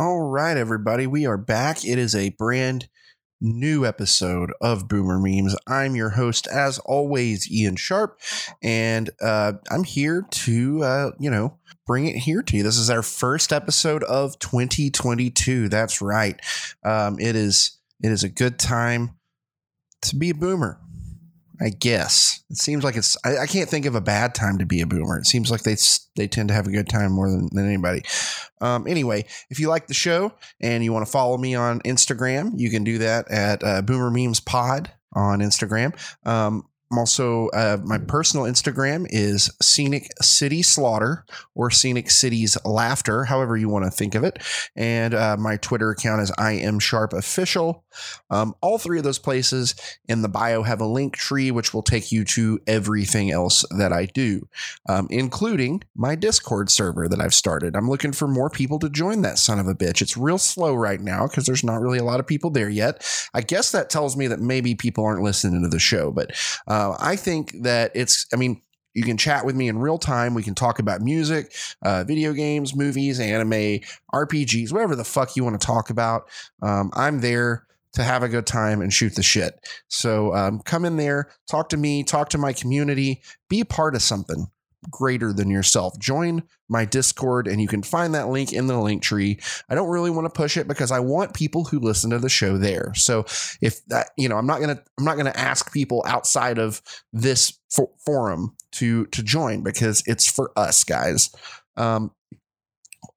All 0.00 0.22
right, 0.22 0.56
everybody, 0.56 1.06
we 1.06 1.26
are 1.26 1.36
back. 1.36 1.84
It 1.84 1.98
is 1.98 2.14
a 2.14 2.30
brand 2.30 2.88
new 3.38 3.84
episode 3.84 4.50
of 4.58 4.88
Boomer 4.88 5.18
Memes. 5.18 5.54
I'm 5.66 5.94
your 5.94 6.08
host, 6.08 6.46
as 6.46 6.78
always, 6.78 7.52
Ian 7.52 7.76
Sharp, 7.76 8.18
and 8.62 9.10
uh, 9.20 9.52
I'm 9.70 9.84
here 9.84 10.26
to, 10.30 10.82
uh, 10.82 11.10
you 11.18 11.30
know, 11.30 11.58
bring 11.86 12.06
it 12.06 12.16
here 12.16 12.40
to 12.40 12.56
you. 12.56 12.62
This 12.62 12.78
is 12.78 12.88
our 12.88 13.02
first 13.02 13.52
episode 13.52 14.02
of 14.04 14.38
2022. 14.38 15.68
That's 15.68 16.00
right. 16.00 16.40
Um, 16.82 17.18
it 17.20 17.36
is. 17.36 17.78
It 18.02 18.10
is 18.10 18.24
a 18.24 18.30
good 18.30 18.58
time 18.58 19.18
to 20.00 20.16
be 20.16 20.30
a 20.30 20.34
boomer. 20.34 20.80
I 21.60 21.68
guess 21.68 22.42
it 22.48 22.56
seems 22.56 22.84
like 22.84 22.96
it's. 22.96 23.16
I, 23.24 23.38
I, 23.38 23.46
can't 23.46 23.68
think 23.68 23.84
of 23.84 23.94
a 23.94 24.00
bad 24.00 24.34
time 24.34 24.58
to 24.58 24.66
be 24.66 24.80
a 24.80 24.86
boomer. 24.86 25.18
It 25.18 25.26
seems 25.26 25.50
like 25.50 25.62
they 25.62 25.76
they 26.16 26.26
tend 26.26 26.48
to 26.48 26.54
have 26.54 26.66
a 26.66 26.72
good 26.72 26.88
time 26.88 27.12
more 27.12 27.30
than, 27.30 27.48
than 27.52 27.66
anybody. 27.66 28.02
Um, 28.62 28.86
anyway, 28.86 29.26
if 29.50 29.60
you 29.60 29.68
like 29.68 29.86
the 29.86 29.94
show 29.94 30.32
and 30.60 30.82
you 30.82 30.92
want 30.92 31.04
to 31.04 31.12
follow 31.12 31.36
me 31.36 31.54
on 31.54 31.80
Instagram, 31.80 32.52
you 32.56 32.70
can 32.70 32.82
do 32.82 32.98
that 32.98 33.30
at 33.30 33.62
uh, 33.62 33.82
Boomer 33.82 34.10
Memes 34.10 34.40
Pod 34.40 34.90
on 35.12 35.40
Instagram. 35.40 35.94
Um, 36.26 36.64
I'm 36.90 36.98
also 36.98 37.48
uh, 37.48 37.78
my 37.84 37.98
personal 37.98 38.46
Instagram 38.46 39.06
is 39.10 39.48
Scenic 39.62 40.10
City 40.20 40.62
Slaughter 40.62 41.24
or 41.54 41.70
Scenic 41.70 42.10
Cities 42.10 42.58
Laughter, 42.64 43.24
however 43.24 43.56
you 43.56 43.68
want 43.68 43.84
to 43.84 43.92
think 43.92 44.16
of 44.16 44.24
it. 44.24 44.42
And 44.74 45.14
uh, 45.14 45.36
my 45.38 45.56
Twitter 45.56 45.90
account 45.90 46.22
is 46.22 46.32
I 46.36 46.52
am 46.52 46.80
Sharp 46.80 47.12
Official. 47.12 47.84
Um, 48.28 48.56
all 48.60 48.78
three 48.78 48.98
of 48.98 49.04
those 49.04 49.20
places 49.20 49.76
in 50.08 50.22
the 50.22 50.28
bio 50.28 50.62
have 50.64 50.80
a 50.80 50.86
link 50.86 51.16
tree, 51.16 51.52
which 51.52 51.72
will 51.72 51.82
take 51.82 52.10
you 52.10 52.24
to 52.24 52.58
everything 52.66 53.30
else 53.30 53.64
that 53.78 53.92
I 53.92 54.06
do, 54.06 54.48
um, 54.88 55.06
including 55.10 55.84
my 55.94 56.16
Discord 56.16 56.70
server 56.70 57.08
that 57.08 57.20
I've 57.20 57.34
started. 57.34 57.76
I'm 57.76 57.88
looking 57.88 58.12
for 58.12 58.26
more 58.26 58.50
people 58.50 58.80
to 58.80 58.90
join 58.90 59.22
that 59.22 59.38
son 59.38 59.60
of 59.60 59.68
a 59.68 59.74
bitch. 59.74 60.02
It's 60.02 60.16
real 60.16 60.38
slow 60.38 60.74
right 60.74 61.00
now 61.00 61.28
because 61.28 61.46
there's 61.46 61.62
not 61.62 61.80
really 61.80 61.98
a 61.98 62.04
lot 62.04 62.18
of 62.18 62.26
people 62.26 62.50
there 62.50 62.68
yet. 62.68 63.06
I 63.32 63.42
guess 63.42 63.70
that 63.70 63.90
tells 63.90 64.16
me 64.16 64.26
that 64.26 64.40
maybe 64.40 64.74
people 64.74 65.04
aren't 65.04 65.22
listening 65.22 65.62
to 65.62 65.68
the 65.68 65.78
show, 65.78 66.10
but. 66.10 66.32
Um, 66.66 66.79
uh, 66.80 66.96
I 66.98 67.16
think 67.16 67.62
that 67.62 67.92
it's, 67.94 68.26
I 68.32 68.36
mean, 68.36 68.62
you 68.94 69.04
can 69.04 69.16
chat 69.16 69.44
with 69.44 69.54
me 69.54 69.68
in 69.68 69.78
real 69.78 69.98
time. 69.98 70.34
We 70.34 70.42
can 70.42 70.54
talk 70.54 70.78
about 70.78 71.00
music, 71.00 71.52
uh, 71.82 72.04
video 72.04 72.32
games, 72.32 72.74
movies, 72.74 73.20
anime, 73.20 73.80
RPGs, 74.12 74.72
whatever 74.72 74.96
the 74.96 75.04
fuck 75.04 75.36
you 75.36 75.44
want 75.44 75.60
to 75.60 75.64
talk 75.64 75.90
about. 75.90 76.28
Um, 76.62 76.90
I'm 76.94 77.20
there 77.20 77.66
to 77.92 78.02
have 78.02 78.22
a 78.22 78.28
good 78.28 78.46
time 78.46 78.80
and 78.80 78.92
shoot 78.92 79.14
the 79.14 79.22
shit. 79.22 79.54
So 79.88 80.34
um, 80.34 80.60
come 80.60 80.84
in 80.84 80.96
there, 80.96 81.28
talk 81.48 81.68
to 81.70 81.76
me, 81.76 82.02
talk 82.02 82.30
to 82.30 82.38
my 82.38 82.52
community, 82.52 83.22
be 83.48 83.62
part 83.62 83.94
of 83.94 84.02
something 84.02 84.46
greater 84.88 85.32
than 85.32 85.50
yourself. 85.50 85.98
Join 85.98 86.42
my 86.68 86.84
Discord 86.84 87.46
and 87.46 87.60
you 87.60 87.68
can 87.68 87.82
find 87.82 88.14
that 88.14 88.28
link 88.28 88.52
in 88.52 88.66
the 88.66 88.78
link 88.78 89.02
tree. 89.02 89.38
I 89.68 89.74
don't 89.74 89.88
really 89.88 90.10
want 90.10 90.26
to 90.26 90.30
push 90.30 90.56
it 90.56 90.68
because 90.68 90.90
I 90.90 91.00
want 91.00 91.34
people 91.34 91.64
who 91.64 91.80
listen 91.80 92.10
to 92.10 92.18
the 92.18 92.28
show 92.28 92.56
there. 92.56 92.92
So 92.94 93.24
if 93.60 93.84
that, 93.86 94.10
you 94.16 94.28
know, 94.28 94.36
I'm 94.36 94.46
not 94.46 94.60
to 94.60 94.82
I'm 94.98 95.04
not 95.04 95.16
to 95.16 95.38
ask 95.38 95.72
people 95.72 96.02
outside 96.06 96.58
of 96.58 96.80
this 97.12 97.58
for- 97.70 97.90
forum 98.04 98.56
to 98.72 99.06
to 99.06 99.22
join 99.22 99.62
because 99.62 100.02
it's 100.06 100.30
for 100.30 100.52
us 100.56 100.84
guys. 100.84 101.30
Um 101.76 102.12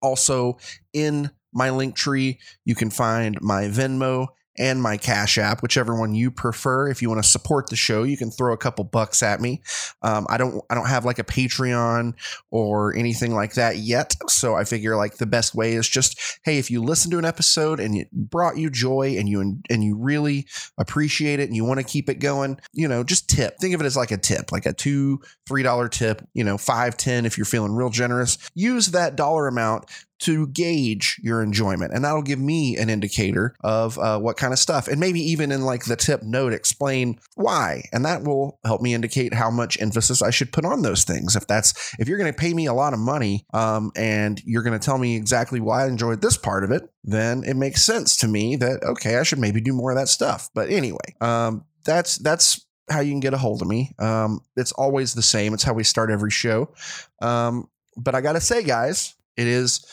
also 0.02 0.58
in 0.92 1.31
my 1.53 1.70
link 1.70 1.95
tree, 1.95 2.39
you 2.66 2.75
can 2.75 2.89
find 2.89 3.39
my 3.42 3.66
Venmo 3.66 4.27
and 4.58 4.82
my 4.82 4.98
Cash 4.98 5.38
App, 5.38 5.61
whichever 5.61 5.98
one 5.98 6.14
you 6.14 6.30
prefer. 6.32 6.88
If 6.88 7.02
you 7.02 7.10
want 7.10 7.23
to 7.23 7.30
support 7.30 7.70
the 7.70 7.76
show, 7.76 8.04
you 8.04 8.17
can 8.17 8.32
throw 8.32 8.54
a 8.54 8.58
couple 8.58 8.83
bucks 8.83 9.23
at 9.23 9.42
me. 9.42 9.61
Um, 10.02 10.27
I 10.30 10.38
don't 10.38 10.64
I 10.70 10.76
don't 10.76 10.88
have 10.88 11.05
like 11.05 11.20
a 11.20 11.23
Patreon 11.23 12.14
or 12.52 12.95
anything 12.95 13.33
like 13.33 13.54
that 13.55 13.77
yet, 13.77 14.16
so 14.27 14.55
I 14.55 14.64
figure 14.64 14.95
like 14.95 15.17
the 15.17 15.26
best 15.26 15.55
way 15.55 15.73
is 15.73 15.88
just 15.89 16.20
hey, 16.44 16.58
if 16.58 16.70
you 16.70 16.83
listen 16.83 17.11
to 17.11 17.17
an 17.17 17.26
episode 17.26 17.80
and 17.80 17.95
it 17.95 18.11
brought 18.11 18.58
you 18.58 18.70
joy 18.70 19.16
and 19.17 19.27
you 19.27 19.42
and 19.70 19.83
you 19.83 19.98
really 19.98 20.48
appreciate 20.77 21.39
it 21.39 21.48
and 21.48 21.56
you 21.56 21.66
want 21.66 21.80
to 21.80 21.86
keep 21.86 22.10
it 22.10 22.16
going, 22.16 22.60
you 22.73 22.88
know, 22.88 23.04
just 23.04 23.30
tip. 23.30 23.58
Think 23.60 23.73
of 23.73 23.82
it 23.82 23.86
as 23.86 23.98
like 23.98 24.11
a 24.11 24.17
tip, 24.17 24.52
like 24.52 24.66
a 24.66 24.73
two 24.73 25.22
three 25.48 25.64
dollar 25.64 25.89
tip. 25.89 26.27
You 26.33 26.44
know, 26.44 26.58
five 26.58 26.98
ten 26.98 27.26
if 27.26 27.38
you're 27.38 27.45
feeling 27.45 27.73
real 27.73 27.89
generous. 27.89 28.38
Use 28.54 28.88
that 28.88 29.16
dollar 29.16 29.48
amount 29.48 29.86
to 30.20 30.48
gauge 30.48 31.20
your 31.22 31.44
enjoyment. 31.44 31.92
And 31.94 32.06
that'll 32.06 32.22
give 32.22 32.40
me 32.40 32.78
an 32.78 32.90
indicator 32.90 33.56
of 33.62 33.98
uh, 34.00 34.20
what 34.20 34.38
kind 34.38 34.54
of 34.54 34.60
stuff. 34.60 34.88
And 34.88 35.00
maybe 35.00 35.20
even 35.20 35.52
in 35.52 35.64
like 35.64 35.86
the 35.86 35.96
tip 35.96 36.24
note, 36.24 36.54
explain 36.54 37.20
why. 37.36 37.84
And 37.92 38.06
that 38.06 38.24
will 38.24 38.60
help 38.66 38.82
me 38.82 38.94
indicate 38.94 39.34
how 39.34 39.52
much 39.52 39.82
emphasis 39.82 40.22
I 40.22 40.30
should 40.30 40.54
put 40.54 40.66
on 40.66 40.82
those 40.82 41.04
things. 41.04 41.36
If 41.36 41.48
that's, 41.48 41.94
if 42.00 42.08
you're 42.08 42.18
going 42.18 42.32
to 42.32 42.38
pay 42.38 42.54
me 42.54 42.68
a 42.68 42.74
lot 42.74 42.94
of 42.94 43.00
money 43.00 43.46
um, 43.54 43.92
and 43.96 44.42
you're 44.46 44.64
going 44.64 44.80
to 44.80 44.86
tell 44.86 44.98
me 44.98 45.16
exactly 45.16 45.60
why 45.60 45.84
I 45.84 45.88
enjoyed 45.88 46.22
this 46.22 46.38
part 46.38 46.64
of 46.64 46.72
it, 46.72 46.84
then 47.04 47.44
it 47.44 47.56
makes 47.56 47.84
sense 47.84 48.16
to 48.18 48.28
me 48.28 48.56
that, 48.58 48.82
okay, 48.84 49.18
I 49.18 49.24
should 49.24 49.40
maybe 49.40 49.62
do 49.62 49.74
more 49.74 49.92
of 49.92 49.98
that 49.98 50.08
stuff. 50.08 50.50
But 50.54 50.70
anyway, 50.70 51.16
um, 51.20 51.66
that's, 51.84 52.18
that's 52.18 52.66
how 52.90 53.02
you 53.02 53.12
can 53.12 53.20
get 53.20 53.34
a 53.34 53.38
hold 53.38 53.62
of 53.62 53.68
me. 53.68 53.94
Um, 54.00 54.42
it's 54.56 54.72
always 54.74 55.14
the 55.14 55.22
same. 55.22 55.54
It's 55.54 55.64
how 55.64 55.74
we 55.74 55.84
start 55.84 56.12
every 56.12 56.32
show. 56.32 56.74
Um, 57.22 57.70
but 57.98 58.16
I 58.16 58.22
got 58.22 58.34
to 58.34 58.42
say, 58.42 58.64
guys, 58.64 59.16
it 59.36 59.48
is 59.48 59.86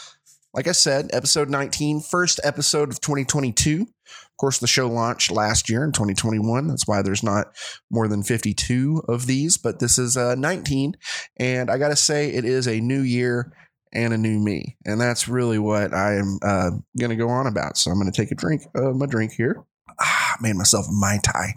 like 0.52 0.66
I 0.66 0.72
said, 0.72 1.10
episode 1.12 1.48
19, 1.48 2.00
first 2.00 2.40
episode 2.42 2.90
of 2.90 3.00
2022. 3.00 3.82
Of 3.82 4.36
course, 4.38 4.58
the 4.58 4.66
show 4.66 4.88
launched 4.88 5.30
last 5.30 5.68
year 5.68 5.84
in 5.84 5.92
2021. 5.92 6.66
That's 6.66 6.88
why 6.88 7.02
there's 7.02 7.22
not 7.22 7.54
more 7.90 8.08
than 8.08 8.22
52 8.22 9.02
of 9.06 9.26
these, 9.26 9.56
but 9.58 9.78
this 9.78 9.98
is 9.98 10.16
uh, 10.16 10.34
19. 10.34 10.94
And 11.38 11.70
I 11.70 11.78
got 11.78 11.88
to 11.88 11.96
say, 11.96 12.30
it 12.30 12.44
is 12.44 12.66
a 12.66 12.80
new 12.80 13.00
year 13.00 13.52
and 13.92 14.12
a 14.12 14.18
new 14.18 14.38
me. 14.38 14.76
And 14.84 15.00
that's 15.00 15.28
really 15.28 15.58
what 15.58 15.94
I 15.94 16.14
am 16.14 16.38
uh, 16.42 16.70
going 16.98 17.10
to 17.10 17.16
go 17.16 17.28
on 17.28 17.46
about. 17.46 17.76
So 17.76 17.90
I'm 17.90 18.00
going 18.00 18.10
to 18.10 18.20
take 18.20 18.32
a 18.32 18.36
drink 18.36 18.62
of 18.74 18.96
my 18.96 19.06
drink 19.06 19.32
here. 19.32 19.64
Ah, 20.00 20.36
made 20.40 20.56
myself 20.56 20.86
a 20.86 20.92
Mai 20.92 21.18
Tai. 21.22 21.52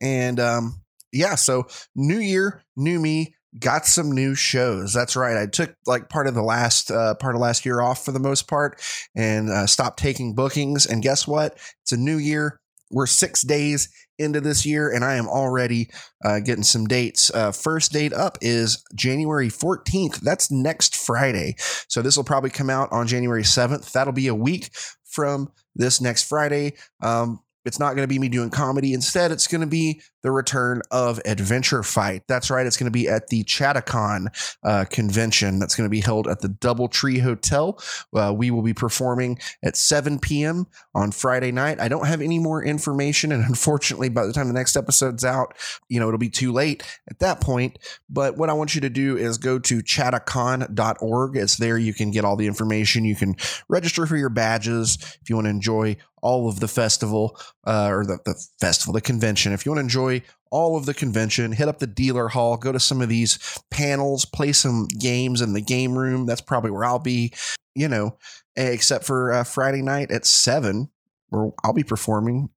And 0.00 0.40
um, 0.40 0.82
yeah, 1.12 1.34
so 1.34 1.66
new 1.94 2.18
year, 2.18 2.64
new 2.76 2.98
me 2.98 3.35
got 3.58 3.86
some 3.86 4.12
new 4.12 4.34
shows. 4.34 4.92
That's 4.92 5.16
right. 5.16 5.36
I 5.36 5.46
took 5.46 5.74
like 5.86 6.08
part 6.08 6.26
of 6.26 6.34
the 6.34 6.42
last 6.42 6.90
uh, 6.90 7.14
part 7.14 7.34
of 7.34 7.40
last 7.40 7.64
year 7.64 7.80
off 7.80 8.04
for 8.04 8.12
the 8.12 8.20
most 8.20 8.48
part 8.48 8.80
and 9.14 9.50
uh, 9.50 9.66
stopped 9.66 9.98
taking 9.98 10.34
bookings. 10.34 10.86
And 10.86 11.02
guess 11.02 11.26
what? 11.26 11.58
It's 11.82 11.92
a 11.92 11.96
new 11.96 12.16
year. 12.16 12.60
We're 12.90 13.06
six 13.06 13.42
days 13.42 13.88
into 14.18 14.40
this 14.40 14.64
year, 14.64 14.90
and 14.90 15.04
I 15.04 15.16
am 15.16 15.28
already 15.28 15.90
uh, 16.24 16.40
getting 16.40 16.62
some 16.62 16.86
dates. 16.86 17.30
Uh, 17.34 17.52
first 17.52 17.92
date 17.92 18.12
up 18.12 18.38
is 18.40 18.82
January 18.94 19.48
14th. 19.48 20.20
That's 20.20 20.50
next 20.50 20.96
Friday. 20.96 21.56
So 21.88 22.00
this 22.00 22.16
will 22.16 22.24
probably 22.24 22.50
come 22.50 22.70
out 22.70 22.90
on 22.92 23.06
January 23.06 23.42
7th. 23.42 23.92
That'll 23.92 24.12
be 24.12 24.28
a 24.28 24.34
week 24.34 24.70
from 25.04 25.50
this 25.74 26.00
next 26.00 26.28
Friday. 26.28 26.74
Um, 27.02 27.40
it's 27.64 27.80
not 27.80 27.96
going 27.96 28.04
to 28.04 28.12
be 28.12 28.20
me 28.20 28.28
doing 28.28 28.50
comedy. 28.50 28.94
Instead, 28.94 29.32
it's 29.32 29.48
going 29.48 29.60
to 29.60 29.66
be 29.66 30.00
the 30.26 30.32
return 30.32 30.82
of 30.90 31.20
Adventure 31.24 31.84
Fight. 31.84 32.24
That's 32.26 32.50
right. 32.50 32.66
It's 32.66 32.76
going 32.76 32.90
to 32.90 32.90
be 32.90 33.08
at 33.08 33.28
the 33.28 33.44
Chattacon 33.44 34.26
uh, 34.64 34.84
convention 34.90 35.60
that's 35.60 35.76
going 35.76 35.86
to 35.86 35.90
be 35.90 36.00
held 36.00 36.26
at 36.26 36.40
the 36.40 36.48
Doubletree 36.48 37.22
Hotel. 37.22 37.80
Uh, 38.12 38.34
we 38.36 38.50
will 38.50 38.62
be 38.62 38.74
performing 38.74 39.38
at 39.62 39.76
7 39.76 40.18
p.m. 40.18 40.66
on 40.96 41.12
Friday 41.12 41.52
night. 41.52 41.78
I 41.78 41.86
don't 41.86 42.08
have 42.08 42.20
any 42.20 42.40
more 42.40 42.60
information. 42.60 43.30
And 43.30 43.44
unfortunately, 43.48 44.08
by 44.08 44.26
the 44.26 44.32
time 44.32 44.48
the 44.48 44.54
next 44.54 44.76
episode's 44.76 45.24
out, 45.24 45.54
you 45.88 46.00
know, 46.00 46.08
it'll 46.08 46.18
be 46.18 46.28
too 46.28 46.50
late 46.50 46.82
at 47.08 47.20
that 47.20 47.40
point. 47.40 47.78
But 48.10 48.36
what 48.36 48.50
I 48.50 48.54
want 48.54 48.74
you 48.74 48.80
to 48.80 48.90
do 48.90 49.16
is 49.16 49.38
go 49.38 49.60
to 49.60 49.78
chattacon.org. 49.78 51.36
It's 51.36 51.56
there 51.56 51.78
you 51.78 51.94
can 51.94 52.10
get 52.10 52.24
all 52.24 52.34
the 52.34 52.48
information. 52.48 53.04
You 53.04 53.14
can 53.14 53.36
register 53.68 54.06
for 54.06 54.16
your 54.16 54.28
badges 54.28 54.98
if 55.22 55.30
you 55.30 55.36
want 55.36 55.46
to 55.46 55.50
enjoy 55.50 55.98
all 56.20 56.48
of 56.48 56.58
the 56.58 56.66
festival 56.66 57.38
uh, 57.66 57.88
or 57.90 58.06
the, 58.06 58.18
the 58.24 58.34
festival, 58.60 58.94
the 58.94 59.00
convention. 59.00 59.52
If 59.52 59.66
you 59.66 59.72
want 59.72 59.78
to 59.78 59.84
enjoy 59.84 60.22
all 60.50 60.76
of 60.76 60.86
the 60.86 60.94
convention, 60.94 61.52
hit 61.52 61.68
up 61.68 61.80
the 61.80 61.86
dealer 61.86 62.28
hall, 62.28 62.56
go 62.56 62.72
to 62.72 62.80
some 62.80 63.02
of 63.02 63.08
these 63.08 63.38
panels, 63.70 64.24
play 64.24 64.52
some 64.52 64.86
games 64.98 65.40
in 65.40 65.52
the 65.52 65.60
game 65.60 65.98
room. 65.98 66.26
That's 66.26 66.40
probably 66.40 66.70
where 66.70 66.84
I'll 66.84 66.98
be, 66.98 67.32
you 67.74 67.88
know, 67.88 68.16
except 68.54 69.04
for 69.04 69.32
uh, 69.32 69.44
Friday 69.44 69.82
night 69.82 70.10
at 70.10 70.24
seven, 70.24 70.90
where 71.28 71.50
I'll 71.64 71.72
be 71.72 71.84
performing 71.84 72.50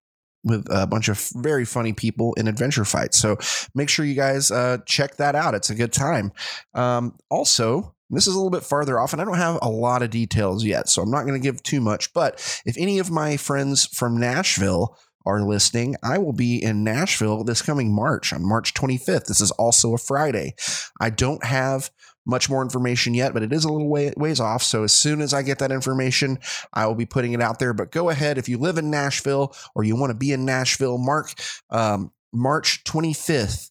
with 0.43 0.67
a 0.69 0.87
bunch 0.87 1.09
of 1.09 1.29
very 1.35 1.65
funny 1.65 1.91
people 1.91 2.33
in 2.35 2.47
adventure 2.47 2.85
fights. 2.85 3.19
So 3.19 3.37
make 3.75 3.89
sure 3.89 4.05
you 4.05 4.15
guys 4.15 4.51
uh, 4.51 4.77
check 4.85 5.17
that 5.17 5.35
out. 5.35 5.55
It's 5.55 5.69
a 5.69 5.75
good 5.75 5.91
time. 5.91 6.31
Um, 6.73 7.17
also, 7.29 7.93
this 8.09 8.27
is 8.27 8.33
a 8.33 8.37
little 8.37 8.49
bit 8.49 8.63
farther 8.63 8.99
off, 8.99 9.13
and 9.13 9.21
I 9.21 9.25
don't 9.25 9.37
have 9.37 9.59
a 9.61 9.69
lot 9.69 10.01
of 10.01 10.09
details 10.09 10.65
yet, 10.65 10.89
so 10.89 11.01
I'm 11.01 11.11
not 11.11 11.25
going 11.25 11.39
to 11.39 11.43
give 11.43 11.61
too 11.63 11.81
much. 11.81 12.13
But 12.13 12.35
if 12.65 12.77
any 12.77 12.99
of 12.99 13.11
my 13.11 13.37
friends 13.37 13.85
from 13.85 14.19
Nashville 14.19 14.97
are 15.25 15.41
listening, 15.41 15.95
I 16.03 16.17
will 16.17 16.33
be 16.33 16.63
in 16.63 16.83
Nashville 16.83 17.43
this 17.43 17.61
coming 17.61 17.93
March 17.93 18.33
on 18.33 18.47
March 18.47 18.73
25th. 18.73 19.25
This 19.25 19.41
is 19.41 19.51
also 19.51 19.93
a 19.93 19.97
Friday. 19.97 20.55
I 20.99 21.09
don't 21.09 21.43
have 21.43 21.91
much 22.25 22.49
more 22.49 22.61
information 22.61 23.13
yet, 23.13 23.33
but 23.33 23.43
it 23.43 23.51
is 23.51 23.65
a 23.65 23.71
little 23.71 23.89
way, 23.89 24.13
ways 24.15 24.39
off. 24.39 24.63
So 24.63 24.83
as 24.83 24.93
soon 24.93 25.21
as 25.21 25.33
I 25.33 25.41
get 25.41 25.59
that 25.59 25.71
information, 25.71 26.39
I 26.73 26.85
will 26.85 26.95
be 26.95 27.05
putting 27.05 27.33
it 27.33 27.41
out 27.41 27.59
there. 27.59 27.73
But 27.73 27.91
go 27.91 28.09
ahead 28.09 28.37
if 28.37 28.47
you 28.47 28.57
live 28.57 28.77
in 28.77 28.89
Nashville 28.89 29.55
or 29.75 29.83
you 29.83 29.95
want 29.95 30.11
to 30.11 30.17
be 30.17 30.31
in 30.31 30.45
Nashville, 30.45 30.97
mark 30.97 31.33
um, 31.69 32.11
March 32.31 32.83
25th 32.83 33.68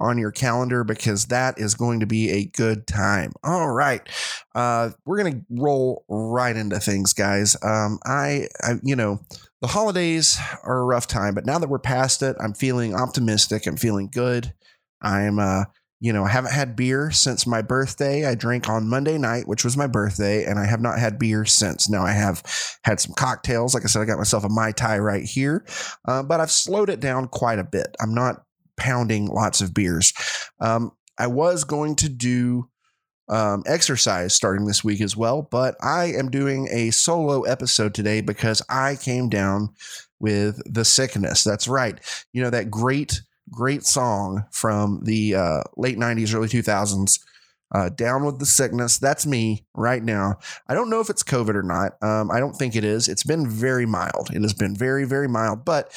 on 0.00 0.18
your 0.18 0.30
calendar 0.30 0.84
because 0.84 1.26
that 1.26 1.58
is 1.58 1.74
going 1.74 2.00
to 2.00 2.06
be 2.06 2.30
a 2.30 2.44
good 2.44 2.86
time. 2.86 3.32
All 3.42 3.70
right. 3.70 4.02
Uh, 4.54 4.90
we're 5.04 5.22
to 5.32 5.40
roll 5.50 6.04
right 6.08 6.56
into 6.56 6.80
things, 6.80 7.12
guys. 7.12 7.56
Um, 7.62 7.98
I, 8.04 8.48
I, 8.62 8.74
you 8.82 8.96
know, 8.96 9.20
the 9.60 9.68
holidays 9.68 10.38
are 10.62 10.80
a 10.80 10.84
rough 10.84 11.06
time, 11.06 11.34
but 11.34 11.46
now 11.46 11.58
that 11.58 11.68
we're 11.68 11.78
past 11.78 12.22
it, 12.22 12.36
I'm 12.40 12.54
feeling 12.54 12.94
optimistic. 12.94 13.66
I'm 13.66 13.76
feeling 13.76 14.10
good. 14.12 14.52
I'm, 15.00 15.38
uh, 15.38 15.64
you 16.00 16.12
know, 16.12 16.24
I 16.24 16.28
haven't 16.28 16.52
had 16.52 16.76
beer 16.76 17.10
since 17.10 17.46
my 17.46 17.62
birthday. 17.62 18.26
I 18.26 18.34
drank 18.34 18.68
on 18.68 18.88
Monday 18.88 19.16
night, 19.16 19.48
which 19.48 19.64
was 19.64 19.74
my 19.74 19.86
birthday, 19.86 20.44
and 20.44 20.58
I 20.58 20.66
have 20.66 20.82
not 20.82 20.98
had 20.98 21.18
beer 21.18 21.46
since. 21.46 21.88
Now 21.88 22.04
I 22.04 22.12
have 22.12 22.42
had 22.84 23.00
some 23.00 23.14
cocktails. 23.14 23.72
Like 23.72 23.84
I 23.84 23.86
said, 23.86 24.02
I 24.02 24.04
got 24.04 24.18
myself 24.18 24.44
a 24.44 24.50
Mai 24.50 24.72
Tai 24.72 24.98
right 24.98 25.24
here, 25.24 25.64
uh, 26.06 26.22
but 26.22 26.40
I've 26.40 26.50
slowed 26.50 26.90
it 26.90 27.00
down 27.00 27.28
quite 27.28 27.58
a 27.58 27.64
bit. 27.64 27.96
I'm 28.02 28.12
not 28.12 28.44
pounding 28.76 29.26
lots 29.26 29.60
of 29.60 29.74
beers. 29.74 30.12
Um, 30.60 30.92
I 31.18 31.26
was 31.28 31.64
going 31.64 31.96
to 31.96 32.08
do 32.08 32.68
um, 33.28 33.62
exercise 33.66 34.34
starting 34.34 34.66
this 34.66 34.84
week 34.84 35.00
as 35.00 35.16
well, 35.16 35.42
but 35.42 35.76
I 35.80 36.06
am 36.06 36.30
doing 36.30 36.68
a 36.70 36.90
solo 36.90 37.42
episode 37.42 37.94
today 37.94 38.20
because 38.20 38.60
I 38.68 38.96
came 38.96 39.28
down 39.28 39.70
with 40.20 40.60
the 40.70 40.84
sickness. 40.84 41.44
That's 41.44 41.68
right. 41.68 41.98
You 42.32 42.42
know, 42.42 42.50
that 42.50 42.70
great, 42.70 43.22
great 43.50 43.84
song 43.84 44.44
from 44.50 45.00
the 45.04 45.34
uh, 45.34 45.62
late 45.76 45.98
90s, 45.98 46.34
early 46.34 46.48
2000s. 46.48 47.20
Uh, 47.74 47.88
down 47.88 48.24
with 48.24 48.38
the 48.38 48.46
sickness. 48.46 48.98
That's 48.98 49.26
me 49.26 49.66
right 49.74 50.04
now. 50.04 50.38
I 50.68 50.74
don't 50.74 50.90
know 50.90 51.00
if 51.00 51.10
it's 51.10 51.24
COVID 51.24 51.56
or 51.56 51.62
not. 51.62 52.00
Um, 52.02 52.30
I 52.30 52.38
don't 52.38 52.52
think 52.52 52.76
it 52.76 52.84
is. 52.84 53.08
It's 53.08 53.24
been 53.24 53.48
very 53.48 53.84
mild. 53.84 54.30
It 54.32 54.42
has 54.42 54.52
been 54.52 54.76
very, 54.76 55.04
very 55.04 55.26
mild, 55.26 55.64
but 55.64 55.90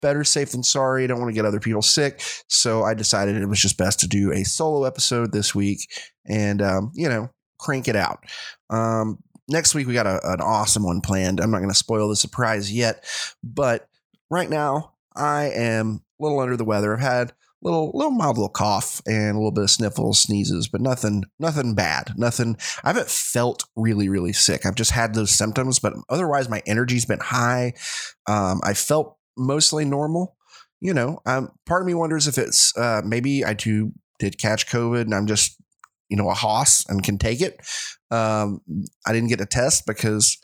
better 0.00 0.24
safe 0.24 0.52
than 0.52 0.62
sorry. 0.62 1.04
I 1.04 1.06
don't 1.06 1.20
want 1.20 1.30
to 1.30 1.34
get 1.34 1.44
other 1.44 1.60
people 1.60 1.82
sick. 1.82 2.22
So 2.48 2.82
I 2.82 2.94
decided 2.94 3.36
it 3.36 3.46
was 3.46 3.60
just 3.60 3.78
best 3.78 4.00
to 4.00 4.08
do 4.08 4.32
a 4.32 4.44
solo 4.44 4.84
episode 4.84 5.32
this 5.32 5.54
week 5.54 5.80
and, 6.26 6.62
um, 6.62 6.92
you 6.94 7.08
know, 7.08 7.30
crank 7.58 7.88
it 7.88 7.96
out. 7.96 8.24
Um, 8.70 9.18
next 9.48 9.74
week, 9.74 9.86
we 9.86 9.94
got 9.94 10.06
a, 10.06 10.20
an 10.32 10.40
awesome 10.40 10.84
one 10.84 11.00
planned. 11.00 11.40
I'm 11.40 11.50
not 11.50 11.58
going 11.58 11.70
to 11.70 11.74
spoil 11.74 12.08
the 12.08 12.16
surprise 12.16 12.72
yet, 12.72 13.04
but 13.42 13.86
right 14.30 14.48
now, 14.48 14.94
I 15.14 15.50
am 15.50 16.02
a 16.18 16.22
little 16.22 16.40
under 16.40 16.56
the 16.56 16.64
weather. 16.64 16.94
I've 16.94 17.00
had 17.00 17.30
a 17.30 17.34
little 17.62 17.90
little 17.94 18.10
mild 18.10 18.38
little 18.38 18.48
cough 18.48 19.02
and 19.06 19.32
a 19.32 19.38
little 19.38 19.50
bit 19.50 19.64
of 19.64 19.70
sniffles 19.70 20.20
sneezes 20.20 20.66
but 20.68 20.80
nothing 20.80 21.24
nothing 21.38 21.74
bad 21.74 22.12
nothing 22.16 22.56
i 22.84 22.88
haven't 22.88 23.08
felt 23.08 23.64
really 23.76 24.08
really 24.08 24.32
sick 24.32 24.64
i've 24.64 24.74
just 24.74 24.92
had 24.92 25.14
those 25.14 25.30
symptoms 25.30 25.78
but 25.78 25.92
otherwise 26.08 26.48
my 26.48 26.62
energy's 26.66 27.04
been 27.04 27.20
high 27.20 27.72
um, 28.26 28.60
i 28.64 28.72
felt 28.72 29.18
mostly 29.40 29.84
normal. 29.84 30.36
You 30.80 30.94
know, 30.94 31.18
um, 31.26 31.50
part 31.66 31.82
of 31.82 31.86
me 31.86 31.94
wonders 31.94 32.26
if 32.26 32.38
it's 32.38 32.76
uh, 32.76 33.02
maybe 33.04 33.44
I 33.44 33.54
too 33.54 33.92
did 34.18 34.38
catch 34.38 34.66
COVID 34.66 35.02
and 35.02 35.14
I'm 35.14 35.26
just 35.26 35.60
you 36.08 36.16
know 36.16 36.30
a 36.30 36.34
hoss 36.34 36.88
and 36.88 37.02
can 37.02 37.18
take 37.18 37.40
it. 37.40 37.56
Um, 38.10 38.60
I 39.06 39.12
didn't 39.12 39.28
get 39.28 39.40
a 39.40 39.46
test 39.46 39.84
because 39.86 40.38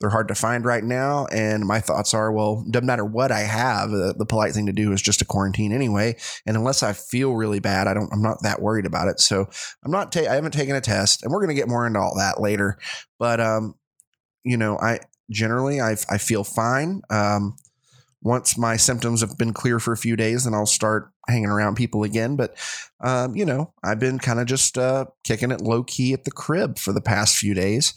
they're 0.00 0.10
hard 0.10 0.28
to 0.28 0.34
find 0.34 0.64
right 0.64 0.84
now. 0.84 1.26
And 1.26 1.66
my 1.66 1.80
thoughts 1.80 2.14
are, 2.14 2.30
well, 2.32 2.64
doesn't 2.70 2.86
matter 2.86 3.04
what 3.04 3.32
I 3.32 3.40
have. 3.40 3.92
Uh, 3.92 4.12
the 4.16 4.26
polite 4.26 4.52
thing 4.52 4.66
to 4.66 4.72
do 4.72 4.92
is 4.92 5.02
just 5.02 5.18
to 5.18 5.24
quarantine 5.24 5.72
anyway. 5.72 6.16
And 6.46 6.56
unless 6.56 6.82
I 6.82 6.92
feel 6.92 7.34
really 7.34 7.58
bad, 7.58 7.88
I 7.88 7.94
don't. 7.94 8.12
I'm 8.12 8.22
not 8.22 8.42
that 8.42 8.62
worried 8.62 8.86
about 8.86 9.08
it. 9.08 9.20
So 9.20 9.46
I'm 9.84 9.90
not. 9.90 10.12
Ta- 10.12 10.30
I 10.30 10.34
haven't 10.34 10.52
taken 10.52 10.76
a 10.76 10.80
test, 10.80 11.22
and 11.22 11.32
we're 11.32 11.40
going 11.40 11.54
to 11.54 11.60
get 11.60 11.68
more 11.68 11.86
into 11.86 11.98
all 11.98 12.14
that 12.16 12.40
later. 12.40 12.78
But 13.18 13.40
um, 13.40 13.74
you 14.44 14.56
know, 14.56 14.78
I 14.78 15.00
generally 15.30 15.80
I 15.80 15.96
I 16.08 16.18
feel 16.18 16.44
fine. 16.44 17.02
Um, 17.10 17.56
once 18.22 18.58
my 18.58 18.76
symptoms 18.76 19.20
have 19.20 19.38
been 19.38 19.52
clear 19.52 19.78
for 19.78 19.92
a 19.92 19.96
few 19.96 20.16
days, 20.16 20.44
then 20.44 20.54
I'll 20.54 20.66
start 20.66 21.10
hanging 21.28 21.48
around 21.48 21.76
people 21.76 22.02
again. 22.02 22.36
But, 22.36 22.56
um, 23.00 23.36
you 23.36 23.44
know, 23.44 23.72
I've 23.84 24.00
been 24.00 24.18
kind 24.18 24.40
of 24.40 24.46
just 24.46 24.76
uh, 24.76 25.06
kicking 25.24 25.50
it 25.50 25.60
low 25.60 25.84
key 25.84 26.12
at 26.12 26.24
the 26.24 26.30
crib 26.30 26.78
for 26.78 26.92
the 26.92 27.00
past 27.00 27.36
few 27.36 27.54
days, 27.54 27.94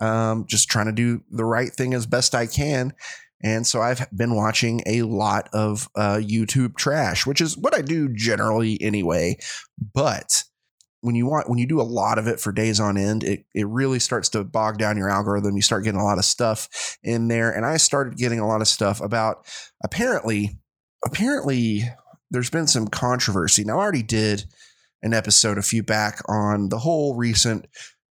um, 0.00 0.46
just 0.48 0.68
trying 0.68 0.86
to 0.86 0.92
do 0.92 1.22
the 1.30 1.44
right 1.44 1.70
thing 1.70 1.94
as 1.94 2.06
best 2.06 2.34
I 2.34 2.46
can. 2.46 2.92
And 3.44 3.66
so 3.66 3.80
I've 3.80 4.06
been 4.16 4.36
watching 4.36 4.82
a 4.86 5.02
lot 5.02 5.48
of 5.52 5.88
uh, 5.96 6.20
YouTube 6.22 6.76
trash, 6.76 7.26
which 7.26 7.40
is 7.40 7.58
what 7.58 7.76
I 7.76 7.82
do 7.82 8.08
generally 8.08 8.80
anyway. 8.80 9.36
But 9.94 10.44
when 11.02 11.16
you 11.16 11.26
want 11.26 11.50
when 11.50 11.58
you 11.58 11.66
do 11.66 11.80
a 11.80 11.82
lot 11.82 12.16
of 12.16 12.26
it 12.26 12.40
for 12.40 12.52
days 12.52 12.80
on 12.80 12.96
end, 12.96 13.24
it 13.24 13.44
it 13.54 13.66
really 13.66 13.98
starts 13.98 14.28
to 14.30 14.44
bog 14.44 14.78
down 14.78 14.96
your 14.96 15.10
algorithm. 15.10 15.56
You 15.56 15.62
start 15.62 15.84
getting 15.84 16.00
a 16.00 16.04
lot 16.04 16.18
of 16.18 16.24
stuff 16.24 16.96
in 17.02 17.28
there, 17.28 17.50
and 17.50 17.66
I 17.66 17.76
started 17.76 18.16
getting 18.16 18.38
a 18.38 18.46
lot 18.46 18.60
of 18.60 18.68
stuff 18.68 19.00
about 19.00 19.46
apparently 19.84 20.58
apparently 21.04 21.82
there's 22.30 22.50
been 22.50 22.68
some 22.68 22.86
controversy. 22.86 23.64
Now 23.64 23.78
I 23.78 23.82
already 23.82 24.02
did 24.02 24.44
an 25.02 25.12
episode 25.12 25.58
a 25.58 25.62
few 25.62 25.82
back 25.82 26.22
on 26.28 26.68
the 26.68 26.78
whole 26.78 27.16
recent 27.16 27.66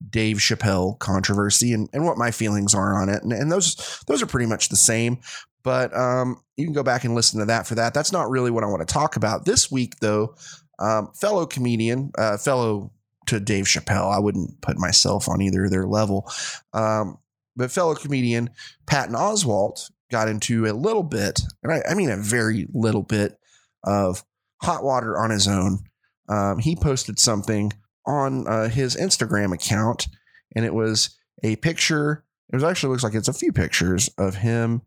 Dave 0.09 0.37
Chappelle 0.37 0.99
controversy 0.99 1.73
and, 1.73 1.89
and 1.93 2.05
what 2.05 2.17
my 2.17 2.31
feelings 2.31 2.75
are 2.75 3.01
on 3.01 3.07
it. 3.07 3.23
And, 3.23 3.31
and 3.31 3.51
those 3.51 4.03
those 4.07 4.21
are 4.21 4.27
pretty 4.27 4.47
much 4.47 4.69
the 4.69 4.75
same. 4.75 5.19
But 5.63 5.95
um, 5.95 6.41
you 6.57 6.65
can 6.65 6.73
go 6.73 6.83
back 6.83 7.03
and 7.03 7.15
listen 7.15 7.39
to 7.39 7.45
that 7.45 7.67
for 7.67 7.75
that. 7.75 7.93
That's 7.93 8.11
not 8.11 8.29
really 8.29 8.51
what 8.51 8.63
I 8.63 8.67
want 8.67 8.85
to 8.85 8.91
talk 8.91 9.15
about 9.15 9.45
this 9.45 9.71
week, 9.71 9.95
though. 10.01 10.35
Um, 10.81 11.11
fellow 11.13 11.45
comedian, 11.45 12.11
uh, 12.17 12.37
fellow 12.37 12.91
to 13.27 13.39
Dave 13.39 13.65
Chappelle. 13.65 14.13
I 14.13 14.19
wouldn't 14.19 14.61
put 14.61 14.77
myself 14.77 15.29
on 15.29 15.41
either 15.41 15.69
their 15.69 15.87
level. 15.87 16.29
Um, 16.73 17.17
but 17.55 17.71
fellow 17.71 17.95
comedian 17.95 18.49
Patton 18.87 19.15
Oswalt 19.15 19.91
got 20.09 20.27
into 20.27 20.65
a 20.65 20.73
little 20.73 21.03
bit, 21.03 21.41
and 21.63 21.71
I, 21.71 21.81
I 21.89 21.93
mean 21.93 22.09
a 22.09 22.17
very 22.17 22.67
little 22.73 23.03
bit 23.03 23.37
of 23.83 24.23
hot 24.61 24.83
water 24.83 25.17
on 25.17 25.29
his 25.29 25.47
own. 25.47 25.79
Um, 26.27 26.59
he 26.59 26.75
posted 26.75 27.19
something 27.19 27.73
on 28.05 28.47
uh, 28.47 28.69
his 28.69 28.95
Instagram 28.95 29.53
account, 29.53 30.07
and 30.55 30.65
it 30.65 30.73
was 30.73 31.17
a 31.43 31.55
picture. 31.57 32.23
It 32.51 32.55
was 32.55 32.63
actually 32.63 32.91
looks 32.91 33.03
like 33.03 33.15
it's 33.15 33.27
a 33.27 33.33
few 33.33 33.53
pictures 33.53 34.09
of 34.17 34.35
him 34.35 34.81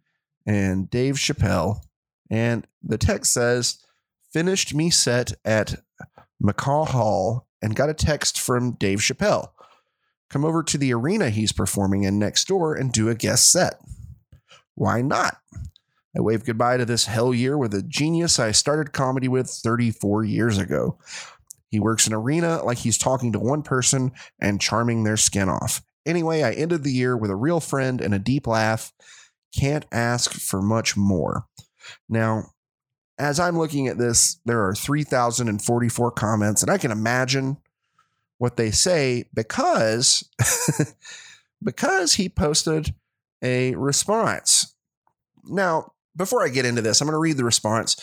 and 0.46 0.90
Dave 0.90 1.14
Chappelle, 1.14 1.80
and 2.30 2.66
the 2.82 2.98
text 2.98 3.32
says, 3.32 3.78
"Finished 4.34 4.74
me 4.74 4.90
set 4.90 5.32
at 5.44 5.80
McCaw 6.42 6.88
Hall 6.88 7.46
and 7.62 7.76
got 7.76 7.88
a 7.88 7.94
text 7.94 8.38
from 8.38 8.72
Dave 8.72 8.98
Chappelle. 8.98 9.52
Come 10.28 10.44
over 10.44 10.62
to 10.64 10.76
the 10.76 10.92
arena 10.92 11.30
he's 11.30 11.52
performing 11.52 12.02
in 12.02 12.18
next 12.18 12.48
door 12.48 12.74
and 12.74 12.92
do 12.92 13.08
a 13.08 13.14
guest 13.14 13.52
set. 13.52 13.80
Why 14.74 15.00
not? 15.00 15.36
I 16.16 16.20
waved 16.20 16.46
goodbye 16.46 16.78
to 16.78 16.84
this 16.84 17.06
hell 17.06 17.32
year 17.32 17.56
with 17.56 17.74
a 17.74 17.82
genius 17.82 18.40
I 18.40 18.50
started 18.50 18.92
comedy 18.92 19.28
with 19.28 19.48
34 19.48 20.24
years 20.24 20.58
ago. 20.58 20.98
He 21.70 21.80
works 21.80 22.06
an 22.06 22.12
arena 22.12 22.62
like 22.64 22.78
he's 22.78 22.98
talking 22.98 23.32
to 23.32 23.38
one 23.38 23.62
person 23.62 24.10
and 24.40 24.60
charming 24.60 25.04
their 25.04 25.16
skin 25.16 25.48
off. 25.48 25.82
Anyway, 26.04 26.42
I 26.42 26.52
ended 26.52 26.82
the 26.82 26.92
year 26.92 27.16
with 27.16 27.30
a 27.30 27.36
real 27.36 27.60
friend 27.60 28.00
and 28.00 28.12
a 28.12 28.18
deep 28.18 28.46
laugh. 28.48 28.92
Can't 29.56 29.86
ask 29.92 30.32
for 30.32 30.60
much 30.60 30.96
more. 30.96 31.46
Now, 32.08 32.53
as 33.18 33.38
I'm 33.38 33.58
looking 33.58 33.88
at 33.88 33.98
this, 33.98 34.40
there 34.44 34.66
are 34.66 34.74
3,044 34.74 36.10
comments, 36.12 36.62
and 36.62 36.70
I 36.70 36.78
can 36.78 36.90
imagine 36.90 37.58
what 38.38 38.56
they 38.56 38.70
say 38.70 39.24
because 39.32 40.28
because 41.62 42.14
he 42.14 42.28
posted 42.28 42.94
a 43.42 43.74
response. 43.74 44.74
Now, 45.44 45.92
before 46.16 46.44
I 46.44 46.48
get 46.48 46.66
into 46.66 46.82
this, 46.82 47.00
I'm 47.00 47.06
going 47.06 47.14
to 47.14 47.18
read 47.18 47.36
the 47.36 47.44
response. 47.44 47.96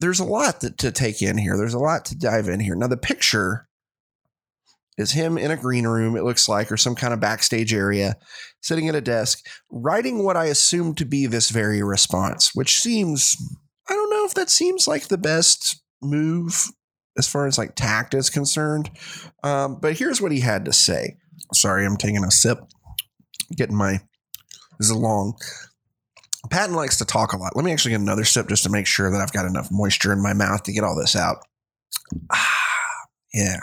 There's 0.00 0.20
a 0.20 0.24
lot 0.24 0.60
to, 0.60 0.70
to 0.70 0.92
take 0.92 1.22
in 1.22 1.38
here. 1.38 1.56
There's 1.56 1.74
a 1.74 1.78
lot 1.78 2.04
to 2.06 2.16
dive 2.16 2.48
in 2.48 2.60
here. 2.60 2.74
Now, 2.74 2.86
the 2.86 2.96
picture 2.96 3.68
is 4.96 5.12
him 5.12 5.38
in 5.38 5.50
a 5.50 5.56
green 5.56 5.86
room, 5.86 6.16
it 6.16 6.24
looks 6.24 6.48
like, 6.48 6.72
or 6.72 6.76
some 6.76 6.94
kind 6.94 7.14
of 7.14 7.20
backstage 7.20 7.72
area, 7.72 8.16
sitting 8.60 8.88
at 8.88 8.94
a 8.94 9.00
desk, 9.00 9.46
writing 9.70 10.24
what 10.24 10.36
I 10.36 10.46
assume 10.46 10.94
to 10.96 11.04
be 11.04 11.26
this 11.26 11.50
very 11.50 11.82
response, 11.82 12.50
which 12.54 12.80
seems 12.80 13.36
I 13.88 13.94
don't 13.94 14.10
know 14.10 14.24
if 14.24 14.34
that 14.34 14.50
seems 14.50 14.86
like 14.86 15.08
the 15.08 15.18
best 15.18 15.82
move 16.02 16.70
as 17.16 17.26
far 17.26 17.46
as 17.46 17.58
like 17.58 17.74
tact 17.74 18.14
is 18.14 18.30
concerned. 18.30 18.90
Um, 19.42 19.78
but 19.80 19.98
here's 19.98 20.20
what 20.20 20.32
he 20.32 20.40
had 20.40 20.64
to 20.66 20.72
say. 20.72 21.16
Sorry, 21.52 21.84
I'm 21.84 21.96
taking 21.96 22.24
a 22.24 22.30
sip. 22.30 22.58
Getting 23.56 23.76
my 23.76 24.00
this 24.78 24.90
is 24.90 24.96
long. 24.96 25.36
Patton 26.50 26.76
likes 26.76 26.98
to 26.98 27.04
talk 27.04 27.32
a 27.32 27.36
lot. 27.36 27.56
Let 27.56 27.64
me 27.64 27.72
actually 27.72 27.90
get 27.90 28.00
another 28.00 28.24
sip 28.24 28.48
just 28.48 28.62
to 28.64 28.70
make 28.70 28.86
sure 28.86 29.10
that 29.10 29.20
I've 29.20 29.32
got 29.32 29.46
enough 29.46 29.68
moisture 29.70 30.12
in 30.12 30.22
my 30.22 30.32
mouth 30.32 30.62
to 30.64 30.72
get 30.72 30.84
all 30.84 30.96
this 30.96 31.16
out. 31.16 31.38
Ah, 32.32 33.06
yeah. 33.34 33.58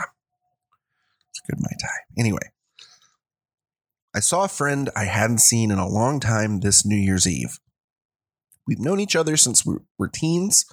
It's 1.29 1.41
good 1.49 1.59
my 1.59 1.71
time. 1.81 2.01
Anyway, 2.17 2.51
I 4.13 4.19
saw 4.19 4.43
a 4.43 4.49
friend 4.49 4.89
I 4.95 5.05
hadn't 5.05 5.39
seen 5.39 5.71
in 5.71 5.79
a 5.79 5.87
long 5.87 6.19
time 6.19 6.59
this 6.59 6.85
New 6.85 6.97
Year's 6.97 7.27
Eve. 7.27 7.59
We've 8.67 8.79
known 8.79 8.99
each 8.99 9.15
other 9.15 9.37
since 9.37 9.65
we 9.65 9.75
were 9.97 10.07
teens. 10.07 10.65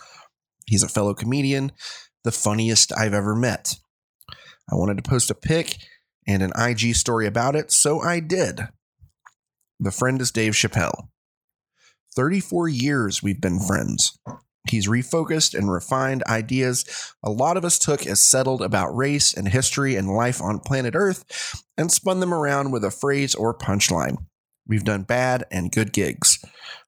He's 0.66 0.82
a 0.82 0.88
fellow 0.88 1.14
comedian, 1.14 1.72
the 2.24 2.32
funniest 2.32 2.92
I've 2.96 3.14
ever 3.14 3.34
met. 3.34 3.76
I 4.70 4.76
wanted 4.76 4.96
to 4.96 5.08
post 5.08 5.30
a 5.30 5.34
pic 5.34 5.78
and 6.26 6.42
an 6.42 6.52
IG 6.56 6.94
story 6.94 7.26
about 7.26 7.56
it, 7.56 7.72
so 7.72 8.00
I 8.00 8.20
did. 8.20 8.68
The 9.80 9.90
friend 9.90 10.20
is 10.20 10.30
Dave 10.30 10.52
Chappelle. 10.52 11.08
34 12.14 12.68
years 12.68 13.22
we've 13.22 13.40
been 13.40 13.58
friends. 13.58 14.18
He's 14.68 14.86
refocused 14.86 15.58
and 15.58 15.70
refined 15.70 16.22
ideas 16.24 16.84
a 17.24 17.30
lot 17.30 17.56
of 17.56 17.64
us 17.64 17.78
took 17.78 18.06
as 18.06 18.24
settled 18.24 18.62
about 18.62 18.96
race 18.96 19.34
and 19.34 19.48
history 19.48 19.96
and 19.96 20.08
life 20.08 20.40
on 20.40 20.60
planet 20.60 20.94
Earth 20.94 21.24
and 21.76 21.90
spun 21.90 22.20
them 22.20 22.32
around 22.32 22.70
with 22.70 22.84
a 22.84 22.90
phrase 22.90 23.34
or 23.34 23.56
punchline. 23.56 24.16
We've 24.66 24.84
done 24.84 25.02
bad 25.02 25.44
and 25.50 25.72
good 25.72 25.92
gigs, 25.92 26.38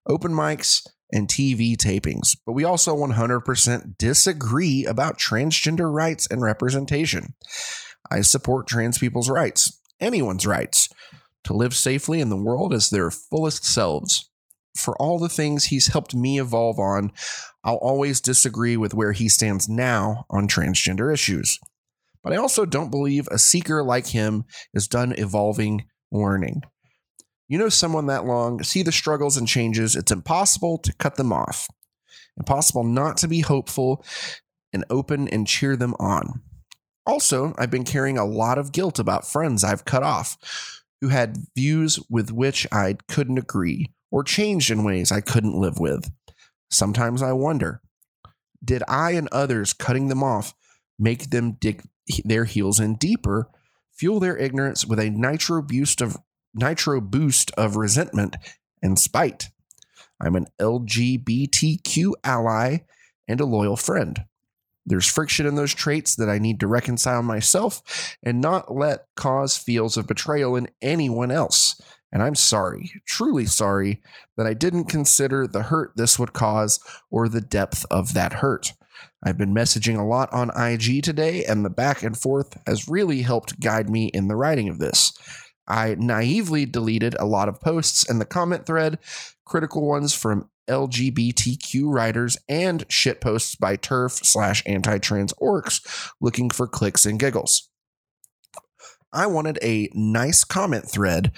open 0.07 0.33
mics, 0.33 0.87
and 1.15 1.29
TV 1.29 1.77
tapings, 1.77 2.37
but 2.45 2.53
we 2.53 2.65
also 2.65 2.97
100% 2.97 3.97
disagree 3.99 4.85
about 4.85 5.17
transgender 5.17 5.93
rights 5.93 6.27
and 6.29 6.43
representation. 6.43 7.35
I 8.11 8.23
support 8.23 8.67
trans 8.67 8.99
people's 8.99 9.31
rights, 9.31 9.81
anyone's 10.01 10.45
rights, 10.45 10.89
to 11.45 11.55
live 11.55 11.75
safely 11.75 12.21
in 12.21 12.31
the 12.31 12.37
world 12.37 12.75
as 12.75 12.91
their 12.91 13.11
fullest 13.11 13.65
selves. 13.65 14.29
For 14.77 15.01
all 15.01 15.21
the 15.21 15.29
things 15.29 15.67
he's 15.67 15.93
helped 15.93 16.17
me 16.17 16.41
evolve 16.41 16.81
on, 16.81 17.13
I'll 17.63 17.77
always 17.77 18.21
disagree 18.21 18.77
with 18.77 18.93
where 18.93 19.13
he 19.13 19.29
stands 19.29 19.69
now 19.69 20.27
on 20.29 20.49
transgender 20.49 21.13
issues. 21.13 21.61
But 22.25 22.33
I 22.33 22.37
also 22.37 22.65
don't 22.67 22.91
believe 22.91 23.29
a 23.31 23.39
seeker 23.39 23.85
like 23.85 24.09
him 24.09 24.47
is 24.73 24.89
done 24.89 25.13
evolving, 25.17 25.85
learning. 26.11 26.63
You 27.55 27.59
know 27.59 27.69
someone 27.69 28.07
that 28.07 28.25
long, 28.25 28.65
see 28.65 28.83
the 28.83 28.91
struggles 28.91 29.37
and 29.37 29.47
changes, 29.47 29.95
it's 29.95 30.11
impossible 30.11 30.77
to 30.79 30.93
cut 30.95 31.15
them 31.15 31.33
off. 31.33 31.69
Impossible 32.37 32.83
not 32.83 33.17
to 33.19 33.29
be 33.29 33.43
hopeful 33.43 34.05
and 34.73 34.85
open 34.91 35.29
and 35.29 35.47
cheer 35.47 35.77
them 35.77 35.95
on. 36.01 36.43
Also, 37.07 37.55
I've 37.57 37.71
been 37.71 37.85
carrying 37.85 38.19
a 38.19 38.25
lot 38.25 38.59
of 38.59 38.73
guilt 38.73 38.99
about 38.99 39.25
friends 39.25 39.63
I've 39.63 39.85
cut 39.85 40.03
off 40.03 40.83
who 41.01 41.11
had 41.11 41.47
views 41.55 42.01
with 42.11 42.33
which 42.33 42.67
I 42.73 42.97
couldn't 43.07 43.39
agree 43.39 43.87
or 44.11 44.25
changed 44.25 44.73
in 44.73 44.83
ways 44.83 45.13
I 45.13 45.21
couldn't 45.21 45.55
live 45.55 45.79
with. 45.79 46.11
Sometimes 46.73 47.23
I 47.23 47.35
wonder 47.35 47.81
did 48.65 48.83
I 48.89 49.13
and 49.13 49.29
others 49.31 49.73
cutting 49.73 50.09
them 50.09 50.25
off 50.25 50.55
make 50.99 51.31
them 51.31 51.53
dig 51.53 51.85
their 52.25 52.47
heels 52.47 52.81
in 52.81 52.97
deeper, 52.97 53.49
fuel 53.93 54.19
their 54.19 54.37
ignorance 54.37 54.85
with 54.85 54.99
a 54.99 55.09
nitro 55.09 55.63
boost 55.63 56.01
of 56.01 56.17
nitro 56.55 57.01
boost 57.01 57.51
of 57.53 57.77
resentment 57.77 58.37
and 58.83 58.99
spite? 58.99 59.51
I'm 60.21 60.37
an 60.37 60.47
LGBTQ 60.61 62.13
ally 62.23 62.79
and 63.29 63.41
a 63.41 63.47
loyal 63.47 63.77
friend. 63.77 64.25
There's 64.87 65.11
friction 65.11 65.47
in 65.47 65.55
those 65.55 65.75
traits 65.75 66.15
that 66.17 66.29
I 66.29 66.39
need 66.39 66.61
to 66.61 66.67
reconcile 66.67 67.23
myself 67.23 68.17
and 68.23 68.41
not 68.41 68.75
let 68.75 69.07
cause 69.17 69.57
feels 69.57 69.97
of 69.97 70.07
betrayal 70.07 70.57
in 70.57 70.69
anyone 70.83 71.31
else. 71.31 71.81
And 72.13 72.23
I'm 72.23 72.35
sorry, 72.35 72.93
truly 73.07 73.47
sorry, 73.47 74.03
that 74.37 74.47
I 74.47 74.55
didn't 74.55 74.85
consider 74.85 75.47
the 75.47 75.65
hurt 75.65 75.93
this 75.97 76.19
would 76.19 76.33
cause 76.33 76.79
or 77.11 77.29
the 77.29 77.41
depth 77.41 77.85
of 77.91 78.15
that 78.15 78.35
hurt. 78.35 78.73
I've 79.23 79.39
been 79.39 79.55
messaging 79.55 79.99
a 79.99 80.05
lot 80.05 80.33
on 80.33 80.51
IG 80.57 81.03
today, 81.03 81.45
and 81.45 81.65
the 81.65 81.71
back 81.71 82.03
and 82.03 82.17
forth 82.17 82.57
has 82.67 82.89
really 82.89 83.23
helped 83.23 83.59
guide 83.59 83.89
me 83.89 84.07
in 84.09 84.29
the 84.29 84.37
writing 84.37 84.69
of 84.69 84.79
this. 84.79 85.13
I 85.67 85.97
naively 85.99 86.67
deleted 86.67 87.15
a 87.19 87.25
lot 87.25 87.49
of 87.49 87.61
posts 87.61 88.09
in 88.09 88.19
the 88.19 88.25
comment 88.25 88.67
thread, 88.67 88.99
critical 89.45 89.87
ones 89.87 90.15
from 90.15 90.51
LGBTQ 90.69 91.85
writers 91.85 92.39
and 92.49 92.85
shit 92.89 93.21
posts 93.21 93.55
by 93.55 93.77
TERF 93.77 94.25
slash 94.25 94.63
anti 94.67 94.99
trans 94.99 95.33
orcs 95.35 96.13
looking 96.21 96.51
for 96.51 96.67
clicks 96.67 97.07
and 97.07 97.19
giggles. 97.19 97.69
I 99.13 99.27
wanted 99.27 99.59
a 99.63 99.91
nice 99.95 100.45
comment 100.45 100.91
thread 100.91 101.33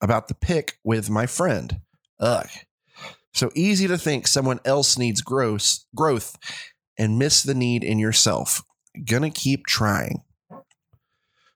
about 0.00 0.28
the 0.28 0.34
pic 0.34 0.78
with 0.84 1.08
my 1.08 1.26
friend. 1.26 1.80
Ugh. 2.20 2.48
So 3.34 3.50
easy 3.54 3.88
to 3.88 3.96
think 3.96 4.26
someone 4.26 4.60
else 4.64 4.98
needs 4.98 5.22
growth, 5.22 5.84
growth 5.94 6.36
and 6.98 7.18
miss 7.18 7.42
the 7.42 7.54
need 7.54 7.82
in 7.82 7.98
yourself. 7.98 8.62
Gonna 9.06 9.30
keep 9.30 9.66
trying. 9.66 10.22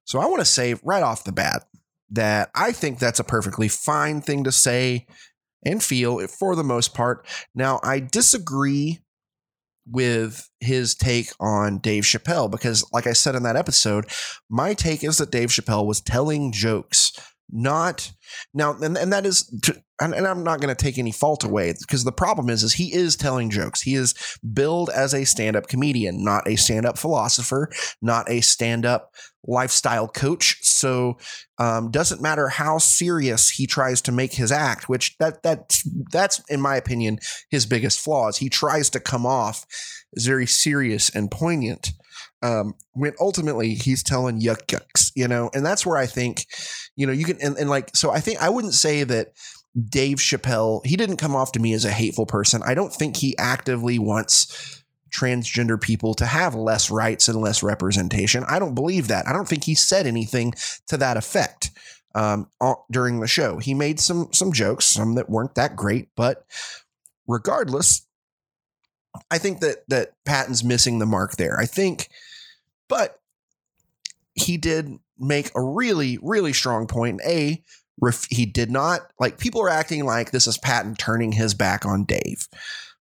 So 0.04 0.20
I 0.20 0.26
want 0.26 0.40
to 0.40 0.46
say 0.46 0.76
right 0.82 1.02
off 1.02 1.24
the 1.24 1.32
bat 1.32 1.64
that 2.10 2.50
I 2.54 2.72
think 2.72 2.98
that's 2.98 3.20
a 3.20 3.24
perfectly 3.24 3.68
fine 3.68 4.20
thing 4.20 4.44
to 4.44 4.52
say 4.52 5.06
and 5.64 5.82
feel 5.82 6.26
for 6.28 6.54
the 6.54 6.64
most 6.64 6.94
part. 6.94 7.26
Now, 7.54 7.80
I 7.82 8.00
disagree 8.00 9.00
with 9.88 10.48
his 10.60 10.94
take 10.94 11.30
on 11.40 11.78
Dave 11.78 12.04
Chappelle 12.04 12.50
because, 12.50 12.84
like 12.92 13.06
I 13.06 13.12
said 13.12 13.34
in 13.34 13.44
that 13.44 13.56
episode, 13.56 14.06
my 14.50 14.74
take 14.74 15.04
is 15.04 15.18
that 15.18 15.30
Dave 15.30 15.50
Chappelle 15.50 15.86
was 15.86 16.00
telling 16.00 16.52
jokes, 16.52 17.12
not 17.50 18.12
now, 18.52 18.76
and, 18.82 18.98
and 18.98 19.12
that 19.12 19.24
is, 19.24 19.44
to, 19.62 19.80
and, 20.00 20.12
and 20.12 20.26
I'm 20.26 20.42
not 20.42 20.60
going 20.60 20.74
to 20.74 20.84
take 20.84 20.98
any 20.98 21.12
fault 21.12 21.44
away 21.44 21.72
because 21.78 22.02
the 22.02 22.12
problem 22.12 22.50
is, 22.50 22.64
is 22.64 22.74
he 22.74 22.92
is 22.92 23.14
telling 23.14 23.50
jokes. 23.50 23.82
He 23.82 23.94
is 23.94 24.14
billed 24.52 24.90
as 24.90 25.14
a 25.14 25.24
stand-up 25.24 25.68
comedian, 25.68 26.24
not 26.24 26.48
a 26.48 26.56
stand-up 26.56 26.98
philosopher, 26.98 27.70
not 28.02 28.28
a 28.28 28.40
stand-up 28.40 29.12
lifestyle 29.46 30.08
coach. 30.08 30.58
So 30.62 31.18
um, 31.58 31.90
doesn't 31.90 32.22
matter 32.22 32.48
how 32.48 32.78
serious 32.78 33.50
he 33.50 33.66
tries 33.66 34.02
to 34.02 34.12
make 34.12 34.34
his 34.34 34.52
act, 34.52 34.88
which 34.88 35.16
that 35.18 35.42
that 35.42 35.78
that's 36.10 36.42
in 36.48 36.60
my 36.60 36.76
opinion 36.76 37.18
his 37.50 37.66
biggest 37.66 38.00
flaws. 38.00 38.38
He 38.38 38.48
tries 38.48 38.90
to 38.90 39.00
come 39.00 39.26
off 39.26 39.66
as 40.16 40.26
very 40.26 40.46
serious 40.46 41.08
and 41.14 41.30
poignant. 41.30 41.92
Um, 42.42 42.74
when 42.92 43.14
ultimately 43.18 43.74
he's 43.74 44.02
telling 44.02 44.40
yuck 44.40 44.66
yucks, 44.66 45.10
you 45.16 45.26
know, 45.26 45.50
and 45.54 45.64
that's 45.64 45.86
where 45.86 45.96
I 45.96 46.06
think, 46.06 46.44
you 46.94 47.06
know, 47.06 47.12
you 47.12 47.24
can 47.24 47.40
and, 47.40 47.56
and 47.56 47.70
like 47.70 47.96
so 47.96 48.10
I 48.10 48.20
think 48.20 48.42
I 48.42 48.50
wouldn't 48.50 48.74
say 48.74 49.04
that 49.04 49.28
Dave 49.88 50.18
Chappelle, 50.18 50.84
he 50.84 50.96
didn't 50.96 51.18
come 51.18 51.36
off 51.36 51.52
to 51.52 51.60
me 51.60 51.72
as 51.72 51.84
a 51.84 51.90
hateful 51.90 52.26
person. 52.26 52.62
I 52.64 52.74
don't 52.74 52.92
think 52.92 53.16
he 53.16 53.36
actively 53.36 53.98
wants 53.98 54.75
transgender 55.10 55.80
people 55.80 56.14
to 56.14 56.26
have 56.26 56.54
less 56.54 56.90
rights 56.90 57.28
and 57.28 57.40
less 57.40 57.62
representation. 57.62 58.44
I 58.44 58.58
don't 58.58 58.74
believe 58.74 59.08
that. 59.08 59.26
I 59.26 59.32
don't 59.32 59.48
think 59.48 59.64
he 59.64 59.74
said 59.74 60.06
anything 60.06 60.54
to 60.88 60.96
that 60.96 61.16
effect 61.16 61.70
um, 62.14 62.48
during 62.90 63.20
the 63.20 63.28
show. 63.28 63.58
He 63.58 63.74
made 63.74 64.00
some 64.00 64.28
some 64.32 64.52
jokes, 64.52 64.86
some 64.86 65.14
that 65.14 65.30
weren't 65.30 65.54
that 65.54 65.76
great, 65.76 66.08
but 66.16 66.46
regardless, 67.26 68.06
I 69.30 69.38
think 69.38 69.60
that 69.60 69.88
that 69.88 70.12
Patton's 70.24 70.64
missing 70.64 70.98
the 70.98 71.06
mark 71.06 71.36
there. 71.36 71.58
I 71.58 71.66
think, 71.66 72.08
but 72.88 73.20
he 74.34 74.56
did 74.56 74.98
make 75.18 75.50
a 75.54 75.62
really 75.62 76.18
really 76.22 76.52
strong 76.52 76.86
point. 76.86 77.20
A 77.26 77.62
he 78.28 78.44
did 78.44 78.70
not 78.70 79.00
like 79.18 79.38
people 79.38 79.62
are 79.62 79.70
acting 79.70 80.04
like 80.04 80.30
this 80.30 80.46
is 80.46 80.58
Patton 80.58 80.96
turning 80.96 81.32
his 81.32 81.54
back 81.54 81.86
on 81.86 82.04
Dave. 82.04 82.48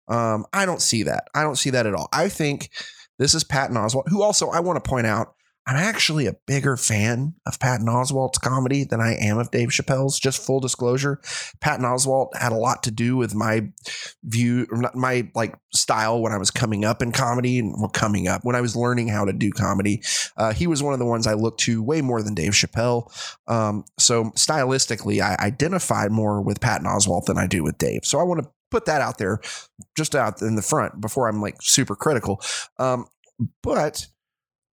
Um, 0.08 0.46
I 0.54 0.66
don't 0.66 0.82
see 0.82 1.04
that. 1.04 1.30
I 1.34 1.44
don't 1.44 1.58
see 1.58 1.72
that 1.72 1.86
at 1.86 1.94
all. 1.94 2.10
I 2.14 2.30
think 2.30 2.70
this 3.18 3.34
is 3.34 3.44
Patton 3.44 3.76
Oswalt, 3.76 4.10
who 4.10 4.22
also 4.22 4.50
I 4.50 4.60
want 4.60 4.84
to 4.84 4.88
point 4.88 5.08
out 5.08 5.36
I'm 5.68 5.78
actually 5.78 6.28
a 6.28 6.36
bigger 6.46 6.78
fan 6.78 7.34
of 7.48 7.60
Patton 7.60 7.88
Oswalt's 7.88 8.38
comedy 8.38 8.84
than 8.84 9.02
I 9.02 9.16
am 9.16 9.40
of 9.40 9.50
Dave 9.50 9.70
Chappelle's. 9.70 10.20
Just 10.20 10.46
full 10.46 10.60
disclosure, 10.60 11.20
Patton 11.60 11.86
Oswalt 11.86 12.36
had 12.36 12.52
a 12.52 12.58
lot 12.58 12.84
to 12.84 12.92
do 12.92 13.18
with 13.18 13.34
my 13.34 13.70
view, 14.24 14.68
my 14.94 15.28
like 15.34 15.56
style 15.74 16.22
when 16.22 16.32
I 16.32 16.38
was 16.38 16.52
coming 16.52 16.86
up 16.86 17.02
in 17.02 17.12
comedy 17.12 17.58
and 17.58 17.74
well, 17.80 17.90
coming 17.90 18.28
up 18.28 18.42
when 18.44 18.56
I 18.56 18.62
was 18.62 18.76
learning 18.76 19.08
how 19.08 19.26
to 19.26 19.34
do 19.34 19.50
comedy. 19.50 20.04
Uh, 20.38 20.54
he 20.54 20.68
was 20.68 20.84
one 20.84 20.94
of 20.94 21.00
the 21.00 21.06
ones 21.06 21.26
I 21.26 21.34
looked 21.34 21.62
to 21.62 21.82
way 21.82 22.02
more 22.02 22.22
than 22.22 22.36
Dave 22.36 22.52
Chappelle. 22.52 23.10
Um, 23.48 23.86
so 23.98 24.26
stylistically, 24.36 25.20
I 25.20 25.36
identified 25.44 26.12
more 26.12 26.44
with 26.44 26.62
Patton 26.62 26.86
Oswalt 26.86 27.26
than 27.26 27.40
I 27.40 27.48
do 27.48 27.64
with 27.64 27.80
Dave. 27.80 28.02
So 28.04 28.20
I 28.20 28.24
want 28.24 28.44
to 28.44 28.50
put 28.72 28.86
that 28.86 29.02
out 29.02 29.18
there 29.18 29.40
just 29.96 30.16
out 30.16 30.42
in 30.42 30.56
the 30.56 30.62
front 30.62 31.00
before 31.02 31.28
I'm 31.28 31.42
like 31.42 31.58
super 31.62 31.96
critical. 31.96 32.42
Um, 32.80 33.06
but 33.62 34.08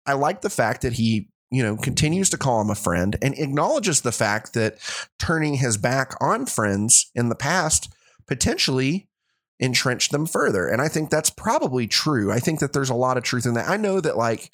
I 0.05 0.13
like 0.13 0.41
the 0.41 0.49
fact 0.49 0.81
that 0.81 0.93
he, 0.93 1.29
you 1.51 1.63
know, 1.63 1.77
continues 1.77 2.29
to 2.31 2.37
call 2.37 2.61
him 2.61 2.69
a 2.69 2.75
friend 2.75 3.17
and 3.21 3.37
acknowledges 3.37 4.01
the 4.01 4.11
fact 4.11 4.53
that 4.53 4.77
turning 5.19 5.55
his 5.55 5.77
back 5.77 6.13
on 6.21 6.45
friends 6.45 7.11
in 7.15 7.29
the 7.29 7.35
past 7.35 7.93
potentially 8.27 9.07
entrenched 9.59 10.11
them 10.11 10.25
further. 10.25 10.67
And 10.67 10.81
I 10.81 10.87
think 10.87 11.09
that's 11.09 11.29
probably 11.29 11.87
true. 11.87 12.31
I 12.31 12.39
think 12.39 12.59
that 12.59 12.73
there's 12.73 12.89
a 12.89 12.95
lot 12.95 13.17
of 13.17 13.23
truth 13.23 13.45
in 13.45 13.53
that. 13.55 13.69
I 13.69 13.77
know 13.77 13.99
that 14.01 14.17
like 14.17 14.51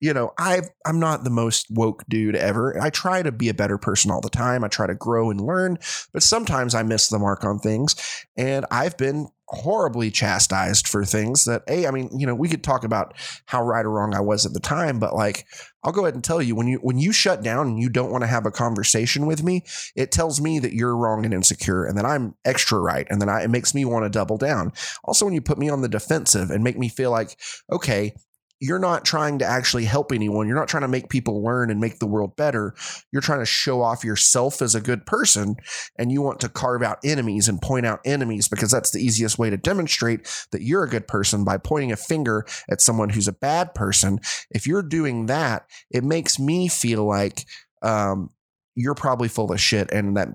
you 0.00 0.12
know, 0.12 0.32
I 0.38 0.62
I'm 0.84 1.00
not 1.00 1.24
the 1.24 1.30
most 1.30 1.66
woke 1.70 2.04
dude 2.08 2.36
ever. 2.36 2.80
I 2.80 2.90
try 2.90 3.22
to 3.22 3.32
be 3.32 3.48
a 3.48 3.54
better 3.54 3.78
person 3.78 4.10
all 4.10 4.20
the 4.20 4.30
time. 4.30 4.64
I 4.64 4.68
try 4.68 4.86
to 4.86 4.94
grow 4.94 5.30
and 5.30 5.40
learn, 5.40 5.78
but 6.12 6.22
sometimes 6.22 6.74
I 6.74 6.82
miss 6.82 7.08
the 7.08 7.18
mark 7.18 7.44
on 7.44 7.58
things. 7.58 7.96
And 8.36 8.66
I've 8.70 8.96
been 8.96 9.28
horribly 9.48 10.10
chastised 10.10 10.88
for 10.88 11.04
things 11.04 11.44
that 11.44 11.62
a 11.68 11.86
I 11.86 11.90
mean, 11.92 12.10
you 12.18 12.26
know, 12.26 12.34
we 12.34 12.48
could 12.48 12.64
talk 12.64 12.84
about 12.84 13.14
how 13.46 13.62
right 13.62 13.84
or 13.84 13.90
wrong 13.90 14.14
I 14.14 14.20
was 14.20 14.44
at 14.44 14.52
the 14.52 14.60
time, 14.60 14.98
but 14.98 15.14
like 15.14 15.46
I'll 15.84 15.92
go 15.92 16.02
ahead 16.02 16.14
and 16.14 16.24
tell 16.24 16.42
you 16.42 16.56
when 16.56 16.66
you 16.66 16.78
when 16.78 16.98
you 16.98 17.12
shut 17.12 17.42
down 17.42 17.68
and 17.68 17.78
you 17.78 17.88
don't 17.88 18.10
want 18.10 18.22
to 18.22 18.28
have 18.28 18.44
a 18.44 18.50
conversation 18.50 19.24
with 19.24 19.44
me, 19.44 19.62
it 19.94 20.10
tells 20.10 20.40
me 20.40 20.58
that 20.58 20.72
you're 20.72 20.96
wrong 20.96 21.24
and 21.24 21.32
insecure 21.32 21.84
and 21.84 21.96
that 21.96 22.04
I'm 22.04 22.34
extra 22.44 22.80
right 22.80 23.06
and 23.08 23.20
then 23.20 23.28
I, 23.28 23.44
it 23.44 23.50
makes 23.50 23.72
me 23.72 23.84
want 23.84 24.04
to 24.04 24.10
double 24.10 24.36
down. 24.36 24.72
Also 25.04 25.24
when 25.24 25.34
you 25.34 25.40
put 25.40 25.58
me 25.58 25.68
on 25.68 25.80
the 25.80 25.88
defensive 25.88 26.50
and 26.50 26.64
make 26.64 26.76
me 26.76 26.88
feel 26.88 27.12
like 27.12 27.38
okay, 27.70 28.14
you're 28.60 28.78
not 28.78 29.04
trying 29.04 29.38
to 29.38 29.44
actually 29.44 29.84
help 29.84 30.12
anyone. 30.12 30.46
You're 30.46 30.56
not 30.56 30.68
trying 30.68 30.82
to 30.82 30.88
make 30.88 31.10
people 31.10 31.42
learn 31.42 31.70
and 31.70 31.80
make 31.80 31.98
the 31.98 32.06
world 32.06 32.36
better. 32.36 32.74
You're 33.12 33.22
trying 33.22 33.40
to 33.40 33.46
show 33.46 33.82
off 33.82 34.04
yourself 34.04 34.62
as 34.62 34.74
a 34.74 34.80
good 34.80 35.04
person 35.04 35.56
and 35.98 36.10
you 36.10 36.22
want 36.22 36.40
to 36.40 36.48
carve 36.48 36.82
out 36.82 36.98
enemies 37.04 37.48
and 37.48 37.60
point 37.60 37.84
out 37.84 38.00
enemies 38.04 38.48
because 38.48 38.70
that's 38.70 38.90
the 38.90 39.04
easiest 39.04 39.38
way 39.38 39.50
to 39.50 39.56
demonstrate 39.56 40.26
that 40.52 40.62
you're 40.62 40.84
a 40.84 40.88
good 40.88 41.06
person 41.06 41.44
by 41.44 41.58
pointing 41.58 41.92
a 41.92 41.96
finger 41.96 42.46
at 42.70 42.80
someone 42.80 43.10
who's 43.10 43.28
a 43.28 43.32
bad 43.32 43.74
person. 43.74 44.20
If 44.50 44.66
you're 44.66 44.82
doing 44.82 45.26
that, 45.26 45.66
it 45.90 46.04
makes 46.04 46.38
me 46.38 46.68
feel 46.68 47.04
like 47.04 47.44
um, 47.82 48.30
you're 48.74 48.94
probably 48.94 49.28
full 49.28 49.52
of 49.52 49.60
shit 49.60 49.90
and 49.92 50.16
that 50.16 50.28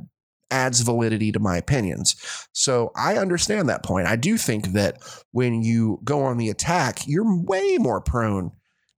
adds 0.52 0.82
validity 0.82 1.32
to 1.32 1.40
my 1.40 1.58
opinions. 1.58 2.16
So 2.52 2.92
I 2.96 3.18
understand 3.18 3.70
that 3.70 3.84
point. 3.84 4.08
I 4.08 4.16
do 4.16 4.38
think 4.38 4.74
that 4.74 5.02
when 5.32 5.64
you 5.64 6.00
go 6.04 6.24
on 6.24 6.38
the 6.38 6.50
attack, 6.50 7.00
you're 7.08 7.42
way 7.44 7.78
more 7.80 8.02
prone 8.02 8.52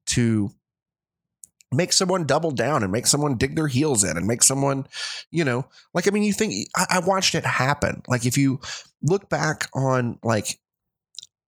to 0.08 0.52
make 1.72 1.94
someone 1.94 2.26
double 2.26 2.52
down 2.52 2.84
and 2.84 2.92
make 2.92 3.08
someone 3.08 3.36
dig 3.36 3.56
their 3.56 3.68
heels 3.68 4.04
in 4.04 4.18
and 4.18 4.28
make 4.28 4.44
someone, 4.44 4.86
you 5.32 5.44
know, 5.44 5.66
like, 5.94 6.08
I 6.08 6.12
mean, 6.12 6.24
you 6.24 6.34
think 6.34 6.68
I, 6.76 6.86
I 6.90 7.00
watched 7.00 7.36
it 7.36 7.46
happen. 7.46 8.02
Like, 8.08 8.26
if 8.26 8.38
you 8.38 8.60
look 9.02 9.30
back 9.30 9.70
on 9.74 10.20
like 10.24 10.60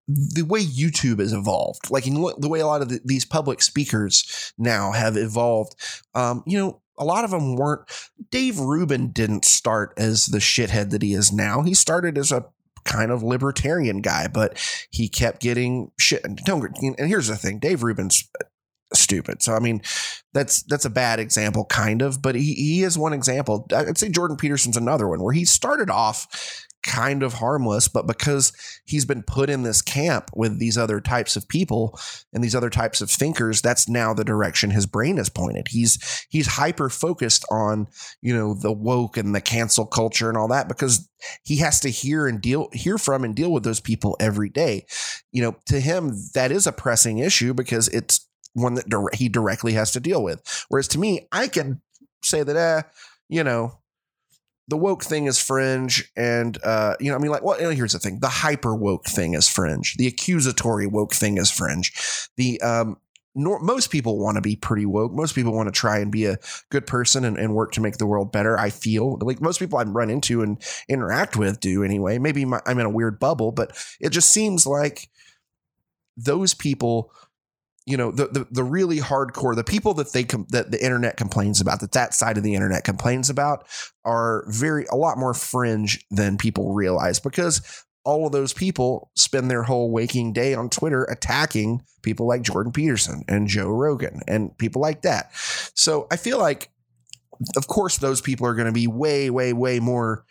the 0.08 0.44
way 0.44 0.62
YouTube 0.62 1.20
has 1.20 1.34
evolved, 1.34 1.90
like 1.90 2.08
in 2.08 2.14
the 2.16 2.50
way 2.50 2.60
a 2.60 2.68
lot 2.68 2.82
of 2.82 2.90
the, 2.90 3.02
these 3.06 3.26
public 3.26 3.62
speakers 3.62 4.54
now 4.58 4.92
have 4.92 5.18
evolved, 5.18 5.76
um, 6.14 6.44
you 6.46 6.58
know, 6.58 6.82
a 6.98 7.06
lot 7.06 7.24
of 7.24 7.32
them 7.32 7.56
weren't. 7.56 7.82
Dave 8.32 8.60
Rubin 8.60 9.12
didn't 9.12 9.46
start 9.46 9.94
as 9.98 10.28
the 10.28 10.40
shithead 10.40 10.92
that 10.92 11.02
he 11.02 11.14
is 11.14 11.32
now. 11.32 11.62
He 11.62 11.74
started 11.74 12.18
as 12.18 12.32
a 12.32 12.46
kind 12.86 13.12
of 13.12 13.24
libertarian 13.24 14.02
guy, 14.02 14.28
but 14.28 14.58
he 14.92 15.10
kept 15.10 15.42
getting 15.42 15.92
shit. 16.00 16.24
And 16.24 16.40
here's 16.98 17.28
the 17.28 17.36
thing: 17.36 17.60
Dave 17.60 17.84
Rubin's 17.84 18.28
uh, 18.40 18.46
stupid. 18.94 19.42
So 19.42 19.54
I 19.54 19.60
mean, 19.60 19.82
that's 20.34 20.64
that's 20.64 20.86
a 20.86 20.90
bad 20.90 21.20
example, 21.20 21.66
kind 21.66 22.02
of. 22.02 22.22
But 22.22 22.36
he 22.36 22.54
he 22.54 22.84
is 22.84 22.98
one 22.98 23.14
example. 23.14 23.68
I'd 23.76 23.98
say 23.98 24.10
Jordan 24.10 24.38
Peterson's 24.38 24.78
another 24.78 25.08
one 25.08 25.22
where 25.22 25.34
he 25.34 25.46
started 25.46 25.90
off 25.90 26.66
kind 26.86 27.24
of 27.24 27.34
harmless, 27.34 27.88
but 27.88 28.08
because 28.08 28.54
he's 28.86 29.06
been 29.06 29.24
put 29.24 29.50
in 29.50 29.64
this 29.64 29.82
camp 29.82 30.30
with 30.36 30.60
these 30.60 30.78
other 30.78 31.02
types 31.02 31.36
of 31.36 31.48
people 31.48 32.00
and 32.32 32.44
these 32.44 32.56
other 32.56 32.70
types 32.70 33.02
of 33.02 33.10
thinkers, 33.10 33.62
that's 33.62 33.90
now 33.90 34.14
the 34.14 34.24
direction 34.24 34.70
his 34.70 34.86
brain 34.86 35.18
is 35.18 35.28
pointed. 35.28 35.68
He's 35.70 36.26
he's 36.30 36.48
hyper 36.48 36.90
focused 36.90 37.44
on, 37.52 37.88
you 38.22 38.36
know, 38.36 38.54
the 38.54 38.72
woke 38.72 39.18
and 39.18 39.34
the 39.34 39.42
cancel 39.42 39.86
culture 39.86 40.30
and 40.30 40.38
all 40.38 40.48
that 40.50 40.68
because 40.68 41.10
he 41.44 41.58
has 41.58 41.80
to 41.82 41.90
hear 41.90 42.28
and 42.28 42.40
deal 42.40 42.70
hear 42.72 42.98
from 42.98 43.24
and 43.24 43.36
deal 43.36 43.52
with 43.52 43.64
those 43.64 43.80
people 43.80 44.16
every 44.20 44.50
day. 44.50 44.86
You 45.32 45.42
know, 45.42 45.56
to 45.68 45.80
him 45.80 46.16
that 46.36 46.52
is 46.52 46.68
a 46.68 46.72
pressing 46.72 47.18
issue 47.18 47.54
because 47.54 47.88
it's 47.90 48.28
one 48.54 48.76
that 48.76 48.88
dire- 48.88 49.10
he 49.14 49.28
directly 49.28 49.74
has 49.74 49.92
to 49.92 50.00
deal 50.00 50.24
with. 50.24 50.66
Whereas 50.70 50.88
to 50.90 51.00
me, 51.00 51.28
I 51.32 51.48
can 51.48 51.82
say 52.24 52.44
that 52.44 52.56
eh, 52.56 52.82
you 53.28 53.44
know, 53.44 53.80
the 54.68 54.78
woke 54.78 55.04
thing 55.04 55.26
is 55.26 55.40
fringe 55.40 56.12
and 56.16 56.58
uh, 56.64 56.96
you 57.00 57.10
know 57.10 57.16
i 57.16 57.20
mean 57.20 57.32
like 57.32 57.44
well 57.44 57.60
here's 57.60 57.94
the 57.94 58.00
thing. 58.00 58.20
The 58.20 58.28
hyper 58.28 58.76
woke 58.76 59.06
thing 59.06 59.34
is 59.34 59.48
fringe. 59.48 59.96
The 59.98 60.08
accusatory 60.08 60.88
woke 60.88 61.14
thing 61.14 61.38
is 61.38 61.52
fringe. 61.52 61.94
The 62.38 62.62
um 62.62 62.98
nor, 63.38 63.60
most 63.60 63.90
people 63.90 64.18
want 64.18 64.36
to 64.36 64.42
be 64.42 64.56
pretty 64.56 64.86
woke. 64.86 65.12
Most 65.12 65.36
people 65.36 65.54
want 65.54 65.68
to 65.68 65.78
try 65.78 66.00
and 66.00 66.10
be 66.10 66.26
a 66.26 66.38
good 66.70 66.88
person 66.88 67.26
and, 67.26 67.38
and, 67.38 67.54
work 67.54 67.74
to 67.74 67.82
make 67.82 67.98
the 67.98 68.06
world 68.06 68.32
better 68.32 68.58
i 68.58 68.70
feel. 68.70 69.18
Like 69.22 69.42
most 69.42 69.60
people 69.60 69.78
i 69.78 69.84
run 69.84 70.10
into 70.10 70.42
and 70.42 70.62
interact 70.88 71.36
with 71.36 71.60
do 71.60 71.84
anyway. 71.84 72.18
Maybe 72.18 72.46
my, 72.46 72.62
i'm 72.66 72.80
in 72.80 72.86
a 72.86 72.90
weird 72.90 73.20
bubble 73.20 73.52
but 73.52 73.78
it 74.00 74.10
just 74.10 74.32
seems 74.32 74.66
like 74.66 75.10
those 76.18 76.54
people 76.54 77.12
you 77.86 77.98
know 77.98 78.12
the, 78.12 78.28
the 78.28 78.48
the 78.52 78.64
really 78.64 78.98
hardcore 78.98 79.56
the 79.56 79.64
people 79.64 79.94
that 79.94 80.12
they 80.14 80.24
com- 80.24 80.48
that 80.50 80.72
the 80.72 80.84
internet 80.84 81.18
complains 81.18 81.62
about 81.62 81.82
that 81.82 81.92
that 81.92 82.14
side 82.14 82.38
of 82.38 82.44
the 82.44 82.56
internet 82.56 82.84
complains 82.84 83.30
about 83.30 83.68
are 84.04 84.46
very 84.48 84.86
a 84.92 84.96
lot 84.96 85.18
more 85.18 85.34
fringe 85.34 86.04
than 86.10 86.38
people 86.38 86.74
realize 86.74 87.20
because 87.20 87.86
all 88.04 88.28
of 88.28 88.32
those 88.32 88.54
people 88.54 89.12
spend 89.16 89.50
their 89.50 89.64
whole 89.64 89.92
waking 89.92 90.32
day 90.32 90.54
on 90.54 90.70
Twitter 90.70 91.04
attacking 91.06 91.82
people 92.04 92.28
like 92.28 92.44
Jordan 92.44 92.72
Peterson 92.72 93.24
and 93.28 93.48
Joe 93.48 93.68
Rogan 93.68 94.22
and 94.28 94.56
people 94.60 94.80
like 94.80 95.02
that. 95.02 95.32
So 95.34 96.08
I 96.12 96.18
feel 96.18 96.38
like 96.38 96.70
of 97.58 97.68
course 97.68 97.98
those 97.98 98.22
people 98.22 98.48
are 98.48 98.54
going 98.54 98.68
to 98.68 98.72
be 98.72 98.88
way 98.88 99.30
way 99.30 99.54
way 99.54 99.80
more 99.80 100.24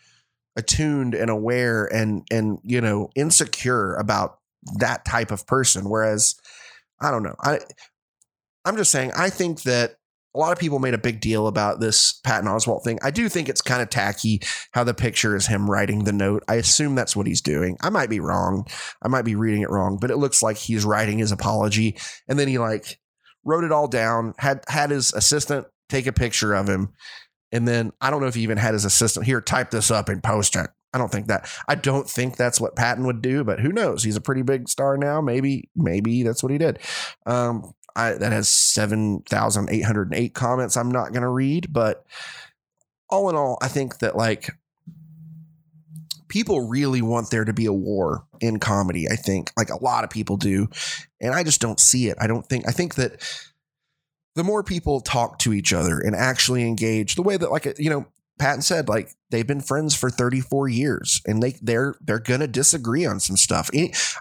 attuned 0.55 1.13
and 1.13 1.29
aware 1.29 1.85
and 1.85 2.25
and 2.31 2.59
you 2.63 2.81
know 2.81 3.09
insecure 3.15 3.95
about 3.95 4.39
that 4.79 5.05
type 5.05 5.29
of 5.29 5.45
person 5.45 5.87
whereas 5.87 6.35
I 7.01 7.11
don't 7.11 7.23
know. 7.23 7.35
I 7.41 7.59
I'm 8.65 8.77
just 8.77 8.91
saying. 8.91 9.11
I 9.15 9.29
think 9.29 9.63
that 9.63 9.95
a 10.35 10.39
lot 10.39 10.51
of 10.51 10.59
people 10.59 10.79
made 10.79 10.93
a 10.93 10.99
big 10.99 11.21
deal 11.21 11.47
about 11.47 11.79
this 11.79 12.19
Patton 12.23 12.49
Oswalt 12.49 12.83
thing. 12.83 12.99
I 13.01 13.09
do 13.09 13.29
think 13.29 13.47
it's 13.47 13.61
kind 13.61 13.81
of 13.81 13.89
tacky 13.89 14.41
how 14.71 14.83
the 14.83 14.93
picture 14.93 15.35
is 15.35 15.47
him 15.47 15.69
writing 15.69 16.03
the 16.03 16.11
note. 16.11 16.43
I 16.49 16.55
assume 16.55 16.93
that's 16.93 17.15
what 17.15 17.25
he's 17.25 17.41
doing. 17.41 17.77
I 17.81 17.89
might 17.89 18.09
be 18.09 18.19
wrong. 18.19 18.67
I 19.01 19.07
might 19.07 19.23
be 19.23 19.35
reading 19.35 19.61
it 19.61 19.69
wrong, 19.69 19.97
but 19.99 20.11
it 20.11 20.17
looks 20.17 20.43
like 20.43 20.57
he's 20.57 20.83
writing 20.83 21.19
his 21.19 21.31
apology 21.31 21.97
and 22.27 22.37
then 22.37 22.49
he 22.49 22.57
like 22.57 22.99
wrote 23.45 23.63
it 23.63 23.71
all 23.71 23.87
down, 23.87 24.33
had 24.37 24.61
had 24.67 24.89
his 24.89 25.13
assistant 25.13 25.67
take 25.87 26.07
a 26.07 26.13
picture 26.13 26.53
of 26.53 26.67
him. 26.67 26.93
And 27.51 27.65
then 27.65 27.93
I 28.01 28.09
don't 28.09 28.19
know 28.19 28.27
if 28.27 28.35
he 28.35 28.41
even 28.41 28.57
had 28.57 28.73
his 28.73 28.83
assistant 28.83 29.25
here 29.25 29.39
type 29.39 29.71
this 29.71 29.89
up 29.89 30.09
and 30.09 30.21
post 30.21 30.57
it. 30.57 30.69
I 30.95 30.97
don't 30.97 31.11
think 31.11 31.27
that. 31.27 31.51
I 31.67 31.75
don't 31.75 32.09
think 32.09 32.37
that's 32.37 32.61
what 32.61 32.77
Patton 32.77 33.05
would 33.05 33.21
do, 33.21 33.43
but 33.43 33.59
who 33.59 33.73
knows? 33.73 34.01
He's 34.01 34.15
a 34.15 34.21
pretty 34.21 34.43
big 34.43 34.69
star 34.69 34.95
now. 34.95 35.19
Maybe, 35.19 35.69
maybe 35.75 36.23
that's 36.23 36.41
what 36.41 36.53
he 36.53 36.57
did. 36.57 36.79
Um, 37.25 37.73
I, 37.97 38.13
that 38.13 38.31
has 38.31 38.47
7,808 38.47 40.33
comments 40.33 40.77
I'm 40.77 40.89
not 40.89 41.11
going 41.11 41.23
to 41.23 41.29
read, 41.29 41.73
but 41.73 42.05
all 43.09 43.29
in 43.29 43.35
all, 43.35 43.57
I 43.61 43.67
think 43.67 43.99
that 43.99 44.15
like 44.15 44.51
people 46.29 46.65
really 46.65 47.01
want 47.01 47.29
there 47.29 47.43
to 47.43 47.53
be 47.53 47.65
a 47.65 47.73
war 47.73 48.25
in 48.39 48.57
comedy. 48.57 49.09
I 49.09 49.17
think 49.17 49.51
like 49.57 49.71
a 49.71 49.83
lot 49.83 50.05
of 50.05 50.09
people 50.09 50.37
do. 50.37 50.69
And 51.19 51.33
I 51.33 51.43
just 51.43 51.59
don't 51.59 51.79
see 51.79 52.07
it. 52.07 52.15
I 52.21 52.27
don't 52.27 52.47
think, 52.47 52.69
I 52.69 52.71
think 52.71 52.95
that 52.95 53.21
the 54.35 54.45
more 54.45 54.63
people 54.63 55.01
talk 55.01 55.39
to 55.39 55.51
each 55.51 55.73
other 55.73 55.99
and 55.99 56.15
actually 56.15 56.65
engage 56.65 57.15
the 57.15 57.21
way 57.21 57.35
that 57.35 57.51
like, 57.51 57.77
you 57.77 57.89
know, 57.89 58.05
Patton 58.37 58.61
said 58.61 58.89
like 58.89 59.11
they've 59.29 59.47
been 59.47 59.61
friends 59.61 59.95
for 59.95 60.09
34 60.09 60.67
years 60.67 61.21
and 61.25 61.41
they 61.41 61.55
they're 61.61 61.95
they're 62.01 62.19
gonna 62.19 62.47
disagree 62.47 63.05
on 63.05 63.19
some 63.19 63.37
stuff. 63.37 63.69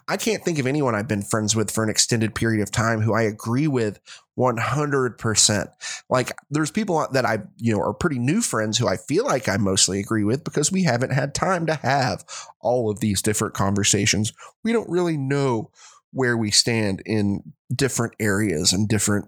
I 0.07 0.17
can't 0.17 0.45
think 0.45 0.59
of 0.59 0.67
anyone 0.67 0.95
I've 0.95 1.09
been 1.09 1.23
friends 1.23 1.57
with 1.57 1.71
for 1.71 1.83
an 1.83 1.91
extended 1.91 2.35
period 2.35 2.63
of 2.63 2.71
time 2.71 3.01
who 3.01 3.13
I 3.13 3.23
agree 3.23 3.67
with 3.67 3.99
100%. 4.39 5.67
Like 6.09 6.37
there's 6.51 6.71
people 6.71 7.07
that 7.13 7.27
I 7.27 7.41
you 7.57 7.75
know 7.75 7.81
are 7.81 7.95
pretty 7.95 8.19
new 8.19 8.41
friends 8.41 8.79
who 8.79 8.87
I 8.87 8.97
feel 8.97 9.25
like 9.25 9.49
I 9.49 9.57
mostly 9.57 9.99
agree 9.99 10.25
with 10.25 10.45
because 10.45 10.71
we 10.71 10.85
haven't 10.85 11.13
had 11.13 11.35
time 11.35 11.67
to 11.67 11.75
have 11.75 12.25
all 12.61 12.91
of 12.91 13.01
these 13.01 13.21
different 13.21 13.55
conversations. 13.55 14.33
We 14.63 14.73
don't 14.73 14.91
really 14.91 15.17
know 15.17 15.71
where 16.13 16.37
we 16.37 16.53
stand 16.53 17.03
in 17.05 17.43
different 17.75 18.15
areas 18.21 18.73
and 18.73 18.89
different 18.89 19.27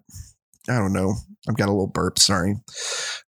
I 0.68 0.78
don't 0.78 0.92
know. 0.92 1.14
I've 1.48 1.56
got 1.56 1.68
a 1.68 1.72
little 1.72 1.86
burp. 1.86 2.18
Sorry. 2.18 2.56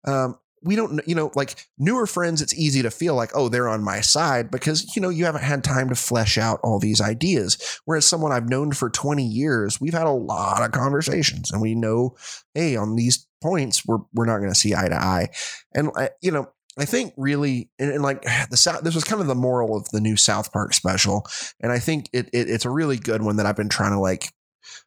Um, 0.05 0.37
we 0.63 0.75
don't 0.75 1.01
you 1.07 1.15
know 1.15 1.31
like 1.35 1.67
newer 1.77 2.05
friends 2.05 2.41
it's 2.41 2.53
easy 2.53 2.81
to 2.81 2.91
feel 2.91 3.15
like 3.15 3.31
oh 3.35 3.49
they're 3.49 3.67
on 3.67 3.83
my 3.83 4.01
side 4.01 4.51
because 4.51 4.95
you 4.95 5.01
know 5.01 5.09
you 5.09 5.25
haven't 5.25 5.43
had 5.43 5.63
time 5.63 5.89
to 5.89 5.95
flesh 5.95 6.37
out 6.37 6.59
all 6.63 6.79
these 6.79 7.01
ideas. 7.01 7.79
Whereas 7.85 8.05
someone 8.05 8.31
i've 8.31 8.49
known 8.49 8.71
for 8.71 8.89
20 8.89 9.23
years 9.23 9.79
we've 9.79 9.93
had 9.93 10.07
a 10.07 10.11
lot 10.11 10.63
of 10.63 10.71
conversations 10.71 11.51
and 11.51 11.61
we 11.61 11.75
know 11.75 12.15
hey 12.53 12.75
on 12.75 12.95
these 12.95 13.27
points 13.41 13.85
we're 13.85 13.99
we're 14.13 14.25
not 14.25 14.39
going 14.39 14.51
to 14.51 14.59
see 14.59 14.75
eye 14.75 14.89
to 14.89 14.95
eye. 14.95 15.29
And 15.73 15.91
uh, 15.95 16.09
you 16.21 16.31
know 16.31 16.49
I 16.77 16.85
think 16.85 17.13
really, 17.17 17.69
and, 17.77 17.91
and, 17.91 18.01
like 18.01 18.23
the 18.49 18.57
South, 18.57 18.81
this 18.81 18.95
was 18.95 19.03
kind 19.03 19.21
of 19.21 19.27
the 19.27 19.35
moral 19.35 19.75
of 19.75 19.89
the 19.89 19.99
new 19.99 20.15
South 20.15 20.51
Park 20.51 20.73
special, 20.73 21.27
and 21.59 21.71
I 21.71 21.79
think 21.79 22.09
it, 22.13 22.29
it 22.33 22.49
it's 22.49 22.65
a 22.65 22.69
really 22.69 22.97
good 22.97 23.21
one 23.21 23.35
that 23.35 23.45
I've 23.45 23.57
been 23.57 23.69
trying 23.69 23.91
to 23.91 23.99
like 23.99 24.31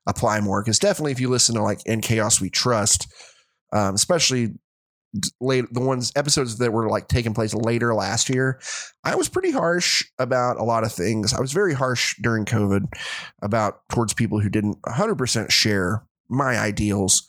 apply 0.06 0.40
more 0.40 0.62
because 0.62 0.78
definitely 0.78 1.12
if 1.12 1.20
you 1.20 1.28
listen 1.28 1.54
to 1.54 1.62
like 1.62 1.80
in 1.86 2.00
chaos 2.00 2.40
we 2.40 2.50
trust, 2.50 3.12
um, 3.72 3.94
especially 3.94 4.54
late 5.40 5.64
the 5.72 5.80
ones 5.80 6.10
episodes 6.16 6.56
that 6.58 6.72
were 6.72 6.88
like 6.88 7.06
taking 7.06 7.34
place 7.34 7.52
later 7.52 7.94
last 7.94 8.30
year 8.30 8.58
i 9.04 9.14
was 9.14 9.28
pretty 9.28 9.50
harsh 9.50 10.02
about 10.18 10.58
a 10.58 10.62
lot 10.62 10.84
of 10.84 10.92
things. 10.92 11.34
I 11.34 11.40
was 11.40 11.52
very 11.52 11.74
harsh 11.74 12.16
during 12.22 12.44
covid 12.44 12.86
about 13.42 13.86
towards 13.90 14.14
people 14.14 14.40
who 14.40 14.48
didn't 14.48 14.80
100% 14.82 15.50
share 15.50 16.04
my 16.28 16.58
ideals. 16.58 17.28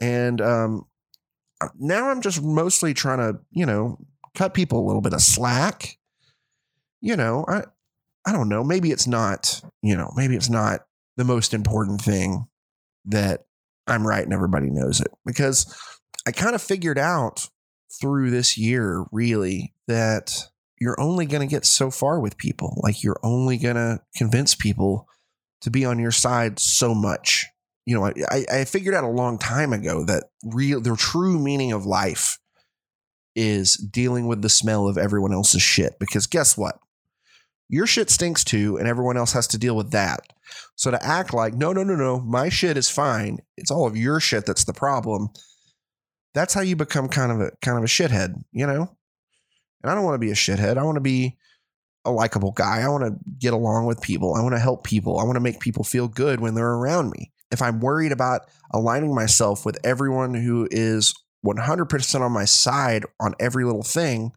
And 0.00 0.40
um 0.40 0.86
now 1.78 2.08
i'm 2.08 2.22
just 2.22 2.42
mostly 2.42 2.94
trying 2.94 3.18
to 3.18 3.38
you 3.52 3.66
know 3.66 3.98
cut 4.34 4.54
people 4.54 4.80
a 4.80 4.86
little 4.86 5.02
bit 5.02 5.12
of 5.12 5.20
slack. 5.20 5.98
You 7.00 7.16
know 7.16 7.44
i 7.48 7.62
i 8.26 8.32
don't 8.32 8.48
know 8.48 8.64
maybe 8.64 8.90
it's 8.90 9.06
not 9.06 9.62
you 9.82 9.96
know 9.96 10.12
maybe 10.16 10.36
it's 10.36 10.50
not 10.50 10.80
the 11.16 11.24
most 11.24 11.54
important 11.54 12.00
thing 12.00 12.46
that 13.04 13.44
i'm 13.86 14.06
right 14.06 14.24
and 14.24 14.32
everybody 14.32 14.70
knows 14.70 15.00
it. 15.00 15.12
Because 15.24 15.72
I 16.26 16.32
kind 16.32 16.54
of 16.54 16.62
figured 16.62 16.98
out 16.98 17.48
through 18.00 18.30
this 18.30 18.56
year, 18.56 19.04
really, 19.10 19.74
that 19.88 20.44
you're 20.78 21.00
only 21.00 21.26
going 21.26 21.46
to 21.46 21.50
get 21.52 21.64
so 21.66 21.90
far 21.90 22.20
with 22.20 22.38
people. 22.38 22.80
Like 22.82 23.02
you're 23.02 23.20
only 23.22 23.58
going 23.58 23.76
to 23.76 24.00
convince 24.16 24.54
people 24.54 25.06
to 25.62 25.70
be 25.70 25.84
on 25.84 25.98
your 25.98 26.12
side 26.12 26.58
so 26.58 26.94
much. 26.94 27.46
you 27.86 27.94
know, 27.94 28.06
I, 28.06 28.44
I 28.50 28.64
figured 28.64 28.94
out 28.94 29.04
a 29.04 29.08
long 29.08 29.38
time 29.38 29.72
ago 29.72 30.04
that 30.04 30.24
real 30.44 30.80
the 30.80 30.96
true 30.96 31.38
meaning 31.38 31.72
of 31.72 31.84
life 31.86 32.38
is 33.34 33.74
dealing 33.74 34.26
with 34.26 34.42
the 34.42 34.48
smell 34.48 34.88
of 34.88 34.98
everyone 34.98 35.32
else's 35.32 35.62
shit. 35.62 35.98
Because 35.98 36.26
guess 36.26 36.56
what? 36.56 36.78
Your 37.68 37.86
shit 37.86 38.10
stinks 38.10 38.42
too, 38.42 38.76
and 38.78 38.88
everyone 38.88 39.16
else 39.16 39.32
has 39.32 39.46
to 39.48 39.58
deal 39.58 39.76
with 39.76 39.92
that. 39.92 40.20
So 40.76 40.90
to 40.90 41.04
act 41.04 41.32
like, 41.32 41.54
no, 41.54 41.72
no, 41.72 41.84
no, 41.84 41.94
no, 41.94 42.20
my 42.20 42.48
shit 42.48 42.76
is 42.76 42.90
fine. 42.90 43.38
It's 43.56 43.70
all 43.70 43.86
of 43.86 43.96
your 43.96 44.18
shit 44.18 44.46
that's 44.46 44.64
the 44.64 44.72
problem. 44.72 45.28
That's 46.34 46.54
how 46.54 46.60
you 46.60 46.76
become 46.76 47.08
kind 47.08 47.32
of 47.32 47.40
a 47.40 47.50
kind 47.62 47.76
of 47.78 47.84
a 47.84 47.88
shithead, 47.88 48.42
you 48.52 48.66
know? 48.66 48.96
And 49.82 49.90
I 49.90 49.94
don't 49.94 50.04
want 50.04 50.14
to 50.14 50.26
be 50.26 50.30
a 50.30 50.34
shithead. 50.34 50.76
I 50.76 50.84
want 50.84 50.96
to 50.96 51.00
be 51.00 51.36
a 52.04 52.10
likable 52.10 52.52
guy. 52.52 52.80
I 52.82 52.88
want 52.88 53.04
to 53.04 53.18
get 53.38 53.52
along 53.52 53.86
with 53.86 54.00
people. 54.00 54.34
I 54.34 54.42
want 54.42 54.54
to 54.54 54.60
help 54.60 54.84
people. 54.84 55.18
I 55.18 55.24
want 55.24 55.36
to 55.36 55.40
make 55.40 55.60
people 55.60 55.84
feel 55.84 56.08
good 56.08 56.40
when 56.40 56.54
they're 56.54 56.74
around 56.74 57.10
me. 57.10 57.32
If 57.50 57.62
I'm 57.62 57.80
worried 57.80 58.12
about 58.12 58.42
aligning 58.72 59.14
myself 59.14 59.66
with 59.66 59.78
everyone 59.84 60.34
who 60.34 60.68
is 60.70 61.14
100% 61.44 62.20
on 62.20 62.32
my 62.32 62.44
side 62.44 63.04
on 63.18 63.34
every 63.40 63.64
little 63.64 63.82
thing, 63.82 64.32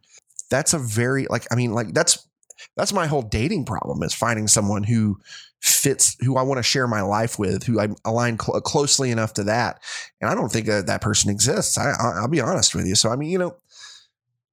that's 0.50 0.74
a 0.74 0.78
very 0.78 1.26
like 1.30 1.46
I 1.50 1.54
mean 1.54 1.72
like 1.72 1.94
that's 1.94 2.28
that's 2.76 2.92
my 2.92 3.06
whole 3.06 3.22
dating 3.22 3.64
problem 3.64 4.02
is 4.02 4.14
finding 4.14 4.46
someone 4.46 4.82
who 4.82 5.18
fits 5.64 6.16
who 6.20 6.36
I 6.36 6.42
want 6.42 6.58
to 6.58 6.62
share 6.62 6.86
my 6.86 7.00
life 7.00 7.38
with, 7.38 7.64
who 7.64 7.80
I 7.80 7.88
align 8.04 8.38
cl- 8.38 8.60
closely 8.60 9.10
enough 9.10 9.32
to 9.34 9.44
that. 9.44 9.80
And 10.20 10.30
I 10.30 10.34
don't 10.34 10.50
think 10.50 10.66
that 10.66 10.86
that 10.86 11.00
person 11.00 11.30
exists. 11.30 11.78
I, 11.78 11.94
I'll 11.98 12.28
be 12.28 12.40
honest 12.40 12.74
with 12.74 12.86
you. 12.86 12.94
So 12.94 13.10
I 13.10 13.16
mean, 13.16 13.30
you 13.30 13.38
know, 13.38 13.56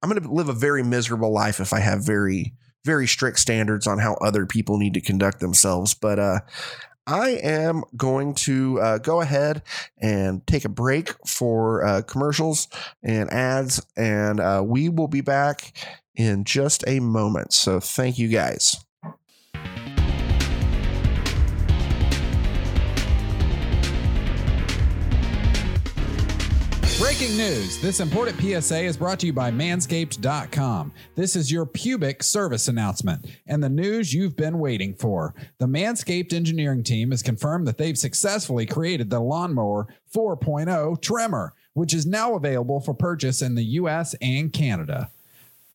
I'm 0.02 0.10
going 0.10 0.22
to 0.22 0.32
live 0.32 0.48
a 0.48 0.54
very 0.54 0.82
miserable 0.82 1.30
life 1.30 1.60
if 1.60 1.72
I 1.72 1.80
have 1.80 2.04
very 2.04 2.54
very 2.84 3.06
strict 3.06 3.38
standards 3.38 3.86
on 3.86 3.98
how 3.98 4.14
other 4.14 4.44
people 4.44 4.76
need 4.76 4.94
to 4.94 5.00
conduct 5.00 5.38
themselves. 5.38 5.94
But 5.94 6.18
uh, 6.18 6.40
I 7.06 7.30
am 7.42 7.84
going 7.96 8.34
to 8.34 8.80
uh, 8.80 8.98
go 8.98 9.20
ahead 9.20 9.62
and 9.98 10.44
take 10.46 10.64
a 10.64 10.68
break 10.68 11.14
for 11.26 11.84
uh, 11.84 12.02
commercials 12.02 12.68
and 13.02 13.30
ads, 13.30 13.84
and 13.96 14.40
uh, 14.40 14.62
we 14.66 14.88
will 14.88 15.08
be 15.08 15.20
back 15.20 15.76
in 16.16 16.44
just 16.44 16.82
a 16.86 17.00
moment. 17.00 17.52
So 17.52 17.78
thank 17.78 18.18
you 18.18 18.28
guys. 18.28 18.76
Breaking 27.12 27.36
news 27.36 27.78
this 27.78 28.00
important 28.00 28.40
PSA 28.40 28.84
is 28.84 28.96
brought 28.96 29.20
to 29.20 29.26
you 29.26 29.34
by 29.34 29.50
Manscaped.com. 29.50 30.92
This 31.14 31.36
is 31.36 31.52
your 31.52 31.66
pubic 31.66 32.22
service 32.22 32.68
announcement 32.68 33.26
and 33.46 33.62
the 33.62 33.68
news 33.68 34.14
you've 34.14 34.34
been 34.34 34.58
waiting 34.58 34.94
for. 34.94 35.34
The 35.58 35.66
Manscaped 35.66 36.32
engineering 36.32 36.82
team 36.82 37.10
has 37.10 37.22
confirmed 37.22 37.66
that 37.66 37.76
they've 37.76 37.98
successfully 37.98 38.64
created 38.64 39.10
the 39.10 39.20
Lawnmower 39.20 39.88
4.0 40.16 41.02
trimmer, 41.02 41.52
which 41.74 41.92
is 41.92 42.06
now 42.06 42.34
available 42.34 42.80
for 42.80 42.94
purchase 42.94 43.42
in 43.42 43.56
the 43.56 43.64
US 43.64 44.14
and 44.22 44.50
Canada. 44.50 45.10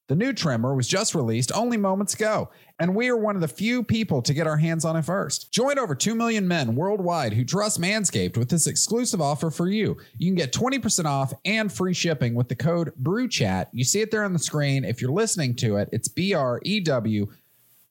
The 0.08 0.16
new 0.16 0.32
trimmer 0.32 0.74
was 0.74 0.88
just 0.88 1.14
released 1.14 1.52
only 1.54 1.76
moments 1.76 2.14
ago, 2.14 2.50
and 2.80 2.96
we 2.96 3.10
are 3.10 3.18
one 3.18 3.36
of 3.36 3.42
the 3.42 3.48
few 3.50 3.84
people 3.84 4.22
to 4.22 4.34
get 4.34 4.48
our 4.48 4.56
hands 4.56 4.86
on 4.86 4.96
it 4.96 5.04
first. 5.04 5.52
Join 5.52 5.78
over 5.78 5.94
2 5.94 6.16
million 6.16 6.48
men 6.48 6.76
worldwide 6.76 7.34
who 7.34 7.44
trust 7.44 7.82
Manscaped 7.82 8.38
with 8.38 8.50
this 8.50 8.68
exclusive 8.68 9.20
offer 9.20 9.52
for 9.52 9.68
you. 9.68 9.98
You 10.18 10.30
can 10.30 10.36
get 10.36 10.54
20% 10.54 11.06
off 11.06 11.34
and 11.44 11.72
free 11.72 11.94
shipping 11.94 12.36
with 12.36 12.48
the 12.48 12.56
code 12.56 12.94
BREWCHAT. 13.04 13.68
You 13.74 13.84
see 13.84 14.00
it 14.00 14.10
there 14.10 14.24
on 14.24 14.32
the 14.32 14.40
screen. 14.40 14.86
If 14.86 15.02
you're 15.02 15.12
listening 15.12 15.56
to 15.58 15.76
it, 15.76 15.90
it's 15.92 16.08
B 16.08 16.34
R 16.34 16.62
E 16.64 16.80
W 16.80 17.28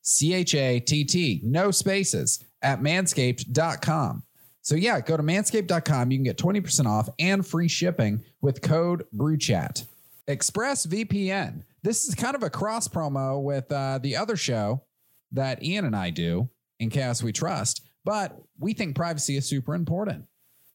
C 0.01 0.33
H 0.33 0.55
A 0.55 0.81
T 0.81 1.05
T, 1.05 1.41
no 1.45 1.71
spaces, 1.71 2.43
at 2.63 2.81
manscaped.com. 2.81 4.23
So, 4.63 4.75
yeah, 4.75 5.01
go 5.01 5.19
to 5.19 5.23
manscaped.com. 5.23 6.11
You 6.11 6.17
can 6.17 6.25
get 6.25 6.39
20% 6.39 6.87
off 6.87 7.11
and 7.19 7.47
free 7.47 7.69
shipping 7.69 8.25
with 8.41 8.63
code 8.63 9.05
BREWCHAT. 9.15 9.85
ExpressVPN 10.29 11.63
this 11.87 12.05
is 12.05 12.17
kind 12.17 12.35
of 12.35 12.43
a 12.43 12.51
cross 12.51 12.89
promo 12.89 13.41
with 13.41 13.71
uh, 13.71 13.99
the 14.03 14.17
other 14.17 14.37
show 14.37 14.83
that 15.31 15.63
Ian 15.63 15.85
and 15.85 15.95
I 15.95 16.11
do 16.11 16.51
in 16.81 16.91
Chaos 16.91 17.23
We 17.23 17.33
Trust, 17.33 17.89
but 18.05 18.37
we 18.59 18.73
think 18.73 18.97
privacy 18.97 19.37
is 19.37 19.49
super 19.49 19.73
important. 19.75 20.25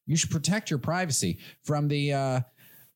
You 0.08 0.15
should 0.15 0.32
protect 0.32 0.69
your 0.69 0.80
privacy 0.80 1.39
from 1.65 1.89
the 1.89 2.13
uh, 2.13 2.39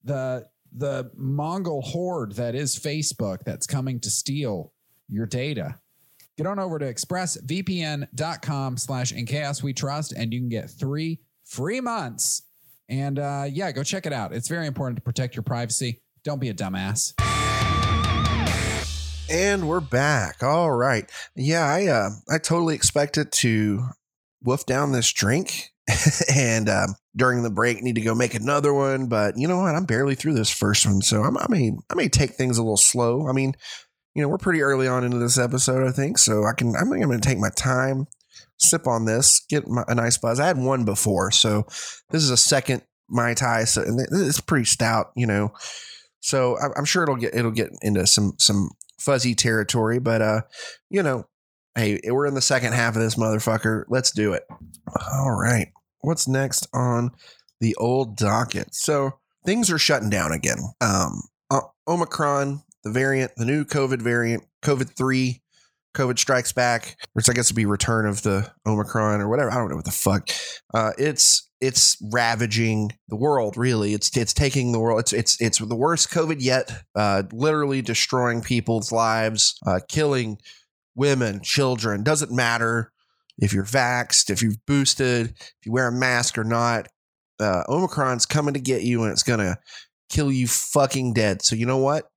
the 0.05 0.47
the 0.77 1.11
Mongol 1.17 1.81
horde 1.81 2.35
that 2.35 2.55
is 2.55 2.79
Facebook 2.79 3.39
that's 3.45 3.67
coming 3.67 3.99
to 3.99 4.09
steal 4.09 4.71
your 5.09 5.25
data. 5.25 5.79
Get 6.37 6.47
on 6.47 6.57
over 6.57 6.79
to 6.79 6.85
expressvpn.com 6.85 8.77
slash 8.77 9.11
in 9.11 9.25
chaos 9.25 9.61
we 9.63 9.73
trust 9.73 10.13
and 10.13 10.33
you 10.33 10.39
can 10.39 10.49
get 10.49 10.69
three 10.69 11.19
free 11.45 11.81
months. 11.81 12.43
And 12.87 13.19
uh, 13.19 13.45
yeah, 13.49 13.71
go 13.71 13.83
check 13.83 14.05
it 14.05 14.13
out. 14.13 14.33
It's 14.33 14.47
very 14.47 14.67
important 14.67 14.97
to 14.97 15.01
protect 15.01 15.35
your 15.35 15.43
privacy. 15.43 16.01
Don't 16.23 16.39
be 16.39 16.49
a 16.49 16.53
dumbass. 16.53 17.13
And 19.29 19.67
we're 19.67 19.79
back. 19.79 20.43
All 20.43 20.71
right. 20.71 21.09
Yeah, 21.35 21.65
I 21.65 21.87
uh, 21.87 22.09
I 22.29 22.37
totally 22.37 22.75
expected 22.75 23.31
to 23.33 23.87
wolf 24.43 24.67
down 24.67 24.91
this 24.91 25.11
drink 25.11 25.71
and 26.35 26.69
um, 26.69 26.95
during 27.15 27.41
the 27.41 27.49
break 27.49 27.81
need 27.81 27.95
to 27.95 28.01
go 28.01 28.13
make 28.13 28.35
another 28.35 28.71
one. 28.71 29.07
But 29.07 29.33
you 29.35 29.47
know 29.47 29.57
what? 29.57 29.73
I'm 29.73 29.85
barely 29.85 30.13
through 30.13 30.35
this 30.35 30.51
first 30.51 30.85
one, 30.85 31.01
so 31.01 31.23
I'm, 31.23 31.37
I 31.37 31.47
may 31.49 31.71
I 31.89 31.95
may 31.95 32.07
take 32.07 32.31
things 32.31 32.59
a 32.59 32.61
little 32.61 32.77
slow. 32.77 33.27
I 33.27 33.31
mean, 33.31 33.55
you 34.13 34.21
know, 34.21 34.29
we're 34.29 34.37
pretty 34.37 34.61
early 34.61 34.87
on 34.87 35.03
into 35.03 35.17
this 35.17 35.39
episode, 35.39 35.87
I 35.87 35.91
think, 35.91 36.19
so 36.19 36.45
I 36.45 36.53
can. 36.53 36.75
I 36.75 36.81
think 36.81 37.01
I'm 37.01 37.09
going 37.09 37.19
to 37.19 37.27
take 37.27 37.39
my 37.39 37.49
time, 37.49 38.05
sip 38.57 38.85
on 38.85 39.05
this, 39.05 39.43
get 39.49 39.67
my, 39.67 39.83
a 39.87 39.95
nice 39.95 40.19
buzz. 40.19 40.39
I 40.39 40.45
had 40.45 40.59
one 40.59 40.85
before, 40.85 41.31
so 41.31 41.65
this 42.11 42.21
is 42.21 42.29
a 42.29 42.37
second 42.37 42.83
mai 43.09 43.33
tai, 43.33 43.63
so 43.63 43.81
and 43.81 43.99
it's 43.99 44.39
pretty 44.39 44.65
stout, 44.65 45.11
you 45.15 45.25
know. 45.25 45.51
So 46.19 46.57
I'm 46.75 46.85
sure 46.85 47.03
it'll 47.03 47.15
get 47.15 47.33
it'll 47.33 47.51
get 47.51 47.69
into 47.81 48.05
some 48.05 48.33
some 48.39 48.69
fuzzy 48.99 49.35
territory, 49.35 49.99
but 49.99 50.21
uh, 50.21 50.41
you 50.89 51.03
know, 51.03 51.25
hey, 51.75 51.99
we're 52.07 52.25
in 52.25 52.35
the 52.35 52.41
second 52.41 52.73
half 52.73 52.95
of 52.95 53.01
this 53.01 53.15
motherfucker. 53.15 53.83
Let's 53.89 54.11
do 54.11 54.33
it. 54.33 54.43
All 55.13 55.31
right. 55.31 55.67
What's 56.01 56.27
next 56.27 56.67
on 56.73 57.11
the 57.59 57.75
old 57.75 58.15
docket? 58.15 58.73
So 58.73 59.19
things 59.45 59.71
are 59.71 59.77
shutting 59.77 60.09
down 60.09 60.31
again. 60.31 60.59
Um, 60.81 61.21
Omicron, 61.87 62.63
the 62.83 62.91
variant, 62.91 63.31
the 63.37 63.45
new 63.45 63.63
COVID 63.65 64.01
variant, 64.01 64.43
COVID 64.63 64.95
three, 64.95 65.41
COVID 65.95 66.19
strikes 66.19 66.51
back, 66.51 66.97
which 67.13 67.29
I 67.29 67.33
guess 67.33 67.51
would 67.51 67.55
be 67.55 67.65
return 67.65 68.05
of 68.05 68.21
the 68.23 68.51
Omicron 68.65 69.21
or 69.21 69.29
whatever. 69.29 69.51
I 69.51 69.55
don't 69.55 69.69
know 69.69 69.75
what 69.75 69.85
the 69.85 69.91
fuck. 69.91 70.29
Uh, 70.73 70.91
it's 70.97 71.49
it's 71.65 71.97
ravaging 72.11 72.91
the 73.07 73.15
world. 73.15 73.57
Really, 73.57 73.93
it's 73.93 74.15
it's 74.15 74.33
taking 74.33 74.71
the 74.71 74.79
world. 74.79 74.99
It's 74.99 75.13
it's 75.13 75.41
it's 75.41 75.57
the 75.57 75.75
worst 75.75 76.09
COVID 76.11 76.37
yet. 76.39 76.71
Uh, 76.95 77.23
literally 77.31 77.81
destroying 77.81 78.41
people's 78.41 78.91
lives, 78.91 79.57
uh, 79.65 79.79
killing 79.87 80.37
women, 80.95 81.41
children. 81.41 82.03
Doesn't 82.03 82.31
matter 82.31 82.91
if 83.37 83.53
you're 83.53 83.65
vaxxed, 83.65 84.29
if 84.29 84.41
you've 84.41 84.65
boosted, 84.65 85.31
if 85.31 85.65
you 85.65 85.71
wear 85.71 85.87
a 85.87 85.91
mask 85.91 86.37
or 86.37 86.43
not. 86.43 86.87
Uh, 87.39 87.63
Omicron's 87.67 88.25
coming 88.25 88.53
to 88.53 88.59
get 88.59 88.83
you, 88.83 89.03
and 89.03 89.11
it's 89.11 89.23
gonna 89.23 89.57
kill 90.09 90.31
you 90.31 90.47
fucking 90.47 91.13
dead. 91.13 91.43
So 91.43 91.55
you 91.55 91.65
know 91.65 91.77
what? 91.77 92.09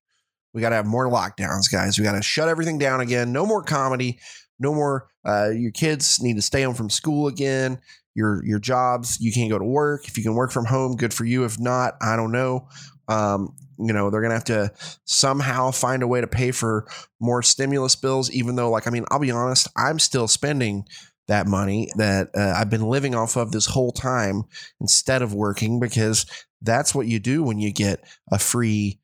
We 0.55 0.61
got 0.61 0.71
to 0.71 0.77
have 0.77 0.87
more 0.87 1.11
lockdowns, 1.11 1.71
guys. 1.71 1.99
We 1.99 2.05
got 2.05 2.13
to 2.15 2.23
shut 2.23 2.49
everything 2.49 2.79
down 2.79 3.01
again. 3.01 3.33
No 3.33 3.45
more 3.45 3.63
comedy. 3.63 4.19
No 4.59 4.75
more. 4.75 5.09
Uh, 5.25 5.51
your 5.51 5.71
kids 5.71 6.21
need 6.23 6.37
to 6.37 6.43
stay 6.43 6.63
home 6.63 6.75
from 6.75 6.89
school 6.91 7.29
again 7.29 7.79
your 8.19 8.45
your 8.45 8.59
jobs. 8.59 9.19
You 9.21 9.33
can't 9.33 9.51
go 9.51 9.59
to 9.59 9.65
work. 9.65 10.07
If 10.09 10.19
you 10.19 10.25
can 10.25 10.35
work 10.35 10.51
from 10.51 10.67
home, 10.67 10.97
good 10.97 11.15
for 11.15 11.25
you. 11.25 11.45
If 11.45 11.59
not, 11.59 11.95
I 12.03 12.17
don't 12.17 12.33
know. 12.33 12.69
Um, 13.09 13.55
you 13.79 13.93
know 13.93 14.11
they're 14.11 14.21
gonna 14.21 14.35
have 14.35 14.45
to 14.45 14.73
somehow 15.05 15.71
find 15.71 16.03
a 16.03 16.07
way 16.09 16.21
to 16.21 16.27
pay 16.27 16.51
for 16.51 16.87
more 17.21 17.43
stimulus 17.43 17.97
bills. 17.97 18.31
Even 18.31 18.57
though, 18.57 18.71
like, 18.71 18.87
I 18.87 18.91
mean, 18.91 19.05
I'll 19.11 19.21
be 19.21 19.31
honest, 19.31 19.69
I'm 19.77 19.99
still 19.99 20.29
spending 20.29 20.85
that 21.29 21.47
money 21.47 21.89
that 21.97 22.31
uh, 22.37 22.55
I've 22.57 22.71
been 22.71 22.89
living 22.89 23.15
off 23.15 23.37
of 23.37 23.53
this 23.53 23.67
whole 23.67 23.93
time 23.93 24.45
instead 24.81 25.23
of 25.23 25.35
working 25.35 25.79
because 25.79 26.27
that's 26.63 26.95
what 26.95 27.07
you 27.07 27.19
do 27.21 27.43
when 27.43 27.59
you 27.59 27.73
get 27.73 28.03
a 28.33 28.39
free 28.39 28.99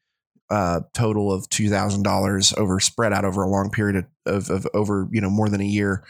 uh, 0.51 0.81
total 0.93 1.33
of 1.33 1.49
two 1.49 1.71
thousand 1.71 2.03
dollars 2.03 2.53
over 2.57 2.81
spread 2.81 3.13
out 3.13 3.25
over 3.25 3.43
a 3.43 3.49
long 3.49 3.71
period 3.71 4.05
of, 4.27 4.51
of, 4.51 4.51
of 4.51 4.67
over 4.75 5.09
you 5.13 5.21
know 5.21 5.31
more 5.31 5.49
than 5.49 5.61
a 5.61 5.67
year 5.67 6.05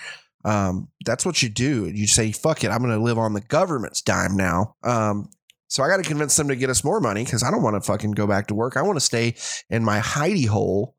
um, 0.44 0.88
that's 1.04 1.24
what 1.24 1.42
you 1.42 1.48
do. 1.48 1.86
You 1.86 2.06
say, 2.06 2.32
fuck 2.32 2.64
it, 2.64 2.70
I'm 2.70 2.78
going 2.78 2.90
to 2.90 3.02
live 3.02 3.18
on 3.18 3.32
the 3.32 3.40
government's 3.40 4.02
dime 4.02 4.36
now. 4.36 4.76
Um, 4.82 5.30
so 5.68 5.82
I 5.82 5.88
got 5.88 5.96
to 5.96 6.02
convince 6.02 6.36
them 6.36 6.48
to 6.48 6.56
get 6.56 6.70
us 6.70 6.84
more 6.84 7.00
money 7.00 7.24
because 7.24 7.42
I 7.42 7.50
don't 7.50 7.62
want 7.62 7.74
to 7.74 7.80
fucking 7.80 8.12
go 8.12 8.26
back 8.26 8.46
to 8.48 8.54
work. 8.54 8.76
I 8.76 8.82
want 8.82 8.96
to 8.96 9.04
stay 9.04 9.34
in 9.68 9.82
my 9.82 9.98
hidey 9.98 10.46
hole, 10.46 10.94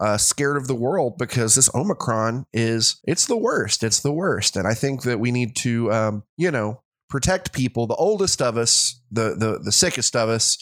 uh, 0.00 0.18
scared 0.18 0.56
of 0.56 0.66
the 0.66 0.74
world 0.74 1.16
because 1.18 1.54
this 1.54 1.72
Omicron 1.74 2.44
is, 2.52 3.00
it's 3.04 3.26
the 3.26 3.36
worst. 3.36 3.82
It's 3.82 4.00
the 4.00 4.12
worst. 4.12 4.56
And 4.56 4.66
I 4.66 4.74
think 4.74 5.02
that 5.02 5.20
we 5.20 5.30
need 5.30 5.56
to, 5.56 5.92
um, 5.92 6.22
you 6.36 6.50
know, 6.50 6.82
protect 7.08 7.52
people, 7.52 7.86
the 7.86 7.94
oldest 7.94 8.42
of 8.42 8.56
us, 8.56 9.00
the, 9.10 9.34
the, 9.34 9.60
the 9.62 9.72
sickest 9.72 10.14
of 10.14 10.28
us. 10.28 10.58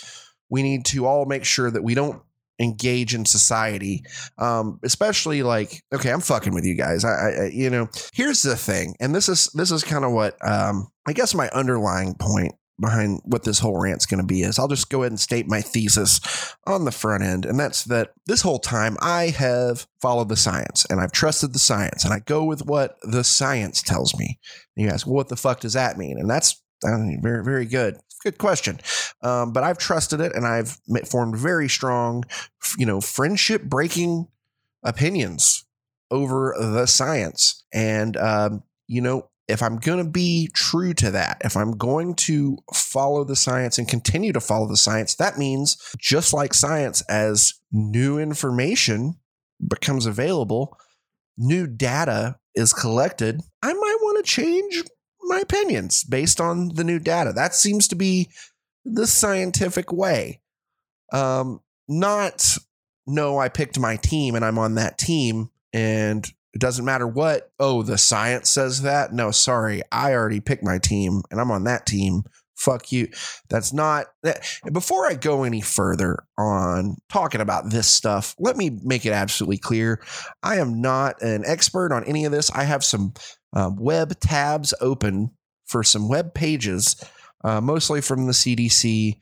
We 0.49 0.63
need 0.63 0.85
to 0.87 1.07
all 1.07 1.27
make 1.27 1.45
sure 1.45 1.71
that 1.71 1.83
we 1.83 1.95
don't 1.95 2.23
engage 2.59 3.15
in 3.15 3.25
society 3.25 4.03
um 4.39 4.79
especially 4.83 5.43
like 5.43 5.83
okay 5.95 6.11
i'm 6.11 6.21
fucking 6.21 6.55
with 6.55 6.65
you 6.65 6.75
guys 6.75 7.05
I, 7.05 7.11
I 7.11 7.51
you 7.53 7.69
know 7.69 7.89
here's 8.13 8.43
the 8.43 8.57
thing 8.57 8.95
and 9.01 9.15
this 9.15 9.29
is 9.29 9.51
this 9.55 9.71
is 9.71 9.85
kind 9.85 10.05
of 10.05 10.13
what 10.13 10.37
um 10.47 10.89
i 11.07 11.13
guess 11.13 11.35
my 11.35 11.49
underlying 11.51 12.15
point 12.15 12.55
behind 12.81 13.21
what 13.25 13.45
this 13.45 13.59
whole 13.59 13.81
rant's 13.81 14.07
going 14.07 14.21
to 14.21 14.27
be 14.27 14.43
is 14.43 14.59
I'll 14.59 14.69
just 14.69 14.91
go 14.91 15.03
ahead 15.03 15.13
and 15.13 15.21
state 15.21 15.47
my 15.49 15.61
thesis 15.61 16.55
on 16.67 16.85
the 16.85 16.93
front 16.93 17.23
end. 17.23 17.47
And 17.47 17.59
that's 17.59 17.85
that 17.85 18.13
this 18.27 18.43
whole 18.43 18.59
time 18.59 18.97
I 19.01 19.29
have 19.29 19.87
followed 20.01 20.29
the 20.29 20.37
science 20.37 20.87
and 20.91 21.01
I've 21.01 21.13
trusted 21.13 21.53
the 21.53 21.59
science 21.59 22.05
and 22.05 22.13
I 22.13 22.19
go 22.21 22.45
with 22.45 22.67
what 22.67 22.97
the 23.03 23.25
science 23.25 23.83
tells 23.83 24.15
me. 24.19 24.39
And 24.77 24.85
you 24.85 24.91
ask, 24.91 25.07
well, 25.07 25.17
what 25.17 25.29
the 25.29 25.37
fuck 25.37 25.61
does 25.61 25.73
that 25.73 25.97
mean? 25.97 26.19
And 26.19 26.29
that's 26.29 26.63
very, 26.83 27.43
very 27.43 27.65
good. 27.65 27.97
Good 28.23 28.39
question. 28.39 28.81
Um, 29.23 29.53
but 29.53 29.63
I've 29.63 29.79
trusted 29.79 30.21
it 30.21 30.35
and 30.35 30.47
I've 30.47 30.79
formed 31.07 31.37
very 31.37 31.69
strong, 31.69 32.25
you 32.79 32.87
know, 32.87 33.01
friendship 33.01 33.63
breaking 33.63 34.29
opinions 34.83 35.65
over 36.11 36.55
the 36.59 36.87
science. 36.87 37.65
And, 37.73 38.17
um, 38.17 38.63
you 38.87 39.01
know, 39.01 39.29
if 39.49 39.63
I'm 39.63 39.77
going 39.77 40.05
to 40.05 40.11
be 40.11 40.51
true 40.55 40.93
to 40.95 41.11
that, 41.13 41.39
if 41.45 41.57
I'm 41.57 41.73
going 41.73 42.15
to 42.15 42.59
follow 42.75 43.23
the 43.23 43.37
science 43.37 43.79
and 43.79 43.87
continue 43.87 44.33
to 44.33 44.41
follow 44.41 44.67
the 44.67 44.77
science, 44.77 45.15
that 45.17 45.39
means 45.39 45.77
just 45.99 46.33
like 46.33 46.53
science, 46.53 47.03
as 47.03 47.55
new 47.71 48.19
information 48.19 49.17
becomes 49.67 50.07
available, 50.07 50.77
new 51.39 51.67
data 51.67 52.37
is 52.55 52.73
collected, 52.73 53.41
I 53.63 53.73
might 53.73 53.97
want 54.01 54.25
to 54.25 54.29
change 54.29 54.83
my 55.27 55.41
opinions 55.41 56.05
based 56.05 56.41
on 56.41 56.71
the 56.75 56.85
new 56.85 56.99
data. 56.99 57.33
That 57.33 57.55
seems 57.55 57.89
to 57.89 57.97
be 57.97 58.31
the 58.85 59.07
scientific 59.07 59.93
way. 59.93 60.41
Um, 61.13 61.61
not, 61.89 62.57
no, 63.07 63.39
I 63.39 63.49
picked 63.49 63.79
my 63.79 63.97
team 63.97 64.35
and 64.35 64.45
I'm 64.45 64.59
on 64.59 64.75
that 64.75 64.99
team 64.99 65.51
and 65.73 66.27
it 66.55 66.61
doesn't 66.61 66.85
matter 66.85 67.07
what, 67.07 67.51
oh, 67.61 67.83
the 67.83 67.99
science 67.99 68.51
says 68.51 68.83
that. 68.83 69.13
No, 69.13 69.31
sorry. 69.31 69.83
I 69.93 70.13
already 70.15 70.41
picked 70.41 70.65
my 70.65 70.79
team 70.79 71.23
and 71.31 71.41
I'm 71.41 71.51
on 71.51 71.65
that 71.65 71.85
team. 71.85 72.25
Fuck 72.57 72.91
you. 72.91 73.09
That's 73.51 73.73
not 73.73 74.07
that. 74.23 74.49
Before 74.73 75.07
I 75.07 75.15
go 75.15 75.45
any 75.45 75.61
further 75.61 76.25
on 76.39 76.97
talking 77.11 77.43
about 77.43 77.71
this 77.71 77.87
stuff, 77.87 78.35
let 78.39 78.57
me 78.57 78.79
make 78.83 79.05
it 79.05 79.13
absolutely 79.13 79.59
clear. 79.59 80.01
I 80.43 80.57
am 80.57 80.81
not 80.81 81.21
an 81.23 81.45
expert 81.47 81.93
on 81.93 82.05
any 82.05 82.25
of 82.25 82.33
this. 82.33 82.51
I 82.51 82.65
have 82.65 82.83
some 82.83 83.13
um, 83.53 83.77
web 83.77 84.19
tabs 84.21 84.73
open 84.81 85.33
for 85.67 85.85
some 85.85 86.09
web 86.09 86.33
pages, 86.33 86.97
uh, 87.45 87.61
mostly 87.61 88.01
from 88.01 88.27
the 88.27 88.33
CDC.org. 88.33 89.21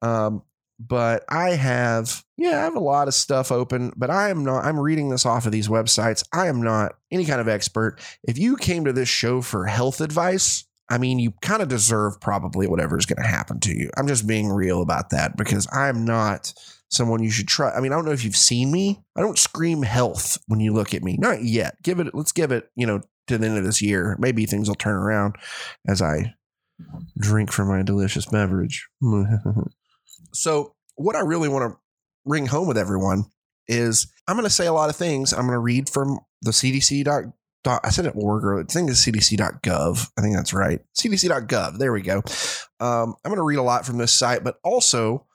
Um, 0.00 0.42
but 0.80 1.24
I 1.28 1.50
have, 1.50 2.24
yeah, 2.36 2.60
I 2.60 2.64
have 2.64 2.76
a 2.76 2.80
lot 2.80 3.08
of 3.08 3.14
stuff 3.14 3.50
open, 3.50 3.92
but 3.96 4.10
I 4.10 4.30
am 4.30 4.44
not, 4.44 4.64
I'm 4.64 4.78
reading 4.78 5.08
this 5.08 5.26
off 5.26 5.44
of 5.44 5.52
these 5.52 5.68
websites. 5.68 6.24
I 6.32 6.46
am 6.46 6.62
not 6.62 6.94
any 7.10 7.24
kind 7.24 7.40
of 7.40 7.48
expert. 7.48 7.98
If 8.22 8.38
you 8.38 8.56
came 8.56 8.84
to 8.84 8.92
this 8.92 9.08
show 9.08 9.42
for 9.42 9.66
health 9.66 10.00
advice, 10.00 10.67
I 10.90 10.98
mean, 10.98 11.18
you 11.18 11.32
kind 11.42 11.62
of 11.62 11.68
deserve 11.68 12.20
probably 12.20 12.66
whatever 12.66 12.98
is 12.98 13.06
going 13.06 13.22
to 13.22 13.28
happen 13.28 13.60
to 13.60 13.76
you. 13.76 13.90
I'm 13.96 14.08
just 14.08 14.26
being 14.26 14.48
real 14.48 14.80
about 14.80 15.10
that 15.10 15.36
because 15.36 15.68
I'm 15.72 16.04
not 16.04 16.52
someone 16.90 17.22
you 17.22 17.30
should 17.30 17.48
try. 17.48 17.70
I 17.70 17.80
mean, 17.80 17.92
I 17.92 17.96
don't 17.96 18.06
know 18.06 18.12
if 18.12 18.24
you've 18.24 18.36
seen 18.36 18.72
me. 18.72 19.02
I 19.16 19.20
don't 19.20 19.38
scream 19.38 19.82
health 19.82 20.38
when 20.46 20.60
you 20.60 20.72
look 20.72 20.94
at 20.94 21.02
me. 21.02 21.16
Not 21.18 21.42
yet. 21.44 21.76
Give 21.82 22.00
it, 22.00 22.14
let's 22.14 22.32
give 22.32 22.52
it, 22.52 22.70
you 22.74 22.86
know, 22.86 23.02
to 23.26 23.36
the 23.36 23.46
end 23.46 23.58
of 23.58 23.64
this 23.64 23.82
year. 23.82 24.16
Maybe 24.18 24.46
things 24.46 24.68
will 24.68 24.74
turn 24.74 24.96
around 24.96 25.36
as 25.86 26.00
I 26.00 26.34
drink 27.18 27.52
from 27.52 27.68
my 27.68 27.82
delicious 27.82 28.26
beverage. 28.26 28.88
So, 30.34 30.74
what 30.96 31.16
I 31.16 31.20
really 31.20 31.48
want 31.48 31.72
to 31.72 31.78
bring 32.26 32.46
home 32.46 32.68
with 32.68 32.76
everyone 32.76 33.24
is 33.66 34.12
I'm 34.26 34.36
going 34.36 34.44
to 34.44 34.50
say 34.50 34.66
a 34.66 34.72
lot 34.72 34.90
of 34.90 34.96
things. 34.96 35.32
I'm 35.32 35.46
going 35.46 35.52
to 35.52 35.58
read 35.58 35.88
from 35.88 36.18
the 36.42 36.50
CDC. 36.50 37.04
I 37.66 37.90
said 37.90 38.06
it 38.06 38.14
org 38.14 38.44
or 38.44 38.60
I 38.60 38.64
think 38.64 38.90
it's 38.90 39.04
CDC.gov. 39.04 40.10
I 40.16 40.20
think 40.20 40.36
that's 40.36 40.54
right. 40.54 40.80
CDC.gov. 40.96 41.78
There 41.78 41.92
we 41.92 42.02
go. 42.02 42.18
Um, 42.80 43.14
I'm 43.24 43.30
going 43.30 43.36
to 43.36 43.42
read 43.42 43.58
a 43.58 43.62
lot 43.62 43.84
from 43.84 43.98
this 43.98 44.12
site, 44.12 44.44
but 44.44 44.58
also 44.62 45.26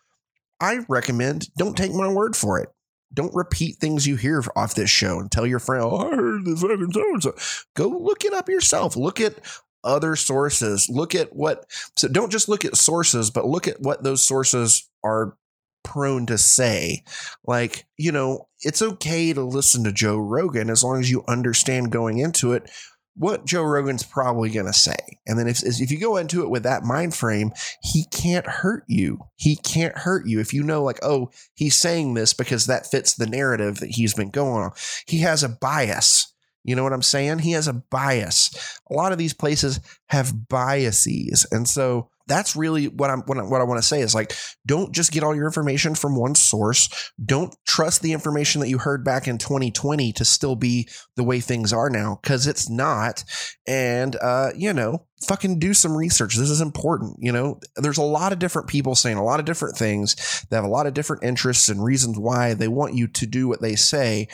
I 0.60 0.80
recommend 0.88 1.50
don't 1.58 1.78
take 1.78 1.94
my 1.94 2.12
word 2.12 2.36
for 2.36 2.60
it. 2.60 2.70
Don't 3.14 3.36
repeat 3.36 3.76
things 3.76 4.08
you 4.08 4.16
hear 4.16 4.44
off 4.56 4.74
this 4.74 4.90
show 4.90 5.20
and 5.20 5.32
tell 5.32 5.46
your 5.46 5.60
friend, 5.60 5.84
oh, 5.84 5.98
I 5.98 6.16
heard 6.16 6.46
this 6.46 6.62
fucking 6.62 6.92
so 6.92 7.14
and 7.14 7.24
so. 7.24 7.36
Go 7.76 7.88
look 7.88 8.26
it 8.26 8.34
up 8.34 8.50
yourself. 8.50 8.96
Look 8.96 9.20
at 9.22 9.36
other 9.84 10.16
sources. 10.16 10.90
Look 10.90 11.14
at 11.14 11.36
what, 11.36 11.66
so 11.96 12.08
don't 12.08 12.32
just 12.32 12.50
look 12.50 12.66
at 12.66 12.76
sources, 12.76 13.30
but 13.30 13.46
look 13.46 13.68
at 13.68 13.82
what 13.82 14.04
those 14.04 14.24
sources 14.24 14.90
are 15.04 15.38
prone 15.84 16.26
to 16.28 16.38
say. 16.38 17.04
Like, 17.46 17.86
you 17.98 18.12
know, 18.12 18.48
it's 18.62 18.82
okay 18.82 19.34
to 19.34 19.44
listen 19.44 19.84
to 19.84 19.92
Joe 19.92 20.18
Rogan 20.18 20.70
as 20.70 20.84
long 20.84 21.00
as 21.00 21.12
you 21.12 21.24
understand 21.28 21.92
going 21.92 22.20
into 22.20 22.54
it 22.54 22.70
what 23.16 23.46
Joe 23.46 23.62
Rogan's 23.62 24.02
probably 24.02 24.50
going 24.50 24.66
to 24.66 24.74
say. 24.74 24.98
And 25.28 25.38
then 25.38 25.48
if, 25.48 25.62
if 25.64 25.92
you 25.92 26.00
go 26.00 26.18
into 26.18 26.42
it 26.42 26.50
with 26.50 26.64
that 26.64 26.84
mind 26.84 27.14
frame, 27.14 27.52
he 27.84 28.06
can't 28.12 28.48
hurt 28.48 28.86
you. 28.88 29.20
He 29.36 29.56
can't 29.56 29.96
hurt 29.96 30.26
you 30.26 30.40
if 30.40 30.52
you 30.52 30.64
know, 30.64 30.84
like, 30.84 30.98
oh, 31.04 31.30
he's 31.54 31.78
saying 31.78 32.16
this 32.16 32.34
because 32.34 32.66
that 32.66 32.90
fits 32.90 33.14
the 33.14 33.28
narrative 33.28 33.82
that 33.82 33.92
he's 33.92 34.16
been 34.16 34.32
going 34.32 34.64
on. 34.64 34.72
He 35.06 35.20
has 35.20 35.44
a 35.44 35.50
bias 35.50 36.34
you 36.64 36.76
know 36.76 36.84
what 36.84 36.94
I'm 36.94 37.02
saying? 37.02 37.40
He 37.40 37.52
has 37.52 37.68
a 37.68 37.74
bias. 37.74 38.80
A 38.90 38.94
lot 38.94 39.12
of 39.12 39.18
these 39.18 39.34
places 39.34 39.80
have 40.08 40.48
biases. 40.48 41.46
And 41.52 41.68
so 41.68 42.10
that's 42.28 42.56
really 42.56 42.88
what 42.88 43.10
I'm 43.10 43.22
what 43.22 43.38
I, 43.38 43.44
what 43.44 43.62
I 43.62 43.66
want 43.66 43.82
to 43.82 43.88
say 43.88 44.02
is 44.02 44.16
like 44.16 44.34
don't 44.66 44.94
just 44.94 45.12
get 45.12 45.24
all 45.24 45.36
your 45.36 45.46
information 45.46 45.96
from 45.96 46.16
one 46.16 46.36
source. 46.36 47.12
Don't 47.24 47.56
trust 47.68 48.02
the 48.02 48.14
information 48.14 48.62
that 48.62 48.70
you 48.70 48.78
heard 48.78 49.04
back 49.04 49.28
in 49.28 49.38
2020 49.38 50.14
to 50.14 50.26
still 50.26 50.56
be 50.56 50.88
the 51.16 51.24
way 51.24 51.40
things 51.40 51.74
are 51.74 51.90
now 51.90 52.20
cuz 52.24 52.48
it's 52.48 52.70
not. 52.70 53.24
And 53.68 54.16
uh 54.22 54.52
you 54.56 54.74
know, 54.74 55.06
fucking 55.28 55.60
do 55.60 55.74
some 55.74 55.96
research. 55.96 56.36
This 56.36 56.50
is 56.50 56.62
important, 56.62 57.18
you 57.20 57.32
know. 57.32 57.60
There's 57.76 57.98
a 57.98 58.04
lot 58.04 58.32
of 58.32 58.40
different 58.40 58.68
people 58.68 58.96
saying 58.96 59.18
a 59.18 59.24
lot 59.24 59.40
of 59.40 59.46
different 59.46 59.78
things. 59.78 60.46
They 60.50 60.56
have 60.56 60.66
a 60.66 60.70
lot 60.70 60.88
of 60.88 60.94
different 60.94 61.24
interests 61.24 61.70
and 61.70 61.84
reasons 61.84 62.18
why 62.18 62.54
they 62.54 62.68
want 62.68 62.96
you 62.96 63.08
to 63.08 63.26
do 63.26 63.48
what 63.48 63.62
they 63.62 63.76
say. 63.76 64.28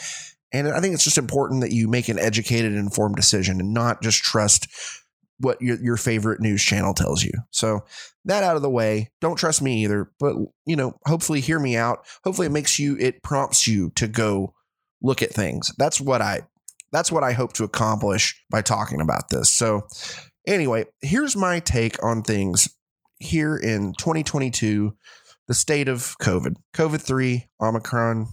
And 0.52 0.68
I 0.68 0.80
think 0.80 0.94
it's 0.94 1.04
just 1.04 1.18
important 1.18 1.60
that 1.60 1.72
you 1.72 1.86
make 1.86 2.08
an 2.08 2.18
educated, 2.18 2.72
informed 2.72 3.16
decision 3.16 3.60
and 3.60 3.72
not 3.72 4.02
just 4.02 4.22
trust 4.22 4.66
what 5.40 5.60
your, 5.60 5.82
your 5.82 5.96
favorite 5.96 6.40
news 6.40 6.62
channel 6.62 6.94
tells 6.94 7.22
you. 7.22 7.32
So 7.50 7.84
that 8.24 8.44
out 8.44 8.56
of 8.56 8.62
the 8.62 8.70
way, 8.70 9.10
don't 9.20 9.36
trust 9.36 9.62
me 9.62 9.82
either, 9.82 10.10
but 10.18 10.36
you 10.66 10.76
know, 10.76 10.94
hopefully 11.06 11.40
hear 11.40 11.58
me 11.58 11.76
out. 11.76 12.06
Hopefully 12.24 12.46
it 12.46 12.52
makes 12.52 12.78
you 12.78 12.96
it 12.98 13.22
prompts 13.22 13.66
you 13.66 13.90
to 13.96 14.06
go 14.06 14.54
look 15.02 15.22
at 15.22 15.30
things. 15.32 15.72
That's 15.78 16.00
what 16.00 16.20
I 16.20 16.42
that's 16.92 17.10
what 17.10 17.24
I 17.24 17.32
hope 17.32 17.52
to 17.54 17.64
accomplish 17.64 18.42
by 18.50 18.62
talking 18.62 19.00
about 19.00 19.30
this. 19.30 19.50
So 19.50 19.86
anyway, 20.46 20.86
here's 21.00 21.36
my 21.36 21.60
take 21.60 22.02
on 22.02 22.22
things 22.22 22.68
here 23.18 23.56
in 23.56 23.94
2022, 23.94 24.96
the 25.46 25.54
state 25.54 25.88
of 25.88 26.16
COVID. 26.20 26.56
COVID-3, 26.74 27.44
Omicron, 27.60 28.26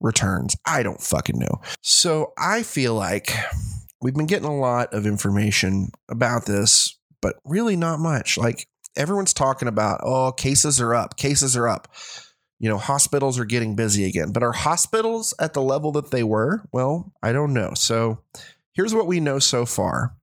returns. 0.00 0.54
I 0.64 0.82
don't 0.82 1.00
fucking 1.00 1.38
know. 1.38 1.60
So 1.82 2.32
I 2.38 2.62
feel 2.62 2.94
like 2.94 3.32
we've 4.00 4.14
been 4.14 4.26
getting 4.26 4.48
a 4.48 4.56
lot 4.56 4.92
of 4.92 5.06
information 5.06 5.90
about 6.08 6.46
this, 6.46 6.98
but 7.20 7.36
really 7.44 7.76
not 7.76 7.98
much. 7.98 8.38
Like 8.38 8.68
everyone's 8.96 9.34
talking 9.34 9.68
about, 9.68 10.00
oh, 10.02 10.32
cases 10.32 10.80
are 10.80 10.94
up, 10.94 11.16
cases 11.16 11.56
are 11.56 11.68
up. 11.68 11.88
You 12.58 12.70
know, 12.70 12.78
hospitals 12.78 13.38
are 13.38 13.44
getting 13.44 13.76
busy 13.76 14.04
again, 14.04 14.32
but 14.32 14.42
are 14.42 14.52
hospitals 14.52 15.34
at 15.38 15.52
the 15.52 15.60
level 15.60 15.92
that 15.92 16.10
they 16.10 16.22
were? 16.22 16.62
Well, 16.72 17.12
I 17.22 17.32
don't 17.32 17.52
know. 17.52 17.72
So 17.74 18.20
here's 18.72 18.94
what 18.94 19.06
we 19.06 19.20
know 19.20 19.38
so 19.38 19.66
far. 19.66 20.16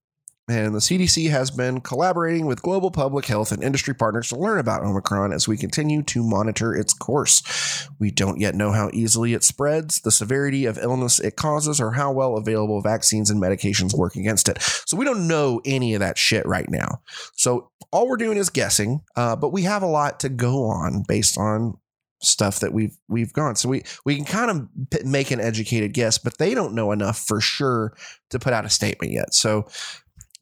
And 0.49 0.75
the 0.75 0.79
CDC 0.79 1.29
has 1.29 1.51
been 1.51 1.79
collaborating 1.79 2.45
with 2.45 2.62
global 2.62 2.91
public 2.91 3.25
health 3.25 3.53
and 3.53 3.63
industry 3.63 3.93
partners 3.93 4.27
to 4.27 4.36
learn 4.36 4.60
about 4.60 4.84
Omicron 4.84 5.32
as 5.32 5.47
we 5.47 5.56
continue 5.56 6.03
to 6.03 6.21
monitor 6.21 6.75
its 6.75 6.93
course. 6.93 7.88
We 7.97 8.12
don't 8.12 8.41
yet 8.41 8.53
know 8.53 8.73
how 8.73 8.89
easily 8.91 9.34
it 9.34 9.45
spreads, 9.45 10.01
the 10.01 10.12
severity 10.12 10.65
of 10.65 10.77
illness 10.77 11.21
it 11.21 11.38
causes, 11.38 11.79
or 11.79 11.91
how 11.91 12.12
well 12.12 12.36
available 12.36 12.82
vaccines 12.82 13.29
and 13.29 13.41
medications 13.41 13.97
work 13.97 14.17
against 14.17 14.49
it. 14.49 14.62
So 14.62 14.97
we 14.97 15.06
don't 15.06 15.29
know 15.29 15.62
any 15.63 15.93
of 15.93 16.01
that 16.01 16.17
shit 16.17 16.45
right 16.45 16.69
now. 16.69 17.01
So 17.36 17.69
all 17.93 18.10
we're 18.10 18.17
doing 18.17 18.38
is 18.38 18.49
guessing, 18.49 18.99
uh, 19.15 19.38
but 19.38 19.53
we 19.53 19.62
have 19.62 19.82
a 19.82 19.88
lot 19.88 20.19
to 20.21 20.29
go 20.29 20.65
on 20.65 21.06
based 21.08 21.38
on 21.38 21.77
stuff 22.21 22.62
that 22.62 22.73
we've 22.73 22.97
we've 23.08 23.34
gone. 23.34 23.56
So 23.56 23.69
we 23.69 23.84
we 24.06 24.15
can 24.15 24.25
kind 24.25 24.49
of 24.49 25.06
make 25.06 25.32
an 25.32 25.39
educated 25.39 25.93
guess, 25.93 26.17
but 26.17 26.38
they 26.38 26.53
don't 26.53 26.73
know 26.73 26.91
enough 26.91 27.19
for 27.19 27.39
sure 27.39 27.93
to 28.29 28.39
put 28.39 28.53
out 28.53 28.65
a 28.65 28.69
statement 28.69 29.12
yet. 29.13 29.34
So 29.34 29.67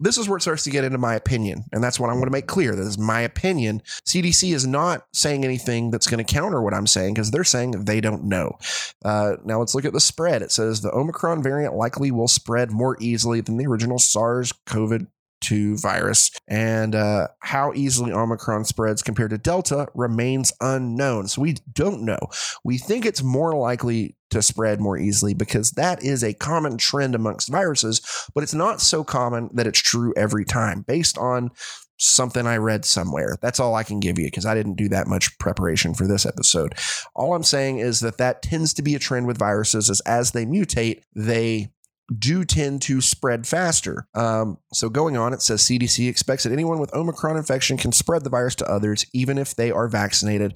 this 0.01 0.17
is 0.17 0.27
where 0.27 0.37
it 0.37 0.41
starts 0.41 0.63
to 0.63 0.71
get 0.71 0.83
into 0.83 0.97
my 0.97 1.13
opinion. 1.13 1.65
And 1.71 1.83
that's 1.83 1.99
what 1.99 2.09
I 2.09 2.13
want 2.13 2.25
to 2.25 2.31
make 2.31 2.47
clear. 2.47 2.75
That 2.75 2.85
is 2.85 2.97
my 2.97 3.21
opinion. 3.21 3.81
CDC 4.05 4.53
is 4.53 4.65
not 4.65 5.05
saying 5.13 5.45
anything 5.45 5.91
that's 5.91 6.07
going 6.07 6.23
to 6.23 6.33
counter 6.33 6.61
what 6.61 6.73
I'm 6.73 6.87
saying 6.87 7.13
because 7.13 7.31
they're 7.31 7.43
saying 7.43 7.85
they 7.85 8.01
don't 8.01 8.23
know. 8.23 8.57
Uh, 9.05 9.37
now 9.45 9.59
let's 9.59 9.75
look 9.75 9.85
at 9.85 9.93
the 9.93 9.99
spread. 9.99 10.41
It 10.41 10.51
says 10.51 10.81
the 10.81 10.91
Omicron 10.91 11.43
variant 11.43 11.75
likely 11.75 12.09
will 12.09 12.27
spread 12.27 12.71
more 12.71 12.97
easily 12.99 13.41
than 13.41 13.57
the 13.57 13.67
original 13.67 13.99
SARS 13.99 14.51
COVID 14.65 15.07
2 15.41 15.77
virus. 15.77 16.31
And 16.47 16.95
uh, 16.95 17.27
how 17.39 17.73
easily 17.73 18.11
Omicron 18.11 18.65
spreads 18.65 19.01
compared 19.01 19.31
to 19.31 19.37
Delta 19.37 19.87
remains 19.93 20.53
unknown. 20.61 21.27
So 21.27 21.41
we 21.41 21.55
don't 21.73 22.03
know. 22.03 22.19
We 22.63 22.77
think 22.77 23.05
it's 23.05 23.23
more 23.23 23.55
likely 23.55 24.15
to 24.29 24.41
spread 24.41 24.79
more 24.79 24.97
easily 24.97 25.33
because 25.33 25.71
that 25.71 26.03
is 26.03 26.23
a 26.23 26.33
common 26.33 26.77
trend 26.77 27.15
amongst 27.15 27.49
viruses, 27.51 28.01
but 28.33 28.43
it's 28.43 28.53
not 28.53 28.81
so 28.81 29.03
common 29.03 29.49
that 29.53 29.67
it's 29.67 29.81
true 29.81 30.13
every 30.15 30.45
time 30.45 30.81
based 30.81 31.17
on 31.17 31.51
something 32.01 32.47
I 32.47 32.57
read 32.57 32.83
somewhere. 32.83 33.35
That's 33.41 33.59
all 33.59 33.75
I 33.75 33.83
can 33.83 33.99
give 33.99 34.17
you 34.17 34.25
because 34.25 34.45
I 34.45 34.55
didn't 34.55 34.75
do 34.75 34.89
that 34.89 35.07
much 35.07 35.37
preparation 35.37 35.93
for 35.93 36.07
this 36.07 36.25
episode. 36.25 36.73
All 37.13 37.35
I'm 37.35 37.43
saying 37.43 37.77
is 37.77 37.99
that 37.99 38.17
that 38.17 38.41
tends 38.41 38.73
to 38.73 38.81
be 38.81 38.95
a 38.95 38.99
trend 38.99 39.27
with 39.27 39.37
viruses 39.37 39.89
is 39.89 39.99
as 40.01 40.31
they 40.31 40.45
mutate, 40.45 41.03
they 41.15 41.71
do 42.17 42.43
tend 42.43 42.81
to 42.83 43.01
spread 43.01 43.47
faster. 43.47 44.07
Um, 44.13 44.57
so 44.73 44.89
going 44.89 45.17
on, 45.17 45.33
it 45.33 45.41
says 45.41 45.61
CDC 45.61 46.09
expects 46.09 46.43
that 46.43 46.51
anyone 46.51 46.79
with 46.79 46.93
Omicron 46.93 47.37
infection 47.37 47.77
can 47.77 47.91
spread 47.91 48.23
the 48.23 48.29
virus 48.29 48.55
to 48.55 48.69
others, 48.69 49.05
even 49.13 49.37
if 49.37 49.55
they 49.55 49.71
are 49.71 49.87
vaccinated 49.87 50.55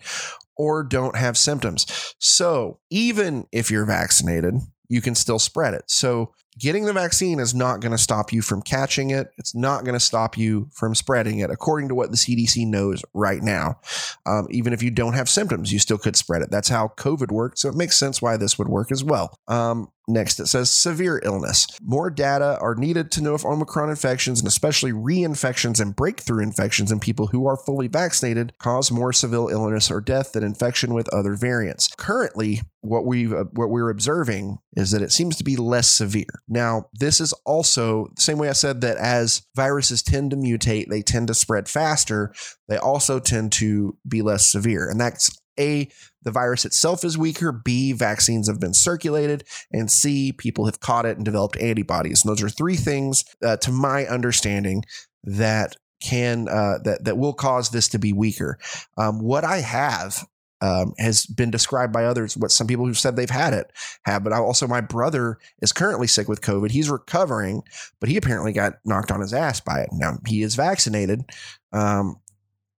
or 0.58 0.84
don't 0.84 1.16
have 1.16 1.38
symptoms. 1.38 2.16
So 2.20 2.80
even 2.90 3.48
if 3.52 3.70
you're 3.70 3.86
vaccinated, 3.86 4.56
you 4.88 5.02
can 5.02 5.16
still 5.16 5.40
spread 5.40 5.74
it. 5.74 5.84
So 5.88 6.34
getting 6.60 6.86
the 6.86 6.94
vaccine 6.94 7.40
is 7.40 7.54
not 7.54 7.80
going 7.80 7.92
to 7.92 7.98
stop 7.98 8.32
you 8.32 8.42
from 8.42 8.62
catching 8.62 9.10
it. 9.10 9.32
It's 9.38 9.56
not 9.56 9.84
going 9.84 9.94
to 9.94 10.00
stop 10.00 10.38
you 10.38 10.70
from 10.74 10.96
spreading 10.96 11.40
it, 11.40 11.50
according 11.50 11.90
to 11.90 11.96
what 11.96 12.12
the 12.12 12.18
CDC 12.18 12.68
knows 12.68 13.04
right 13.14 13.42
now. 13.42 13.80
Um, 14.26 14.48
even 14.50 14.74
if 14.74 14.82
you 14.82 14.92
don't 14.92 15.14
have 15.14 15.30
symptoms, 15.30 15.74
you 15.74 15.80
still 15.80 15.98
could 15.98 16.16
spread 16.16 16.42
it. 16.42 16.52
That's 16.52 16.70
how 16.70 16.94
COVID 16.98 17.32
worked. 17.32 17.60
So 17.60 17.70
it 17.70 17.76
makes 17.76 17.98
sense 17.98 18.22
why 18.22 18.38
this 18.38 18.58
would 18.58 18.70
work 18.70 18.92
as 18.92 19.04
well. 19.04 19.38
Um, 19.48 19.90
Next, 20.08 20.40
it 20.40 20.48
says 20.48 20.70
severe 20.70 21.20
illness. 21.24 21.68
More 21.82 22.10
data 22.10 22.58
are 22.62 22.76
needed 22.76 23.12
to 23.12 23.22
know 23.22 23.36
if 23.36 23.46
Omicron 23.46 23.90
infections 23.90 24.40
and 24.40 24.48
especially 24.48 24.92
reinfections 24.92 25.80
and 25.80 25.96
breakthrough 25.96 26.44
infections 26.44 26.92
in 26.92 27.00
people 27.00 27.28
who 27.28 27.48
are 27.48 27.58
fully 27.58 27.88
vaccinated 27.88 28.54
cause 28.60 28.92
more 28.92 29.12
severe 29.12 29.36
illness 29.52 29.92
or 29.92 30.02
death 30.02 30.34
than 30.34 30.44
infection 30.44 30.94
with 30.94 31.12
other 31.14 31.36
variants. 31.36 31.90
Currently, 31.98 32.62
what 32.82 33.06
we 33.06 33.26
uh, 33.34 33.46
what 33.54 33.70
we're 33.70 33.90
observing 33.90 34.60
is 34.76 34.92
that 34.92 35.02
it 35.02 35.12
seems 35.12 35.36
to 35.38 35.44
be 35.44 35.56
less 35.56 35.90
severe. 35.90 36.42
Now, 36.48 36.90
this 36.94 37.20
is 37.20 37.34
also 37.46 38.10
the 38.16 38.22
same 38.22 38.38
way 38.38 38.50
I 38.50 38.54
said 38.54 38.82
that 38.82 38.98
as 38.98 39.42
viruses 39.56 40.04
tend 40.04 40.32
to 40.32 40.38
mutate, 40.38 40.88
they 40.90 41.02
tend 41.02 41.28
to 41.28 41.34
spread 41.34 41.68
faster. 41.68 42.34
They 42.68 42.78
also 42.78 43.20
tend 43.20 43.52
to 43.54 43.98
be 44.08 44.22
less 44.22 44.46
severe, 44.46 44.90
and 44.90 45.00
that's 45.00 45.36
a 45.60 45.90
the 46.24 46.32
virus 46.32 46.66
itself 46.66 47.04
is 47.04 47.18
weaker, 47.18 47.52
B, 47.52 47.92
vaccines 47.94 48.48
have 48.48 48.60
been 48.60 48.74
circulated, 48.74 49.44
and 49.72 49.92
C, 49.92 50.32
people 50.32 50.66
have 50.66 50.80
caught 50.80 51.06
it 51.06 51.18
and 51.18 51.26
developed 51.26 51.58
antibodies. 51.58 52.24
And 52.24 52.32
those 52.32 52.44
are 52.44 52.50
three 52.50 52.76
things, 52.76 53.24
uh, 53.44 53.58
to 53.58 53.72
my 53.72 54.06
understanding, 54.06 54.84
that 55.24 55.76
can 56.02 56.48
uh, 56.50 56.80
that 56.84 57.06
that 57.06 57.18
will 57.18 57.34
cause 57.34 57.70
this 57.70 57.88
to 57.90 58.00
be 58.00 58.14
weaker. 58.14 58.58
Um, 58.98 59.20
what 59.20 59.44
I 59.44 59.58
have 59.58 60.26
um, 60.62 60.94
has 60.98 61.26
been 61.26 61.52
described 61.52 61.94
by 61.94 62.06
others. 62.06 62.38
What 62.38 62.52
some 62.52 62.68
people 62.68 62.86
who've 62.86 62.98
said 62.98 63.16
they've 63.16 63.30
had 63.30 63.54
it 63.54 63.72
have, 64.06 64.24
but 64.24 64.34
also 64.34 64.68
my 64.68 64.82
brother 64.82 65.38
is 65.62 65.72
currently 65.72 66.08
sick 66.08 66.28
with 66.28 66.42
COVID. 66.42 66.72
He's 66.72 66.90
recovering, 66.90 67.64
but 68.00 68.10
he 68.10 68.18
apparently 68.18 68.54
got 68.54 68.80
knocked 68.86 69.12
on 69.12 69.22
his 69.22 69.34
ass 69.34 69.60
by 69.60 69.82
it. 69.82 69.90
Now 69.92 70.18
he 70.26 70.42
is 70.42 70.56
vaccinated. 70.56 71.24
Um, 71.72 72.18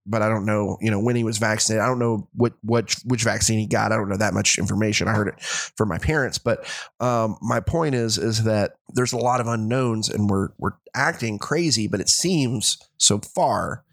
but 0.07 0.21
I 0.21 0.29
don't 0.29 0.45
know, 0.45 0.77
you 0.81 0.89
know, 0.89 0.99
when 0.99 1.15
he 1.15 1.23
was 1.23 1.37
vaccinated. 1.37 1.83
I 1.83 1.87
don't 1.87 1.99
know 1.99 2.27
what 2.33 2.53
what 2.61 2.95
which 3.05 3.23
vaccine 3.23 3.59
he 3.59 3.67
got. 3.67 3.91
I 3.91 3.95
don't 3.95 4.09
know 4.09 4.17
that 4.17 4.33
much 4.33 4.57
information. 4.57 5.07
I 5.07 5.13
heard 5.13 5.27
it 5.27 5.41
from 5.41 5.89
my 5.89 5.97
parents, 5.97 6.37
but 6.37 6.65
um, 6.99 7.37
my 7.41 7.59
point 7.59 7.93
is 7.95 8.17
is 8.17 8.43
that 8.43 8.77
there's 8.93 9.13
a 9.13 9.17
lot 9.17 9.41
of 9.41 9.47
unknowns, 9.47 10.09
and 10.09 10.29
we're 10.29 10.49
we're 10.57 10.71
acting 10.95 11.37
crazy, 11.37 11.87
but 11.87 11.99
it 11.99 12.09
seems 12.09 12.77
so 12.97 13.19
far 13.19 13.83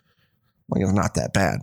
like 0.69 0.83
it's 0.83 0.93
not 0.93 1.15
that 1.15 1.33
bad. 1.33 1.63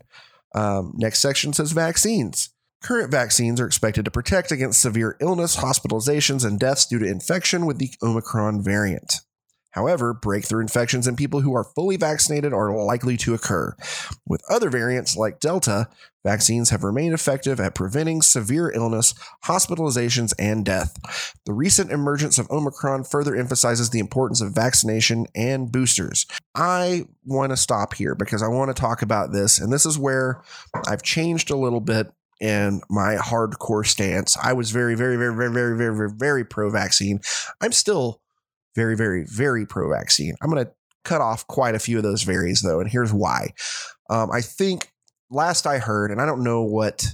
Um, 0.54 0.94
next 0.98 1.20
section 1.20 1.54
says 1.54 1.72
vaccines. 1.72 2.50
Current 2.84 3.12
vaccines 3.12 3.62
are 3.62 3.68
expected 3.68 4.06
to 4.06 4.12
protect 4.12 4.52
against 4.52 4.82
severe 4.82 5.16
illness, 5.22 5.58
hospitalizations, 5.58 6.46
and 6.46 6.60
deaths 6.60 6.86
due 6.86 7.00
to 7.00 7.06
infection 7.06 7.66
with 7.66 7.78
the 7.78 7.92
Omicron 8.02 8.64
variant. 8.64 9.22
However, 9.72 10.14
breakthrough 10.14 10.62
infections 10.62 11.08
in 11.08 11.16
people 11.16 11.42
who 11.42 11.56
are 11.56 11.64
fully 11.64 11.98
vaccinated 11.98 12.54
are 12.54 12.74
likely 12.74 13.18
to 13.18 13.34
occur. 13.34 13.76
With 14.26 14.44
other 14.50 14.70
variants 14.70 15.16
like 15.16 15.40
Delta, 15.40 15.88
vaccines 16.24 16.70
have 16.70 16.84
remained 16.84 17.14
effective 17.14 17.60
at 17.60 17.76
preventing 17.76 18.22
severe 18.22 18.72
illness, 18.72 19.14
hospitalizations, 19.46 20.34
and 20.38 20.66
death. 20.66 20.98
The 21.46 21.54
recent 21.54 21.92
emergence 21.92 22.38
of 22.38 22.50
Omicron 22.52 23.06
further 23.06 23.36
emphasizes 23.36 23.90
the 23.90 24.00
importance 24.00 24.42
of 24.42 24.54
vaccination 24.54 25.26
and 25.36 25.72
boosters. 25.72 26.26
I 26.54 27.06
want 27.26 27.52
to 27.52 27.58
stop 27.58 27.94
here 27.94 28.16
because 28.16 28.44
I 28.44 28.48
want 28.48 28.76
to 28.76 28.80
talk 28.80 29.02
about 29.02 29.32
this, 29.32 29.60
and 29.60 29.72
this 29.72 29.86
is 29.86 29.98
where 29.98 30.42
I've 30.88 31.04
changed 31.04 31.50
a 31.50 31.58
little 31.58 31.82
bit 31.82 32.12
in 32.42 32.82
my 32.90 33.16
hardcore 33.16 33.86
stance. 33.86 34.36
I 34.36 34.54
was 34.54 34.72
very, 34.72 34.96
very, 34.96 35.16
very, 35.16 35.34
very, 35.34 35.52
very, 35.52 35.78
very, 35.78 35.96
very, 35.96 36.12
very 36.12 36.44
pro 36.44 36.70
vaccine. 36.72 37.22
I'm 37.62 37.72
still 37.72 38.21
very, 38.76 38.96
very, 38.96 39.26
very 39.26 39.66
pro 39.66 39.90
vaccine. 39.90 40.36
I'm 40.42 40.50
going 40.50 40.66
to 40.66 40.72
cut 41.04 41.22
off 41.22 41.48
quite 41.48 41.76
a 41.76 41.80
few 41.80 41.98
of 41.98 42.04
those 42.04 42.24
varies 42.24 42.62
though, 42.62 42.80
and 42.80 42.90
here's 42.90 43.14
why. 43.14 43.54
Um, 44.10 44.30
I 44.32 44.42
think 44.42 44.92
last 45.30 45.66
I 45.66 45.80
heard, 45.80 46.12
and 46.12 46.22
I 46.22 46.26
don't 46.26 46.44
know 46.44 46.62
what 46.62 47.06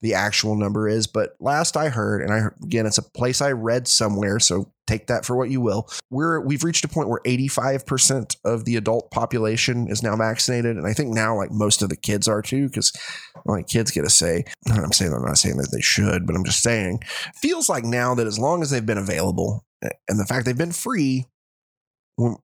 the 0.00 0.14
actual 0.14 0.54
number 0.54 0.88
is, 0.88 1.06
but 1.08 1.34
last 1.40 1.76
I 1.76 1.88
heard, 1.88 2.22
and 2.22 2.32
I 2.32 2.48
again, 2.62 2.86
it's 2.86 2.98
a 2.98 3.02
place 3.02 3.40
I 3.40 3.50
read 3.50 3.88
somewhere, 3.88 4.38
so 4.38 4.72
take 4.86 5.08
that 5.08 5.24
for 5.24 5.36
what 5.36 5.50
you 5.50 5.60
will. 5.60 5.88
We're 6.10 6.40
we've 6.40 6.62
reached 6.62 6.84
a 6.84 6.88
point 6.88 7.08
where 7.08 7.20
85% 7.26 8.36
of 8.44 8.64
the 8.64 8.76
adult 8.76 9.10
population 9.10 9.88
is 9.88 10.02
now 10.02 10.16
vaccinated, 10.16 10.76
and 10.76 10.86
I 10.86 10.92
think 10.92 11.12
now 11.12 11.36
like 11.36 11.50
most 11.50 11.82
of 11.82 11.88
the 11.88 11.96
kids 11.96 12.28
are 12.28 12.42
too, 12.42 12.68
because 12.68 12.92
like 13.44 13.66
kids 13.66 13.90
get 13.90 14.04
a 14.04 14.10
say. 14.10 14.44
I'm 14.70 14.92
saying 14.92 15.12
I'm 15.12 15.24
not 15.24 15.38
saying 15.38 15.56
that 15.56 15.72
they 15.72 15.80
should, 15.80 16.26
but 16.26 16.36
I'm 16.36 16.44
just 16.44 16.62
saying 16.62 17.00
feels 17.34 17.68
like 17.68 17.84
now 17.84 18.14
that 18.14 18.26
as 18.26 18.38
long 18.38 18.62
as 18.62 18.70
they've 18.70 18.86
been 18.86 18.98
available, 18.98 19.64
and 19.82 20.18
the 20.18 20.26
fact 20.26 20.44
they've 20.44 20.56
been 20.56 20.72
free 20.72 21.26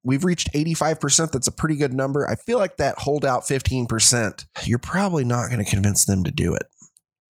we've 0.05 0.25
reached 0.25 0.53
85% 0.53 1.33
that's 1.33 1.49
a 1.49 1.53
pretty 1.53 1.77
good 1.77 1.92
number. 1.92 2.29
I 2.29 2.37
feel 2.37 2.59
like 2.59 2.77
that 2.77 2.99
holdout 2.99 3.42
15% 3.42 4.47
you're 4.64 4.79
probably 4.79 5.25
not 5.25 5.51
going 5.51 5.64
to 5.64 5.70
convince 5.70 6.05
them 6.05 6.25
to 6.25 6.31
do 6.31 6.55
it. 6.55 6.66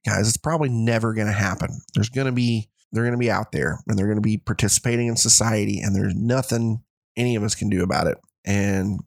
Guys 0.07 0.29
it's 0.29 0.37
probably 0.37 0.69
never 0.69 1.15
going 1.15 1.27
to 1.27 1.33
happen. 1.33 1.81
There's 1.95 2.11
going 2.11 2.27
to 2.27 2.33
be 2.33 2.69
they're 2.93 3.05
going 3.05 3.15
to 3.15 3.19
be 3.19 3.31
out 3.31 3.51
there 3.53 3.81
and 3.89 3.99
they're 3.99 4.07
going 4.07 4.19
to 4.19 4.23
be 4.23 4.37
participating 4.37 5.09
in 5.09 5.17
society 5.17 5.81
and 5.81 5.97
there's 5.97 6.15
nothing 6.15 6.83
any 7.17 7.37
of 7.37 7.43
us 7.43 7.55
can 7.55 7.71
do 7.71 7.83
about 7.83 8.07
it. 8.07 8.19
And 8.45 9.01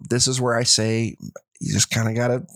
this 0.00 0.28
is 0.28 0.40
where 0.40 0.54
i 0.54 0.62
say 0.62 1.16
you 1.60 1.72
just 1.72 1.90
kind 1.90 2.08
of 2.08 2.14
got 2.14 2.28
to 2.28 2.46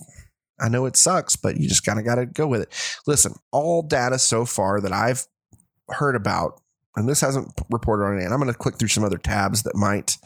i 0.60 0.68
know 0.68 0.86
it 0.86 0.94
sucks 0.94 1.34
but 1.34 1.56
you 1.56 1.68
just 1.68 1.84
kind 1.84 1.98
of 1.98 2.04
got 2.04 2.14
to 2.16 2.26
go 2.26 2.46
with 2.46 2.62
it. 2.62 3.00
Listen 3.06 3.34
all 3.50 3.82
data 3.82 4.16
so 4.18 4.44
far 4.44 4.80
that 4.80 4.92
i've 4.92 5.26
heard 5.88 6.14
about 6.14 6.61
and 6.96 7.08
this 7.08 7.20
hasn't 7.20 7.52
reported 7.70 8.04
on 8.04 8.18
it. 8.18 8.24
And 8.24 8.32
I'm 8.32 8.40
going 8.40 8.52
to 8.52 8.58
click 8.58 8.78
through 8.78 8.88
some 8.88 9.04
other 9.04 9.18
tabs 9.18 9.62
that 9.62 9.76
might 9.76 10.16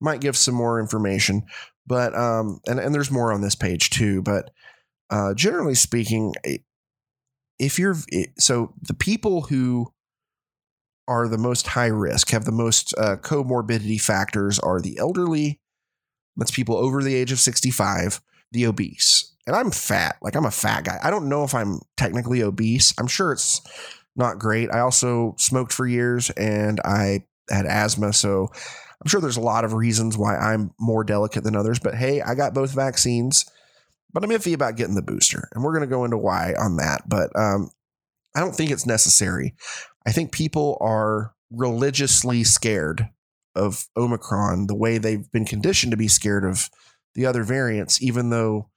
might 0.00 0.20
give 0.20 0.36
some 0.36 0.54
more 0.54 0.80
information. 0.80 1.44
But 1.86 2.14
um, 2.14 2.60
and 2.66 2.78
and 2.78 2.94
there's 2.94 3.10
more 3.10 3.32
on 3.32 3.40
this 3.40 3.54
page 3.54 3.90
too. 3.90 4.22
But 4.22 4.50
uh, 5.10 5.34
generally 5.34 5.74
speaking, 5.74 6.34
if 7.58 7.78
you're 7.78 7.96
so 8.38 8.74
the 8.80 8.94
people 8.94 9.42
who 9.42 9.92
are 11.08 11.28
the 11.28 11.38
most 11.38 11.68
high 11.68 11.86
risk, 11.86 12.30
have 12.30 12.44
the 12.44 12.52
most 12.52 12.94
uh, 12.96 13.16
comorbidity 13.16 14.00
factors, 14.00 14.58
are 14.58 14.80
the 14.80 14.98
elderly. 14.98 15.60
That's 16.36 16.50
people 16.50 16.76
over 16.76 17.02
the 17.02 17.14
age 17.14 17.32
of 17.32 17.40
65, 17.40 18.20
the 18.52 18.66
obese. 18.66 19.34
And 19.46 19.54
I'm 19.54 19.70
fat. 19.70 20.16
Like 20.22 20.36
I'm 20.36 20.46
a 20.46 20.50
fat 20.50 20.84
guy. 20.84 20.98
I 21.02 21.10
don't 21.10 21.28
know 21.28 21.44
if 21.44 21.54
I'm 21.54 21.80
technically 21.96 22.42
obese. 22.42 22.94
I'm 22.98 23.08
sure 23.08 23.32
it's 23.32 23.60
not 24.16 24.38
great. 24.38 24.70
I 24.70 24.80
also 24.80 25.34
smoked 25.38 25.72
for 25.72 25.86
years 25.86 26.30
and 26.30 26.80
I 26.84 27.24
had 27.50 27.66
asthma. 27.66 28.12
So 28.12 28.48
I'm 28.52 29.08
sure 29.08 29.20
there's 29.20 29.36
a 29.36 29.40
lot 29.40 29.64
of 29.64 29.72
reasons 29.72 30.16
why 30.16 30.36
I'm 30.36 30.72
more 30.78 31.04
delicate 31.04 31.44
than 31.44 31.56
others. 31.56 31.78
But 31.78 31.94
hey, 31.94 32.20
I 32.20 32.34
got 32.34 32.54
both 32.54 32.72
vaccines, 32.72 33.44
but 34.12 34.22
I'm 34.22 34.30
iffy 34.30 34.54
about 34.54 34.76
getting 34.76 34.94
the 34.94 35.02
booster. 35.02 35.48
And 35.52 35.64
we're 35.64 35.72
going 35.72 35.88
to 35.88 35.94
go 35.94 36.04
into 36.04 36.18
why 36.18 36.54
on 36.58 36.76
that. 36.76 37.08
But 37.08 37.30
um, 37.36 37.70
I 38.36 38.40
don't 38.40 38.54
think 38.54 38.70
it's 38.70 38.86
necessary. 38.86 39.54
I 40.06 40.12
think 40.12 40.32
people 40.32 40.78
are 40.80 41.34
religiously 41.50 42.44
scared 42.44 43.08
of 43.54 43.86
Omicron 43.96 44.66
the 44.66 44.74
way 44.74 44.98
they've 44.98 45.30
been 45.32 45.44
conditioned 45.44 45.90
to 45.90 45.96
be 45.96 46.08
scared 46.08 46.44
of 46.44 46.70
the 47.14 47.26
other 47.26 47.42
variants, 47.42 48.02
even 48.02 48.30
though 48.30 48.70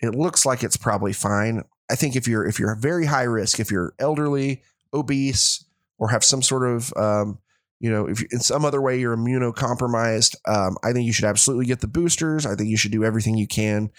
it 0.00 0.14
looks 0.14 0.44
like 0.44 0.62
it's 0.62 0.76
probably 0.76 1.12
fine. 1.12 1.62
I 1.92 1.94
think 1.94 2.16
if 2.16 2.26
you're 2.26 2.46
if 2.46 2.58
you're 2.58 2.74
very 2.74 3.06
high 3.06 3.24
risk, 3.24 3.60
if 3.60 3.70
you're 3.70 3.94
elderly, 3.98 4.62
obese, 4.94 5.64
or 5.98 6.08
have 6.08 6.24
some 6.24 6.42
sort 6.42 6.66
of 6.66 6.92
um, 6.96 7.38
you 7.80 7.90
know, 7.90 8.06
if 8.06 8.22
in 8.32 8.38
some 8.38 8.64
other 8.64 8.80
way 8.80 8.98
you're 8.98 9.16
immunocompromised, 9.16 10.36
um, 10.46 10.76
I 10.84 10.92
think 10.92 11.04
you 11.04 11.12
should 11.12 11.24
absolutely 11.24 11.66
get 11.66 11.80
the 11.80 11.88
boosters. 11.88 12.46
I 12.46 12.54
think 12.54 12.70
you 12.70 12.76
should 12.76 12.92
do 12.92 13.04
everything 13.04 13.36
you 13.36 13.48
can 13.48 13.90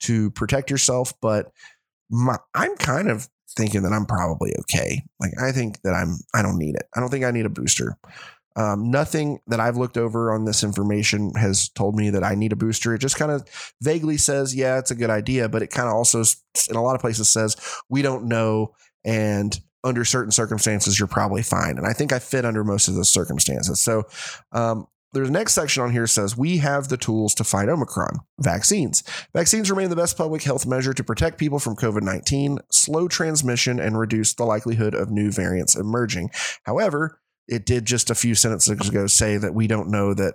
to 0.00 0.30
protect 0.32 0.70
yourself. 0.70 1.14
But 1.22 1.50
my, 2.10 2.36
I'm 2.54 2.76
kind 2.76 3.08
of 3.08 3.28
thinking 3.56 3.82
that 3.82 3.92
I'm 3.92 4.06
probably 4.06 4.54
okay. 4.60 5.02
Like 5.18 5.32
I 5.42 5.52
think 5.52 5.80
that 5.82 5.94
I'm 5.94 6.18
I 6.34 6.42
don't 6.42 6.58
need 6.58 6.76
it. 6.76 6.84
I 6.94 7.00
don't 7.00 7.08
think 7.08 7.24
I 7.24 7.30
need 7.30 7.46
a 7.46 7.50
booster. 7.50 7.96
Um, 8.56 8.90
nothing 8.90 9.40
that 9.46 9.60
I've 9.60 9.76
looked 9.76 9.96
over 9.96 10.32
on 10.32 10.44
this 10.44 10.64
information 10.64 11.32
has 11.34 11.68
told 11.68 11.94
me 11.94 12.10
that 12.10 12.24
I 12.24 12.34
need 12.34 12.52
a 12.52 12.56
booster. 12.56 12.94
It 12.94 12.98
just 12.98 13.16
kind 13.16 13.30
of 13.30 13.48
vaguely 13.80 14.16
says, 14.16 14.54
yeah, 14.54 14.78
it's 14.78 14.90
a 14.90 14.96
good 14.96 15.10
idea, 15.10 15.48
but 15.48 15.62
it 15.62 15.70
kind 15.70 15.88
of 15.88 15.94
also, 15.94 16.22
in 16.68 16.76
a 16.76 16.82
lot 16.82 16.94
of 16.94 17.00
places, 17.00 17.28
says 17.28 17.56
we 17.88 18.02
don't 18.02 18.24
know. 18.24 18.74
And 19.04 19.58
under 19.82 20.04
certain 20.04 20.32
circumstances, 20.32 20.98
you're 20.98 21.08
probably 21.08 21.42
fine. 21.42 21.78
And 21.78 21.86
I 21.86 21.92
think 21.92 22.12
I 22.12 22.18
fit 22.18 22.44
under 22.44 22.64
most 22.64 22.88
of 22.88 22.94
those 22.94 23.08
circumstances. 23.08 23.80
So, 23.80 24.04
um, 24.52 24.86
there's 25.12 25.30
next 25.30 25.54
section 25.54 25.82
on 25.82 25.90
here 25.90 26.06
says 26.06 26.36
we 26.36 26.58
have 26.58 26.88
the 26.88 26.96
tools 26.96 27.34
to 27.34 27.44
fight 27.44 27.68
Omicron. 27.68 28.20
Vaccines. 28.38 29.02
Vaccines 29.34 29.70
remain 29.70 29.90
the 29.90 29.96
best 29.96 30.16
public 30.16 30.42
health 30.42 30.66
measure 30.66 30.94
to 30.94 31.02
protect 31.02 31.38
people 31.38 31.58
from 31.58 31.74
COVID 31.74 32.02
19, 32.02 32.58
slow 32.70 33.08
transmission, 33.08 33.80
and 33.80 33.98
reduce 33.98 34.34
the 34.34 34.44
likelihood 34.44 34.94
of 34.94 35.10
new 35.10 35.32
variants 35.32 35.74
emerging. 35.74 36.30
However, 36.62 37.19
it 37.50 37.66
did 37.66 37.84
just 37.84 38.10
a 38.10 38.14
few 38.14 38.34
sentences 38.34 38.88
ago 38.88 39.06
say 39.08 39.36
that 39.36 39.52
we 39.52 39.66
don't 39.66 39.90
know 39.90 40.14
that 40.14 40.34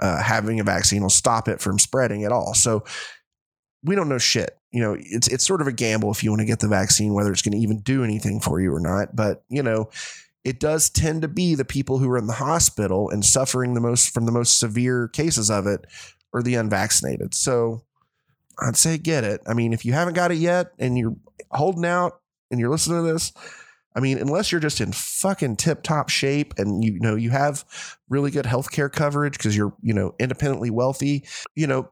uh, 0.00 0.20
having 0.20 0.58
a 0.58 0.64
vaccine 0.64 1.00
will 1.00 1.08
stop 1.08 1.48
it 1.48 1.60
from 1.60 1.78
spreading 1.78 2.24
at 2.24 2.32
all. 2.32 2.54
So 2.54 2.84
we 3.84 3.94
don't 3.94 4.08
know 4.08 4.18
shit. 4.18 4.58
You 4.72 4.82
know, 4.82 4.96
it's 4.98 5.28
it's 5.28 5.46
sort 5.46 5.60
of 5.60 5.68
a 5.68 5.72
gamble 5.72 6.10
if 6.10 6.22
you 6.22 6.30
want 6.30 6.40
to 6.40 6.46
get 6.46 6.58
the 6.58 6.68
vaccine, 6.68 7.14
whether 7.14 7.32
it's 7.32 7.42
going 7.42 7.52
to 7.52 7.58
even 7.58 7.80
do 7.80 8.04
anything 8.04 8.40
for 8.40 8.60
you 8.60 8.74
or 8.74 8.80
not. 8.80 9.14
But 9.14 9.44
you 9.48 9.62
know, 9.62 9.90
it 10.44 10.58
does 10.58 10.90
tend 10.90 11.22
to 11.22 11.28
be 11.28 11.54
the 11.54 11.64
people 11.64 11.98
who 11.98 12.10
are 12.10 12.18
in 12.18 12.26
the 12.26 12.34
hospital 12.34 13.10
and 13.10 13.24
suffering 13.24 13.74
the 13.74 13.80
most 13.80 14.12
from 14.12 14.26
the 14.26 14.32
most 14.32 14.58
severe 14.58 15.08
cases 15.08 15.50
of 15.50 15.66
it 15.66 15.86
are 16.34 16.42
the 16.42 16.56
unvaccinated. 16.56 17.34
So 17.34 17.82
I'd 18.60 18.76
say 18.76 18.98
get 18.98 19.24
it. 19.24 19.40
I 19.46 19.54
mean, 19.54 19.72
if 19.72 19.84
you 19.84 19.92
haven't 19.92 20.14
got 20.14 20.32
it 20.32 20.38
yet 20.38 20.72
and 20.78 20.98
you're 20.98 21.16
holding 21.50 21.84
out 21.84 22.20
and 22.50 22.58
you're 22.58 22.70
listening 22.70 23.04
to 23.04 23.12
this, 23.12 23.32
I 23.94 24.00
mean, 24.00 24.18
unless 24.18 24.52
you're 24.52 24.60
just 24.60 24.80
in 24.80 24.92
fucking 24.92 25.56
tip 25.56 25.82
top 25.82 26.08
shape 26.08 26.54
and 26.58 26.84
you 26.84 26.98
know 27.00 27.16
you 27.16 27.30
have 27.30 27.64
really 28.08 28.30
good 28.30 28.44
healthcare 28.44 28.90
coverage 28.90 29.36
because 29.36 29.56
you're, 29.56 29.74
you 29.82 29.92
know, 29.92 30.14
independently 30.18 30.70
wealthy, 30.70 31.24
you 31.56 31.66
know, 31.66 31.90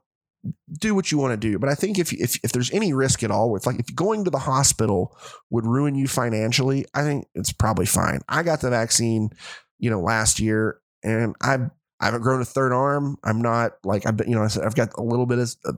do 0.79 0.95
what 0.95 1.11
you 1.11 1.17
want 1.17 1.33
to 1.33 1.37
do. 1.37 1.59
But 1.59 1.69
I 1.69 1.75
think 1.75 1.99
if, 1.99 2.13
if 2.13 2.39
if 2.43 2.51
there's 2.51 2.71
any 2.71 2.93
risk 2.93 3.23
at 3.23 3.31
all 3.31 3.51
with 3.51 3.65
like 3.65 3.79
if 3.79 3.93
going 3.93 4.23
to 4.23 4.29
the 4.29 4.39
hospital 4.39 5.17
would 5.49 5.65
ruin 5.65 5.95
you 5.95 6.07
financially, 6.07 6.85
I 6.93 7.03
think 7.03 7.27
it's 7.35 7.51
probably 7.51 7.85
fine. 7.85 8.21
I 8.29 8.43
got 8.43 8.61
the 8.61 8.69
vaccine, 8.69 9.31
you 9.77 9.89
know, 9.89 9.99
last 9.99 10.39
year 10.39 10.79
and 11.03 11.35
I 11.41 11.57
I 11.99 12.05
haven't 12.05 12.21
grown 12.21 12.41
a 12.41 12.45
third 12.45 12.71
arm. 12.71 13.17
I'm 13.23 13.41
not 13.41 13.73
like 13.83 14.05
I've 14.05 14.15
been, 14.15 14.29
you 14.29 14.35
know, 14.35 14.43
I've 14.43 14.75
got 14.75 14.89
a 14.95 15.03
little 15.03 15.25
bit 15.25 15.39
of 15.39 15.53
uh, 15.65 15.73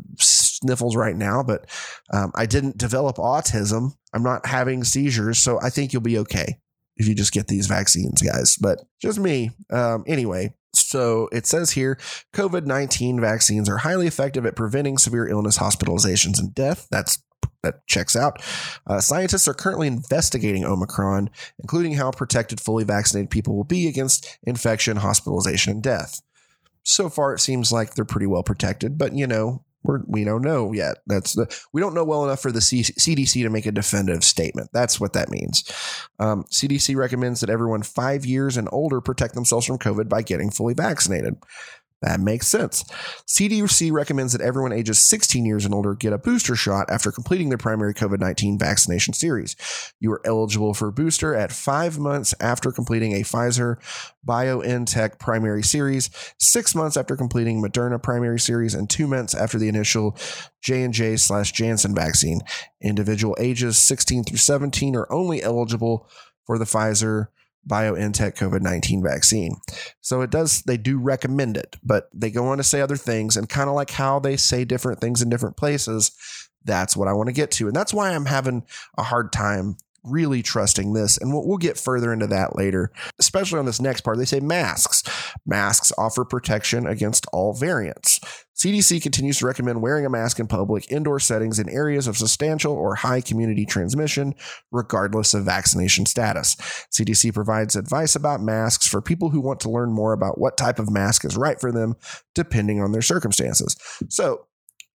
sniffles 0.62 0.96
right 0.96 1.16
now, 1.16 1.44
but 1.44 1.66
um, 2.14 2.32
I 2.36 2.46
didn't 2.46 2.78
develop 2.78 3.18
autism. 3.18 3.96
I'm 4.14 4.24
not 4.24 4.46
having 4.46 4.84
seizures, 4.84 5.40
so 5.40 5.60
I 5.62 5.70
think 5.70 5.94
you'll 5.94 6.02
be 6.02 6.20
okay 6.20 6.60
if 6.98 7.08
you 7.08 7.16
just 7.16 7.34
get 7.34 7.48
these 7.48 7.68
vaccines, 7.68 8.22
guys. 8.22 8.58
But 8.58 8.80
just 9.02 9.20
me. 9.20 9.52
Um, 9.70 10.04
anyway, 10.08 10.54
so 10.74 11.30
it 11.32 11.46
says 11.46 11.72
here 11.72 11.98
COVID 12.34 12.66
19 12.66 13.20
vaccines 13.20 13.70
are 13.70 13.80
highly 13.80 14.08
effective 14.08 14.46
at 14.46 14.56
preventing 14.56 14.98
severe 14.98 15.28
illness, 15.28 15.58
hospitalizations, 15.58 16.40
and 16.40 16.54
death. 16.54 16.88
That's 16.92 17.22
that 17.64 17.86
checks 17.88 18.16
out. 18.16 18.42
Uh, 18.88 19.00
scientists 19.00 19.48
are 19.48 19.54
currently 19.54 19.88
investigating 19.88 20.66
Omicron, 20.66 21.30
including 21.60 21.94
how 21.94 22.12
protected 22.12 22.60
fully 22.60 22.84
vaccinated 22.84 23.30
people 23.30 23.56
will 23.56 23.64
be 23.64 23.88
against 23.88 24.40
infection, 24.44 24.98
hospitalization, 24.98 25.74
and 25.74 25.84
death. 25.84 26.22
So 26.84 27.10
far, 27.10 27.34
it 27.34 27.40
seems 27.40 27.72
like 27.72 27.94
they're 27.94 28.06
pretty 28.06 28.26
well 28.26 28.44
protected, 28.44 28.98
but 28.98 29.14
you 29.14 29.28
know, 29.28 29.64
we're, 29.84 30.02
we 30.08 30.24
don't 30.24 30.42
know 30.42 30.72
yet. 30.74 30.98
That's 31.08 31.34
the 31.34 31.48
we 31.74 31.82
don't 31.82 31.94
know 31.94 32.04
well 32.04 32.24
enough 32.24 32.42
for 32.42 32.52
the 32.52 32.62
C- 32.62 32.84
CDC 32.84 33.44
to 33.44 33.50
make 33.50 33.66
a 33.66 33.72
definitive 33.72 34.24
statement. 34.24 34.70
That's 34.74 35.00
what 35.00 35.14
that 35.14 35.30
means. 35.30 35.64
Um, 36.20 36.44
CDC 36.52 36.96
recommends 36.96 37.42
that 37.42 37.50
everyone 37.50 37.84
five 37.84 38.26
years 38.26 38.58
and 38.58 38.70
older 38.72 39.02
protect 39.02 39.34
themselves 39.34 39.66
from 39.66 39.80
COVID 39.80 40.08
by 40.08 40.22
getting 40.22 40.52
fully 40.52 40.74
vaccinated. 40.74 41.36
That 42.02 42.20
makes 42.20 42.48
sense. 42.48 42.84
CDC 43.28 43.92
recommends 43.92 44.34
that 44.34 44.42
everyone 44.42 44.74
ages 44.74 44.98
16 44.98 45.46
years 45.46 45.66
and 45.66 45.74
older 45.74 45.94
get 45.94 46.14
a 46.14 46.18
booster 46.18 46.56
shot 46.56 46.90
after 46.90 47.12
completing 47.12 47.50
their 47.50 47.60
primary 47.60 47.94
COVID 47.94 48.20
19 48.20 48.58
vaccination 48.58 49.14
series. 49.14 49.56
You 50.00 50.12
are 50.14 50.22
eligible 50.26 50.74
for 50.74 50.88
a 50.88 50.92
booster 50.92 51.36
at 51.36 51.52
five 51.52 52.00
months 52.00 52.34
after 52.40 52.72
completing 52.72 53.14
a 53.14 53.22
Pfizer 53.22 53.76
BioNTech 54.26 55.20
primary 55.20 55.62
series, 55.62 56.10
six 56.40 56.74
months 56.74 56.98
after 56.98 57.16
completing 57.16 57.62
Moderna 57.62 58.02
primary 58.02 58.40
series, 58.40 58.74
and 58.74 58.90
two 58.90 59.06
months 59.06 59.36
after 59.36 59.60
the 59.60 59.70
initial 59.70 60.18
J&J 60.64 61.18
slash 61.18 61.52
Janssen 61.52 61.94
vaccine. 61.94 62.42
Individual 62.82 63.38
ages 63.40 63.78
16 63.78 64.24
through 64.24 64.38
17 64.38 64.96
are 64.96 65.12
only 65.12 65.44
eligible 65.44 66.10
for 66.48 66.58
the 66.58 66.66
Pfizer 66.66 67.28
BioNTech 67.68 68.36
COVID 68.36 68.62
19 68.62 69.04
vaccine. 69.04 69.58
So 70.02 70.22
it 70.22 70.30
does, 70.30 70.64
they 70.64 70.78
do 70.78 70.98
recommend 70.98 71.58
it, 71.58 71.78
but 71.84 72.10
they 72.14 72.32
go 72.32 72.48
on 72.48 72.58
to 72.58 72.64
say 72.64 72.82
other 72.82 72.98
things 72.98 73.38
and 73.38 73.48
kind 73.48 73.70
of 73.70 73.76
like 73.76 73.92
how 73.92 74.20
they 74.20 74.38
say 74.38 74.66
different 74.66 75.00
things 75.00 75.22
in 75.22 75.30
different 75.30 75.58
places. 75.58 76.12
That's 76.64 76.96
what 76.96 77.08
I 77.08 77.14
want 77.14 77.28
to 77.28 77.34
get 77.34 77.52
to. 77.52 77.68
And 77.68 77.76
that's 77.76 77.94
why 77.94 78.12
I'm 78.12 78.26
having 78.26 78.64
a 78.98 79.04
hard 79.04 79.32
time 79.32 79.78
really 80.04 80.42
trusting 80.42 80.94
this. 80.94 81.18
And 81.18 81.32
we'll, 81.32 81.48
we'll, 81.48 81.58
get 81.58 81.78
further 81.78 82.12
into 82.12 82.28
that 82.28 82.56
later, 82.56 82.92
especially 83.20 83.60
on 83.60 83.66
this 83.66 83.80
next 83.80 84.02
part. 84.02 84.18
They 84.18 84.26
say 84.26 84.40
masks. 84.40 85.04
Masks 85.46 85.92
offer 85.98 86.26
protection 86.26 86.88
against 86.88 87.28
all 87.32 87.54
variants. 87.54 88.20
CDC 88.56 89.02
continues 89.02 89.40
to 89.40 89.48
recommend 89.48 89.82
wearing 89.82 90.06
a 90.06 90.10
mask 90.10 90.40
in 90.40 90.46
public, 90.48 90.92
indoor 90.92 91.20
settings, 91.20 91.58
in 91.58 91.70
areas 91.70 92.08
of 92.08 92.18
substantial 92.18 92.74
or 92.74 92.96
high 92.96 93.22
community 93.22 93.66
transmission, 93.66 94.36
regardless 94.72 95.34
of 95.34 95.46
vaccination 95.46 96.06
status. 96.06 96.56
CDC 96.96 97.34
provides 97.34 97.76
advice 97.76 98.16
about 98.16 98.42
masks 98.42 98.88
for 98.88 99.02
people 99.02 99.30
who 99.30 99.42
want 99.42 99.60
to 99.62 99.70
learn 99.70 99.92
more 99.92 100.14
about 100.14 100.40
what 100.40 100.58
type 100.58 100.78
of 100.78 100.92
mask 100.92 101.26
is 101.26 101.38
right 101.38 101.60
for 101.60 101.72
them, 101.72 101.96
depending 102.36 102.82
on 102.82 102.92
their 102.92 103.02
circumstances. 103.02 103.76
So, 104.10 104.46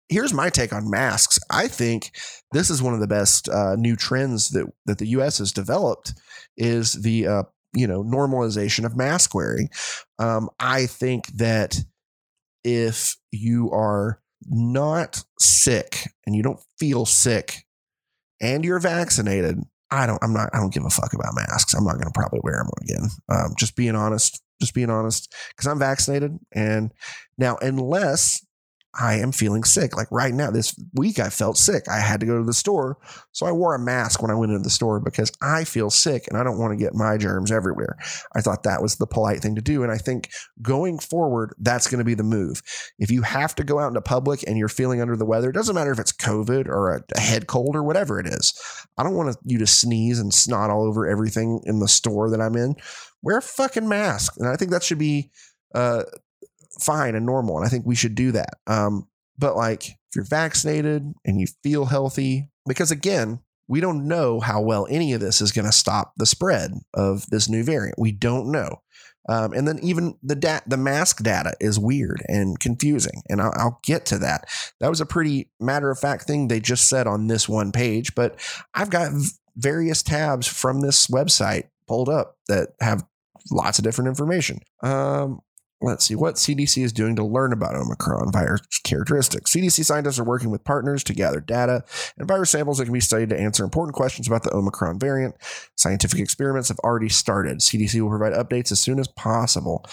here's 0.09 0.33
my 0.33 0.49
take 0.49 0.73
on 0.73 0.89
masks. 0.89 1.39
I 1.49 1.67
think 1.67 2.11
this 2.55 2.69
is 2.69 2.81
one 2.81 2.93
of 2.93 3.01
the 3.01 3.07
best 3.07 3.49
uh, 3.49 3.75
new 3.75 3.95
trends 3.95 4.49
that 4.49 4.65
that 4.85 4.97
the 4.97 5.07
U.S. 5.07 5.39
has 5.39 5.51
developed 5.51 6.13
is 6.57 6.93
the 6.93 7.27
uh, 7.27 7.43
you 7.73 7.85
know 7.85 8.03
normalization 8.03 8.85
of 8.85 8.95
mask 8.95 9.35
wearing. 9.35 9.69
Um, 10.19 10.49
I 10.59 10.85
think 10.85 11.27
that 11.35 11.77
if 12.63 13.17
you 13.31 13.71
are 13.71 14.21
not 14.47 15.23
sick 15.39 16.09
and 16.25 16.35
you 16.35 16.43
don't 16.43 16.61
feel 16.79 17.05
sick 17.05 17.65
and 18.41 18.63
you're 18.63 18.79
vaccinated, 18.79 19.59
I 19.91 20.05
don't. 20.07 20.23
I'm 20.23 20.33
not. 20.33 20.49
I 20.53 20.59
don't 20.59 20.73
give 20.73 20.85
a 20.85 20.89
fuck 20.89 21.13
about 21.13 21.35
masks. 21.35 21.73
I'm 21.73 21.83
not 21.83 21.95
going 21.95 22.07
to 22.07 22.11
probably 22.13 22.39
wear 22.41 22.57
them 22.57 22.69
again. 22.81 23.09
Um, 23.29 23.53
just 23.57 23.75
being 23.75 23.95
honest. 23.95 24.41
Just 24.61 24.73
being 24.73 24.89
honest, 24.89 25.35
because 25.49 25.67
I'm 25.67 25.79
vaccinated, 25.79 26.39
and 26.53 26.93
now 27.37 27.57
unless 27.61 28.44
I 28.99 29.15
am 29.15 29.31
feeling 29.31 29.63
sick. 29.63 29.95
Like 29.95 30.07
right 30.11 30.33
now, 30.33 30.51
this 30.51 30.75
week, 30.93 31.19
I 31.19 31.29
felt 31.29 31.57
sick. 31.57 31.83
I 31.89 31.99
had 31.99 32.19
to 32.21 32.25
go 32.25 32.37
to 32.37 32.43
the 32.43 32.53
store. 32.53 32.97
So 33.31 33.45
I 33.45 33.51
wore 33.51 33.75
a 33.75 33.79
mask 33.79 34.21
when 34.21 34.31
I 34.31 34.35
went 34.35 34.51
into 34.51 34.63
the 34.63 34.69
store 34.69 34.99
because 34.99 35.31
I 35.41 35.65
feel 35.65 35.89
sick 35.89 36.25
and 36.29 36.37
I 36.37 36.43
don't 36.43 36.57
want 36.57 36.71
to 36.71 36.83
get 36.83 36.93
my 36.93 37.17
germs 37.17 37.51
everywhere. 37.51 37.97
I 38.35 38.41
thought 38.41 38.63
that 38.63 38.81
was 38.81 38.95
the 38.95 39.07
polite 39.07 39.41
thing 39.41 39.55
to 39.55 39.61
do. 39.61 39.83
And 39.83 39.91
I 39.91 39.97
think 39.97 40.29
going 40.61 40.99
forward, 40.99 41.53
that's 41.59 41.87
going 41.87 41.99
to 41.99 42.05
be 42.05 42.13
the 42.13 42.23
move. 42.23 42.61
If 42.97 43.11
you 43.11 43.21
have 43.23 43.53
to 43.55 43.63
go 43.63 43.79
out 43.79 43.89
into 43.89 44.01
public 44.01 44.43
and 44.47 44.57
you're 44.57 44.69
feeling 44.69 45.01
under 45.01 45.17
the 45.17 45.25
weather, 45.25 45.49
it 45.49 45.55
doesn't 45.55 45.75
matter 45.75 45.91
if 45.91 45.99
it's 45.99 46.13
COVID 46.13 46.67
or 46.67 46.95
a, 46.95 47.19
head 47.19 47.47
cold 47.47 47.75
or 47.75 47.83
whatever 47.83 48.19
it 48.19 48.27
is. 48.27 48.53
I 48.97 49.03
don't 49.03 49.15
want 49.15 49.35
you 49.45 49.57
to 49.57 49.67
sneeze 49.67 50.19
and 50.19 50.33
snot 50.33 50.69
all 50.69 50.83
over 50.83 51.07
everything 51.07 51.61
in 51.65 51.79
the 51.79 51.87
store 51.87 52.29
that 52.29 52.41
I'm 52.41 52.55
in. 52.55 52.75
Wear 53.21 53.37
a 53.37 53.41
fucking 53.41 53.87
mask. 53.87 54.35
And 54.37 54.47
I 54.47 54.55
think 54.55 54.71
that 54.71 54.83
should 54.83 54.99
be 54.99 55.31
uh, 55.73 56.03
fine 56.79 57.15
and 57.15 57.25
normal. 57.25 57.57
And 57.57 57.65
I 57.65 57.69
think 57.69 57.85
we 57.85 57.95
should 57.95 58.15
do 58.15 58.31
that. 58.33 58.55
Um, 58.67 59.07
but 59.37 59.55
like 59.55 59.87
if 59.87 60.15
you're 60.15 60.25
vaccinated 60.25 61.03
and 61.25 61.39
you 61.39 61.47
feel 61.63 61.85
healthy, 61.85 62.49
because 62.65 62.91
again, 62.91 63.39
we 63.67 63.79
don't 63.79 64.07
know 64.07 64.39
how 64.39 64.61
well 64.61 64.87
any 64.89 65.13
of 65.13 65.21
this 65.21 65.41
is 65.41 65.51
going 65.51 65.65
to 65.65 65.71
stop 65.71 66.13
the 66.17 66.25
spread 66.25 66.71
of 66.93 67.25
this 67.29 67.49
new 67.49 67.63
variant. 67.63 67.97
We 67.97 68.11
don't 68.11 68.51
know. 68.51 68.81
Um, 69.27 69.53
and 69.53 69.67
then 69.67 69.79
even 69.81 70.15
the 70.21 70.35
da- 70.35 70.59
the 70.67 70.77
mask 70.77 71.23
data 71.23 71.53
is 71.59 71.79
weird 71.79 72.21
and 72.27 72.59
confusing, 72.59 73.23
and 73.27 73.41
I'll, 73.41 73.53
I'll 73.55 73.79
get 73.83 74.05
to 74.07 74.19
that. 74.19 74.45
That 74.79 74.89
was 74.89 75.01
a 75.01 75.05
pretty 75.05 75.49
matter 75.59 75.89
of 75.89 75.97
fact 75.97 76.25
thing 76.25 76.47
they 76.47 76.59
just 76.59 76.87
said 76.87 77.07
on 77.07 77.25
this 77.25 77.49
one 77.49 77.71
page, 77.71 78.13
but 78.13 78.39
I've 78.75 78.91
got 78.91 79.11
various 79.55 80.03
tabs 80.03 80.45
from 80.45 80.81
this 80.81 81.07
website 81.07 81.69
pulled 81.87 82.09
up 82.09 82.37
that 82.49 82.69
have 82.81 83.03
lots 83.51 83.79
of 83.79 83.83
different 83.83 84.09
information. 84.09 84.59
Um, 84.83 85.39
Let's 85.85 86.03
see 86.03 86.15
what 86.15 86.33
CDC 86.33 86.83
is 86.83 86.91
doing 86.91 87.15
to 87.15 87.23
learn 87.23 87.53
about 87.53 87.75
Omicron 87.75 88.31
virus 88.31 88.61
characteristics. 88.83 89.53
CDC 89.53 89.85
scientists 89.85 90.17
are 90.17 90.23
working 90.23 90.49
with 90.49 90.63
partners 90.63 91.03
to 91.03 91.13
gather 91.13 91.39
data 91.39 91.83
and 92.17 92.27
virus 92.27 92.49
samples 92.49 92.79
that 92.79 92.85
can 92.85 92.93
be 92.93 92.99
studied 92.99 93.29
to 93.29 93.39
answer 93.39 93.63
important 93.63 93.93
questions 93.93 94.25
about 94.25 94.41
the 94.41 94.51
Omicron 94.51 94.97
variant. 94.97 95.35
Scientific 95.77 96.19
experiments 96.19 96.69
have 96.69 96.79
already 96.79 97.07
started. 97.07 97.59
CDC 97.59 98.01
will 98.01 98.09
provide 98.09 98.33
updates 98.33 98.71
as 98.71 98.79
soon 98.79 98.97
as 98.97 99.07
possible. 99.07 99.85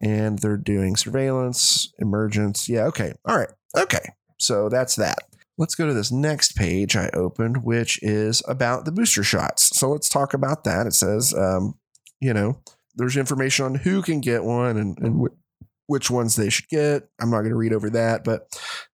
And 0.00 0.38
they're 0.38 0.56
doing 0.56 0.94
surveillance, 0.94 1.92
emergence. 1.98 2.68
Yeah, 2.68 2.84
okay. 2.84 3.12
All 3.24 3.36
right. 3.36 3.50
Okay. 3.76 4.12
So 4.38 4.68
that's 4.68 4.94
that. 4.94 5.18
Let's 5.58 5.74
go 5.74 5.88
to 5.88 5.92
this 5.92 6.12
next 6.12 6.54
page 6.54 6.94
I 6.94 7.08
opened, 7.14 7.64
which 7.64 8.00
is 8.00 8.44
about 8.46 8.84
the 8.84 8.92
booster 8.92 9.24
shots. 9.24 9.76
So 9.76 9.90
let's 9.90 10.08
talk 10.08 10.34
about 10.34 10.62
that. 10.64 10.86
It 10.86 10.94
says, 10.94 11.34
um, 11.34 11.74
you 12.20 12.32
know, 12.32 12.60
there's 12.94 13.16
information 13.16 13.64
on 13.64 13.74
who 13.76 14.02
can 14.02 14.20
get 14.20 14.44
one 14.44 14.76
and, 14.76 14.98
and 14.98 15.20
wh- 15.20 15.90
which 15.90 16.10
ones 16.10 16.36
they 16.36 16.50
should 16.50 16.68
get. 16.68 17.08
I'm 17.20 17.30
not 17.30 17.40
going 17.40 17.50
to 17.50 17.56
read 17.56 17.72
over 17.72 17.90
that, 17.90 18.24
but 18.24 18.46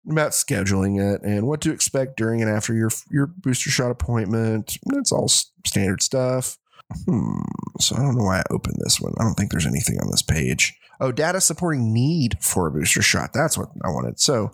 about 0.08 0.32
scheduling 0.32 1.00
it 1.00 1.22
and 1.22 1.46
what 1.46 1.60
to 1.62 1.72
expect 1.72 2.16
during 2.16 2.42
and 2.42 2.50
after 2.50 2.74
your 2.74 2.90
your 3.10 3.26
booster 3.26 3.70
shot 3.70 3.90
appointment. 3.90 4.78
That's 4.86 5.12
all 5.12 5.28
standard 5.28 6.02
stuff. 6.02 6.58
Hmm. 7.06 7.40
So 7.80 7.96
I 7.96 8.00
don't 8.00 8.16
know 8.16 8.24
why 8.24 8.38
I 8.38 8.44
opened 8.50 8.76
this 8.78 9.00
one. 9.00 9.12
I 9.18 9.24
don't 9.24 9.34
think 9.34 9.50
there's 9.50 9.66
anything 9.66 9.98
on 10.00 10.10
this 10.10 10.22
page. 10.22 10.78
Oh, 11.00 11.12
data 11.12 11.40
supporting 11.40 11.92
need 11.92 12.38
for 12.40 12.66
a 12.66 12.72
booster 12.72 13.02
shot. 13.02 13.30
That's 13.32 13.56
what 13.56 13.68
I 13.84 13.88
wanted. 13.88 14.18
So, 14.18 14.50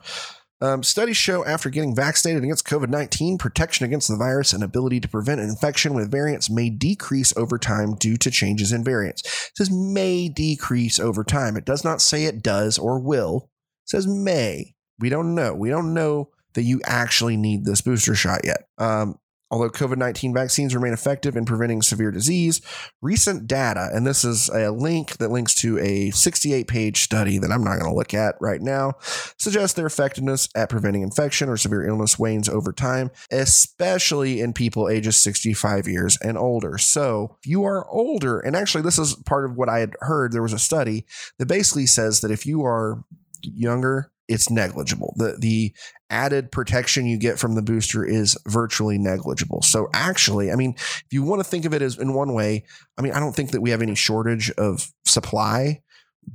um, 0.64 0.82
studies 0.82 1.16
show 1.16 1.44
after 1.44 1.68
getting 1.68 1.94
vaccinated 1.94 2.42
against 2.42 2.66
COVID 2.66 2.88
19, 2.88 3.36
protection 3.36 3.84
against 3.84 4.08
the 4.08 4.16
virus 4.16 4.52
and 4.52 4.64
ability 4.64 4.98
to 5.00 5.08
prevent 5.08 5.40
infection 5.40 5.92
with 5.92 6.10
variants 6.10 6.48
may 6.48 6.70
decrease 6.70 7.36
over 7.36 7.58
time 7.58 7.96
due 7.96 8.16
to 8.16 8.30
changes 8.30 8.72
in 8.72 8.82
variants. 8.82 9.22
It 9.22 9.56
says 9.56 9.70
may 9.70 10.28
decrease 10.28 10.98
over 10.98 11.22
time. 11.22 11.56
It 11.56 11.66
does 11.66 11.84
not 11.84 12.00
say 12.00 12.24
it 12.24 12.42
does 12.42 12.78
or 12.78 12.98
will. 12.98 13.50
It 13.84 13.90
says 13.90 14.06
may. 14.06 14.74
We 14.98 15.10
don't 15.10 15.34
know. 15.34 15.54
We 15.54 15.68
don't 15.68 15.92
know 15.92 16.30
that 16.54 16.62
you 16.62 16.80
actually 16.86 17.36
need 17.36 17.64
this 17.64 17.82
booster 17.82 18.14
shot 18.14 18.40
yet. 18.44 18.66
Um, 18.78 19.18
Although 19.50 19.70
COVID 19.70 19.98
19 19.98 20.34
vaccines 20.34 20.74
remain 20.74 20.92
effective 20.92 21.36
in 21.36 21.44
preventing 21.44 21.82
severe 21.82 22.10
disease, 22.10 22.60
recent 23.02 23.46
data, 23.46 23.90
and 23.92 24.06
this 24.06 24.24
is 24.24 24.48
a 24.48 24.70
link 24.70 25.18
that 25.18 25.30
links 25.30 25.54
to 25.56 25.78
a 25.78 26.10
68 26.10 26.66
page 26.66 27.02
study 27.02 27.38
that 27.38 27.52
I'm 27.52 27.62
not 27.62 27.78
going 27.78 27.90
to 27.90 27.96
look 27.96 28.14
at 28.14 28.34
right 28.40 28.60
now, 28.60 28.94
suggests 29.38 29.76
their 29.76 29.86
effectiveness 29.86 30.48
at 30.56 30.70
preventing 30.70 31.02
infection 31.02 31.48
or 31.48 31.56
severe 31.56 31.86
illness 31.86 32.18
wanes 32.18 32.48
over 32.48 32.72
time, 32.72 33.10
especially 33.30 34.40
in 34.40 34.54
people 34.54 34.88
ages 34.88 35.16
65 35.18 35.86
years 35.86 36.18
and 36.22 36.38
older. 36.38 36.78
So 36.78 37.36
if 37.40 37.46
you 37.46 37.64
are 37.64 37.88
older, 37.90 38.40
and 38.40 38.56
actually, 38.56 38.82
this 38.82 38.98
is 38.98 39.14
part 39.26 39.44
of 39.44 39.56
what 39.56 39.68
I 39.68 39.78
had 39.78 39.94
heard, 40.00 40.32
there 40.32 40.42
was 40.42 40.52
a 40.52 40.58
study 40.58 41.04
that 41.38 41.46
basically 41.46 41.86
says 41.86 42.22
that 42.22 42.30
if 42.30 42.46
you 42.46 42.64
are 42.64 43.04
younger, 43.42 44.10
it's 44.28 44.50
negligible. 44.50 45.14
The 45.16 45.36
the 45.38 45.74
added 46.10 46.52
protection 46.52 47.06
you 47.06 47.18
get 47.18 47.38
from 47.38 47.54
the 47.54 47.62
booster 47.62 48.04
is 48.04 48.36
virtually 48.46 48.98
negligible. 48.98 49.62
So 49.62 49.88
actually, 49.92 50.52
I 50.52 50.56
mean, 50.56 50.74
if 50.76 51.06
you 51.10 51.22
want 51.22 51.40
to 51.40 51.48
think 51.48 51.64
of 51.64 51.74
it 51.74 51.82
as 51.82 51.98
in 51.98 52.14
one 52.14 52.32
way, 52.32 52.64
I 52.96 53.02
mean, 53.02 53.12
I 53.12 53.20
don't 53.20 53.34
think 53.34 53.50
that 53.50 53.60
we 53.60 53.70
have 53.70 53.82
any 53.82 53.94
shortage 53.94 54.50
of 54.52 54.86
supply, 55.04 55.82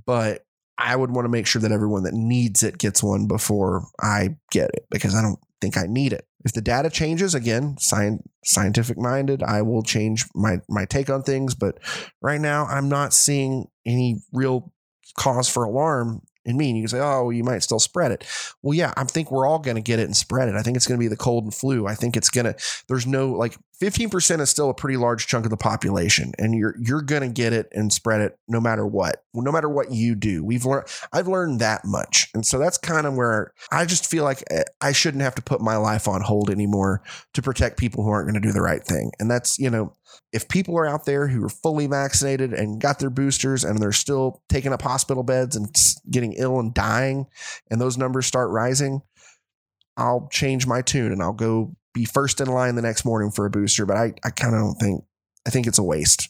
but 0.06 0.44
I 0.78 0.96
would 0.96 1.12
want 1.12 1.26
to 1.26 1.30
make 1.30 1.46
sure 1.46 1.62
that 1.62 1.72
everyone 1.72 2.04
that 2.04 2.14
needs 2.14 2.64
it 2.64 2.78
gets 2.78 3.04
one 3.04 3.28
before 3.28 3.86
I 4.02 4.38
get 4.52 4.70
it 4.74 4.86
because 4.90 5.14
I 5.14 5.22
don't 5.22 5.40
think 5.60 5.78
I 5.78 5.84
need 5.88 6.14
it. 6.14 6.26
If 6.46 6.54
the 6.54 6.62
data 6.62 6.90
changes 6.90 7.36
again, 7.36 7.76
science, 7.80 8.22
scientific 8.46 8.98
minded, 8.98 9.44
I 9.44 9.62
will 9.62 9.84
change 9.84 10.26
my 10.34 10.62
my 10.70 10.86
take 10.86 11.10
on 11.10 11.24
things, 11.24 11.54
but 11.54 11.80
right 12.22 12.40
now 12.40 12.66
I'm 12.66 12.88
not 12.88 13.14
seeing 13.14 13.66
any 13.86 14.22
real 14.32 14.72
cause 15.18 15.50
for 15.50 15.64
alarm 15.66 16.22
And 16.50 16.78
you 16.78 16.84
can 16.84 16.88
say, 16.88 17.00
oh, 17.00 17.30
you 17.30 17.44
might 17.44 17.64
still 17.64 17.80
spread 17.80 18.12
it. 18.12 18.26
Well, 18.62 18.74
yeah, 18.74 18.94
I 18.98 19.04
think 19.04 19.32
we're 19.32 19.48
all 19.48 19.60
going 19.60 19.76
to 19.76 19.82
get 19.82 20.00
it 20.00 20.06
and 20.06 20.16
spread 20.16 20.50
it. 20.50 20.56
I 20.56 20.62
think 20.62 20.78
it's 20.78 20.88
going 20.88 20.98
to 21.00 21.04
be 21.04 21.08
the 21.08 21.18
cold 21.18 21.44
and 21.44 21.54
flu. 21.54 21.88
I 21.88 21.96
think 21.96 22.18
it's 22.18 22.30
going 22.30 22.46
to, 22.46 22.56
there's 22.88 23.08
no 23.08 23.32
like 23.32 23.58
15% 23.82 24.42
is 24.42 24.50
still 24.50 24.70
a 24.70 24.74
pretty 24.74 24.98
large 24.98 25.28
chunk 25.28 25.46
of 25.46 25.52
the 25.52 25.58
population 25.58 26.34
and 26.38 26.54
you're, 26.54 26.76
you're 26.80 27.02
going 27.02 27.22
to 27.22 27.30
get 27.30 27.54
it 27.54 27.68
and 27.72 27.94
spread 27.94 28.22
it 28.22 28.38
no 28.48 28.60
matter 28.60 28.86
what, 28.86 29.24
no 29.34 29.52
matter 29.52 29.70
what 29.70 29.92
you 29.92 30.16
do. 30.16 30.44
We've 30.44 30.66
learned, 30.66 30.88
I've 31.14 31.28
learned 31.28 31.62
that 31.62 31.86
much. 31.86 32.30
And 32.34 32.46
so 32.46 32.58
that's 32.58 32.78
kind 32.78 33.08
of 33.08 33.16
where 33.16 33.54
I 33.72 33.86
just 33.86 34.10
feel 34.10 34.24
like 34.24 34.44
eh, 34.52 34.64
I 34.82 34.92
shouldn't 34.92 35.24
have 35.24 35.36
to 35.36 35.42
put 35.42 35.62
my 35.62 35.78
life 35.78 36.08
on 36.08 36.22
hold 36.22 36.50
anymore 36.50 37.02
to 37.34 37.42
protect 37.42 37.78
people 37.78 38.04
who 38.04 38.10
aren't 38.10 38.28
going 38.30 38.42
to 38.42 38.48
do 38.48 38.54
the 38.54 38.62
right 38.62 38.84
thing. 38.84 39.12
And 39.20 39.32
that's, 39.32 39.58
you 39.60 39.70
know, 39.70 39.96
if 40.32 40.48
people 40.48 40.78
are 40.78 40.86
out 40.86 41.06
there 41.06 41.28
who 41.28 41.44
are 41.44 41.50
fully 41.50 41.88
vaccinated 41.88 42.54
and 42.54 42.80
got 42.80 43.00
their 43.00 43.10
boosters 43.10 43.64
and 43.64 43.80
they're 43.80 43.92
still 43.92 44.42
taking 44.50 44.74
up 44.74 44.82
hospital 44.82 45.24
beds 45.24 45.56
and 45.56 45.76
getting 46.10 46.34
ill 46.34 46.60
and 46.60 46.74
dying, 46.74 47.28
and 47.70 47.82
those 47.82 47.98
numbers 47.98 48.26
start 48.26 48.50
rising, 48.50 49.02
I'll 49.98 50.28
change 50.32 50.68
my 50.68 50.82
tune 50.82 51.12
and 51.12 51.22
I'll 51.22 51.34
go 51.34 51.76
be 51.94 52.06
first 52.06 52.40
in 52.40 52.48
line 52.48 52.76
the 52.76 52.82
next 52.82 53.06
morning 53.06 53.32
for 53.32 53.46
a 53.46 53.50
booster. 53.50 53.86
But 53.86 53.98
I, 53.98 54.14
I 54.24 54.30
kind 54.30 54.54
of 54.54 54.62
don't 54.62 54.76
think, 54.76 55.04
I 55.48 55.50
think 55.50 55.66
it's 55.66 55.80
a 55.80 55.84
waste. 55.84 56.30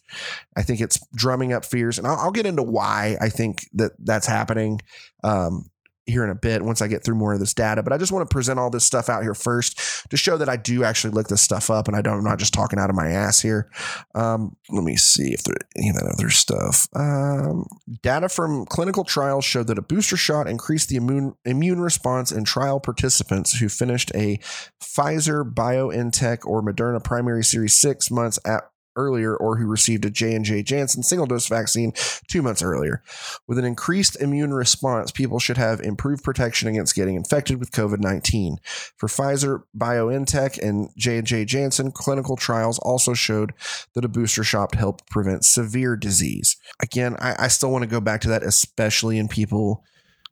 I 0.55 0.63
think 0.63 0.80
it's 0.80 0.99
drumming 1.13 1.51
up 1.51 1.65
fears. 1.65 1.97
And 1.97 2.07
I'll, 2.07 2.17
I'll 2.17 2.32
get 2.32 2.45
into 2.45 2.63
why 2.63 3.17
I 3.19 3.30
think 3.30 3.67
that 3.73 3.91
that's 3.99 4.27
happening. 4.27 4.80
Um, 5.23 5.68
here 6.10 6.24
in 6.24 6.30
a 6.30 6.36
bit 6.36 6.62
once 6.62 6.82
I 6.82 6.88
get 6.88 7.03
through 7.03 7.16
more 7.16 7.34
of 7.34 7.39
this 7.39 7.53
data. 7.53 7.84
But 7.84 7.93
I 7.93 7.97
just 7.97 8.12
want 8.12 8.30
to 8.30 8.34
present 8.34 8.60
all 8.60 8.70
this 8.70 8.84
stuff 8.84 9.10
out 9.10 9.24
here 9.24 9.34
first 9.34 10.10
to 10.10 10.18
show 10.18 10.38
that 10.38 10.49
I 10.49 10.57
do 10.57 10.84
actually 10.84 11.12
look 11.12 11.28
this 11.28 11.41
stuff 11.41 11.70
up 11.70 11.88
and 11.88 11.95
I 11.95 12.01
don't, 12.01 12.20
I'm 12.20 12.24
not 12.24 12.39
just 12.39 12.53
talking 12.53 12.80
out 12.80 12.89
of 12.89 12.95
my 12.95 13.07
ass 13.07 13.39
here. 13.39 13.70
Um, 14.16 14.55
let 14.70 14.84
me 14.84 14.95
see 14.95 15.34
if 15.34 15.43
there's 15.43 15.57
any 15.78 15.89
of 15.89 15.95
that 15.95 16.12
other 16.14 16.30
stuff. 16.30 16.88
Um, 16.95 17.66
data 18.01 18.30
from 18.30 18.66
clinical 18.66 19.03
trials 19.03 19.45
showed 19.45 19.68
that 19.68 19.78
a 19.78 19.84
booster 19.84 20.18
shot 20.18 20.47
increased 20.47 20.89
the 20.89 20.95
immune 20.95 21.34
immune 21.45 21.82
response 21.82 22.32
in 22.32 22.43
trial 22.43 22.80
participants 22.80 23.57
who 23.60 23.70
finished 23.70 24.12
a 24.16 24.39
Pfizer, 24.82 25.43
BioNTech, 25.43 26.45
or 26.45 26.62
Moderna 26.62 27.03
primary 27.03 27.43
series 27.43 27.76
six 27.76 28.10
months 28.10 28.39
at 28.45 28.64
earlier 28.99 29.35
or 29.35 29.57
who 29.57 29.65
received 29.65 30.05
a 30.05 30.09
J&J 30.09 30.63
Janssen 30.63 31.03
single 31.03 31.25
dose 31.25 31.47
vaccine 31.47 31.93
2 32.27 32.41
months 32.41 32.61
earlier. 32.61 33.01
With 33.47 33.57
an 33.57 33.65
increased 33.65 34.19
immune 34.21 34.53
response, 34.53 35.11
people 35.11 35.39
should 35.39 35.57
have 35.57 35.79
improved 35.79 36.23
protection 36.23 36.67
against 36.67 36.95
getting 36.95 37.15
infected 37.15 37.59
with 37.59 37.71
COVID-19. 37.71 38.57
For 38.97 39.07
Pfizer, 39.07 39.63
BioNTech 39.77 40.57
and 40.59 40.89
J&J 40.97 41.45
Janssen, 41.45 41.91
clinical 41.91 42.35
trials 42.35 42.79
also 42.79 43.13
showed 43.13 43.53
that 43.95 44.05
a 44.05 44.09
booster 44.09 44.43
shot 44.43 44.75
helped 44.75 45.09
prevent 45.09 45.45
severe 45.45 45.95
disease. 45.95 46.57
Again, 46.81 47.15
I, 47.19 47.35
I 47.39 47.47
still 47.47 47.71
want 47.71 47.83
to 47.83 47.89
go 47.89 48.01
back 48.01 48.21
to 48.21 48.29
that 48.29 48.43
especially 48.43 49.17
in 49.17 49.27
people 49.27 49.83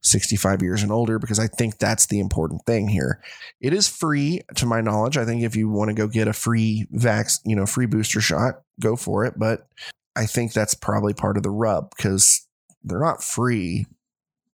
65 0.02 0.62
years 0.62 0.84
and 0.84 0.91
older 0.91 1.20
because 1.20 1.39
I 1.39 1.48
think 1.48 1.78
that's 1.78 2.08
the 2.08 2.20
important 2.20 2.66
thing 2.66 2.88
here. 2.88 3.22
It 3.60 3.74
is 3.74 3.88
free 3.88 4.41
to 4.56 4.66
my 4.66 4.82
knowledge. 4.82 5.18
I 5.18 5.26
think 5.26 5.43
if 5.43 5.56
you 5.56 5.70
want 5.70 5.89
to 5.89 5.93
go 5.93 6.08
get 6.08 6.28
a 6.28 6.34
free 6.34 6.88
vax, 6.93 7.39
you 7.45 7.56
know, 7.56 7.66
free 7.66 7.86
booster 7.86 8.22
shot, 8.22 8.62
go 8.80 8.95
for 8.95 9.26
it, 9.26 9.34
but 9.38 9.68
I 10.16 10.26
think 10.26 10.54
that's 10.54 10.74
probably 10.74 11.14
part 11.14 11.38
of 11.38 11.43
the 11.43 11.50
rub 11.50 11.93
because 11.95 12.48
they're 12.84 13.00
not 13.00 13.24
free. 13.24 13.86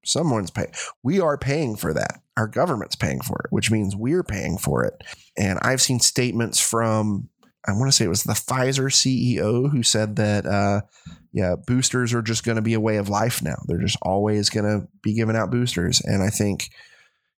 Someone's 0.04 0.52
paying. 0.52 0.74
We 1.04 1.20
are 1.20 1.38
paying 1.38 1.76
for 1.76 1.94
that. 1.94 2.22
Our 2.38 2.48
government's 2.48 2.96
paying 2.96 3.22
for 3.22 3.42
it, 3.46 3.52
which 3.52 3.70
means 3.70 3.96
we're 3.96 4.24
paying 4.24 4.58
for 4.58 4.84
it. 4.84 5.04
And 5.38 5.60
I've 5.62 5.82
seen 5.82 6.00
statements 6.00 6.60
from 6.60 7.30
I 7.68 7.74
want 7.74 7.88
to 7.88 7.92
say 7.92 8.06
it 8.06 8.10
was 8.10 8.24
the 8.24 8.34
Pfizer 8.34 8.90
CEO 8.90 9.70
who 9.72 9.84
said 9.84 10.16
that 10.16 10.46
uh, 10.46 10.82
yeah, 11.34 11.56
boosters 11.56 12.14
are 12.14 12.22
just 12.22 12.44
going 12.44 12.58
to 12.58 12.62
be 12.62 12.74
a 12.74 12.80
way 12.80 12.98
of 12.98 13.10
life 13.10 13.42
now. 13.42 13.56
They're 13.66 13.78
just 13.78 13.98
always 14.02 14.50
going 14.50 14.66
to 14.66 14.88
be 15.02 15.14
giving 15.14 15.36
out 15.36 15.52
boosters. 15.52 16.02
And 16.04 16.22
I 16.22 16.30
think, 16.30 16.70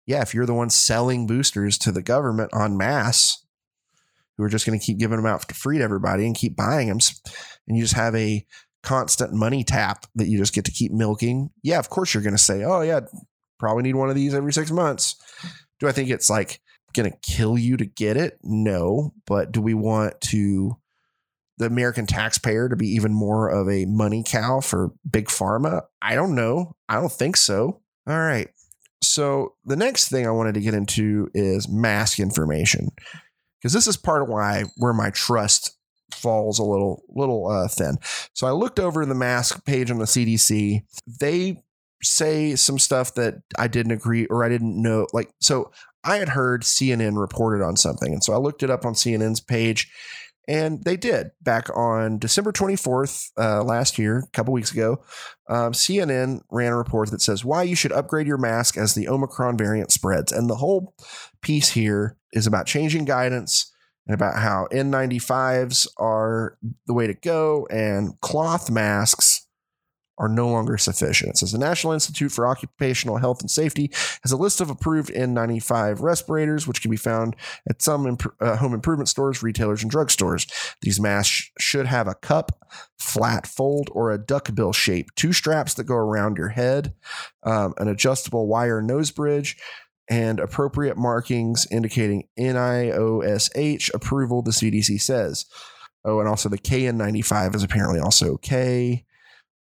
yeah, 0.07 0.23
if 0.23 0.35
you're 0.35 0.47
the 0.47 0.55
one 0.55 0.71
selling 0.71 1.27
boosters 1.27 1.79
to 1.79 1.93
the 1.93 2.03
government 2.03 2.51
en 2.59 2.77
masse, 2.77 3.45
who 4.37 4.45
are 4.45 4.49
just 4.49 4.67
going 4.67 4.79
to 4.79 4.85
keep 4.85 4.99
giving 4.99 5.19
them 5.19 5.27
out 5.27 5.47
for 5.47 5.55
free 5.55 5.79
to 5.79 5.85
everybody 5.85 6.25
and 6.25 6.35
keep 6.35 6.57
buying 6.57 6.89
them, 6.89 6.99
and 7.69 7.77
you 7.77 7.83
just 7.83 7.95
have 7.95 8.15
a 8.15 8.47
constant 8.83 9.33
money 9.33 9.63
tap 9.63 10.07
that 10.15 10.27
you 10.27 10.39
just 10.39 10.55
get 10.55 10.65
to 10.65 10.73
keep 10.73 10.91
milking, 10.91 11.51
yeah, 11.63 11.79
of 11.79 11.91
course 11.91 12.15
you're 12.15 12.23
going 12.23 12.37
to 12.37 12.43
say, 12.43 12.65
oh, 12.65 12.81
yeah, 12.81 13.01
probably 13.59 13.83
need 13.83 13.95
one 13.95 14.09
of 14.09 14.17
these 14.17 14.35
every 14.35 14.53
six 14.53 14.71
months. 14.71 15.17
Do 15.79 15.87
I 15.87 15.93
think 15.93 16.09
it's 16.09 16.31
like 16.31 16.61
going 16.95 17.11
to 17.11 17.17
kill 17.23 17.59
you 17.59 17.77
to 17.77 17.85
get 17.85 18.17
it? 18.17 18.39
No. 18.43 19.13
But 19.27 19.53
do 19.53 19.61
we 19.61 19.75
want 19.75 20.21
to 20.23 20.77
the 21.63 21.69
American 21.69 22.07
taxpayer 22.07 22.69
to 22.69 22.77
be 22.77 22.89
even 22.89 23.13
more 23.13 23.49
of 23.49 23.69
a 23.69 23.87
money 23.87 24.23
cow 24.27 24.61
for 24.61 24.93
big 25.09 25.27
pharma? 25.27 25.83
I 26.01 26.15
don't 26.15 26.35
know. 26.35 26.77
I 26.89 26.97
don't 26.97 27.13
think 27.13 27.37
so. 27.37 27.81
All 28.07 28.19
right. 28.19 28.49
So 29.03 29.55
the 29.65 29.77
next 29.77 30.09
thing 30.09 30.27
I 30.27 30.31
wanted 30.31 30.55
to 30.55 30.61
get 30.61 30.75
into 30.75 31.29
is 31.35 31.69
mask 31.69 32.21
information 32.21 32.89
because 33.61 33.73
this 33.73 33.87
is 33.87 33.97
part 33.97 34.23
of 34.23 34.29
why 34.29 34.65
where 34.77 34.93
my 34.93 35.11
trust 35.11 35.77
falls 36.13 36.59
a 36.59 36.65
little 36.65 37.03
little 37.09 37.49
uh, 37.49 37.69
thin. 37.69 37.97
So 38.35 38.47
I 38.47 38.53
looked 38.53 38.79
over 38.79 39.05
the 39.05 39.15
mask 39.15 39.65
page 39.65 39.91
on 39.91 39.99
the 39.99 40.05
CDC. 40.05 40.83
They 41.21 41.63
say 42.03 42.57
some 42.57 42.79
stuff 42.79 43.15
that 43.15 43.43
I 43.59 43.69
didn't 43.69 43.93
agree 43.93 44.27
or 44.27 44.45
I 44.45 44.49
didn't 44.49 44.81
know. 44.81 45.07
Like 45.13 45.31
so, 45.41 45.73
I 46.05 46.17
had 46.17 46.31
heard 46.31 46.63
CNN 46.63 47.19
reported 47.19 47.65
on 47.65 47.77
something, 47.77 48.13
and 48.13 48.23
so 48.23 48.33
I 48.33 48.37
looked 48.37 48.63
it 48.63 48.71
up 48.71 48.85
on 48.85 48.95
CNN's 48.95 49.41
page 49.41 49.91
and 50.49 50.83
they 50.85 50.97
did 50.97 51.31
back 51.41 51.69
on 51.77 52.19
December 52.19 52.53
24th 52.53 53.31
uh, 53.39 53.63
last 53.63 53.99
year, 53.99 54.19
a 54.19 54.31
couple 54.33 54.53
weeks 54.53 54.73
ago. 54.73 55.03
Um, 55.49 55.73
CNN 55.73 56.41
ran 56.51 56.73
a 56.73 56.77
report 56.77 57.11
that 57.11 57.23
says 57.23 57.45
why 57.45 57.63
you 57.63 57.77
should 57.77 57.93
upgrade 57.93 58.27
your 58.27 58.39
mask 58.39 58.77
as 58.77 58.95
the 58.95 59.09
Omicron 59.09 59.57
variant 59.57 59.93
spreads. 59.93 60.33
And 60.33 60.51
the 60.51 60.57
whole 60.57 60.95
piece 61.43 61.71
here 61.71 62.17
is 62.33 62.47
about 62.47 62.67
changing 62.67 63.05
guidance 63.05 63.73
and 64.07 64.15
about 64.15 64.37
how 64.37 64.67
N95s 64.73 65.87
are 65.97 66.59
the 66.87 66.95
way 66.95 67.07
to 67.07 67.15
go 67.15 67.67
and 67.71 68.21
cloth 68.21 68.71
masks 68.71 69.32
are 70.19 70.29
no 70.29 70.49
longer 70.49 70.77
sufficient. 70.77 71.31
It 71.31 71.39
says 71.39 71.53
the 71.53 71.59
National 71.59 71.93
Institute 71.93 72.33
for 72.33 72.47
Occupational 72.47 73.17
Health 73.17 73.41
and 73.41 73.51
Safety 73.51 73.91
has 74.23 74.33
a 74.33 74.37
list 74.37 74.61
of 74.61 74.71
approved 74.71 75.11
N95 75.11 76.01
respirators, 76.01 76.67
which 76.67 76.83
can 76.83 76.91
be 76.91 76.97
found 76.97 77.35
at 77.69 77.83
some 77.83 78.07
imp- 78.07 78.35
uh, 78.41 78.57
home 78.57 78.75
improvement 78.75 79.09
stores, 79.09 79.43
retailers, 79.43 79.83
and 79.83 79.91
drugstores. 79.91 80.51
These 80.83 81.01
masks 81.01 81.51
should 81.59 81.87
have 81.87 82.07
a 82.07 82.15
cup, 82.15 82.53
flat 82.99 83.47
fold, 83.47 83.89
or 83.93 84.11
a 84.11 84.19
duckbill 84.19 84.73
shape, 84.73 85.15
two 85.17 85.33
straps 85.33 85.75
that 85.75 85.85
go 85.85 85.97
around 85.97 86.37
your 86.37 86.51
head, 86.51 86.95
um, 87.43 87.75
an 87.79 87.89
adjustable 87.89 88.47
wire 88.47 88.83
nose 88.83 89.11
bridge, 89.11 89.57
and 90.09 90.41
appropriate 90.41 90.97
markings 90.97 91.67
indicating 91.71 92.29
NIOSH 92.39 93.95
approval, 93.95 94.43
the 94.43 94.51
CDC 94.51 95.01
says. 95.01 95.47
Oh, 96.05 96.19
and 96.19 96.29
also 96.29 96.49
the 96.49 96.59
KN95 96.59 97.55
is 97.55 97.63
apparently 97.63 98.01
also 98.01 98.33
okay. 98.35 99.05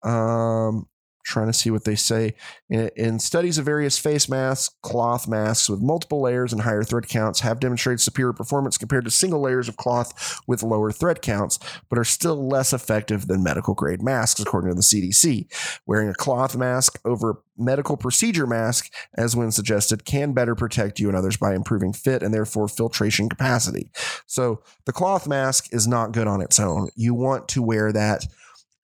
Um, 0.03 0.86
trying 1.30 1.46
to 1.46 1.53
see 1.53 1.70
what 1.70 1.84
they 1.84 1.94
say. 1.94 2.34
In, 2.68 2.90
in, 2.96 3.18
studies 3.18 3.59
of 3.59 3.64
various 3.64 3.98
face 3.98 4.28
masks, 4.28 4.74
cloth 4.82 5.28
masks 5.28 5.68
with 5.68 5.80
multiple 5.80 6.20
layers 6.20 6.53
and 6.53 6.62
higher 6.62 6.82
thread 6.82 7.09
counts 7.09 7.40
have 7.40 7.61
demonstrated 7.61 8.01
superior 8.01 8.32
performance 8.32 8.78
compared 8.78 9.05
to 9.05 9.11
single 9.11 9.40
layers 9.40 9.68
of 9.68 9.76
cloth 9.76 10.40
with 10.46 10.62
lower 10.62 10.90
thread 10.90 11.22
counts, 11.22 11.59
but 11.88 11.98
are 11.98 12.05
still 12.05 12.48
less 12.48 12.72
effective 12.72 13.26
than 13.26 13.42
medical 13.42 13.74
grade 13.74 14.03
masks, 14.03 14.40
according 14.40 14.70
to 14.70 14.74
the 14.74 14.82
CDC. 14.82 15.46
Wearing 15.86 16.09
a 16.09 16.14
cloth 16.14 16.57
mask 16.57 16.98
over 17.05 17.30
a 17.30 17.36
medical 17.57 17.96
procedure 17.96 18.46
mask, 18.46 18.92
as 19.16 19.36
when 19.36 19.53
suggested, 19.53 20.05
can 20.05 20.32
better 20.32 20.55
protect 20.55 20.98
you 20.98 21.09
and 21.09 21.16
others 21.16 21.36
by 21.36 21.55
improving 21.55 21.92
fit 21.92 22.22
and 22.22 22.32
therefore 22.32 22.68
filtration 22.68 23.28
capacity. 23.28 23.90
So 24.26 24.62
the 24.86 24.92
cloth 24.92 25.28
mask 25.28 25.72
is 25.72 25.86
not 25.86 26.12
good 26.12 26.26
on 26.26 26.40
its 26.40 26.59
own. 26.59 26.88
You 26.96 27.14
want 27.14 27.48
to 27.48 27.62
wear 27.62 27.92
that 27.92 28.26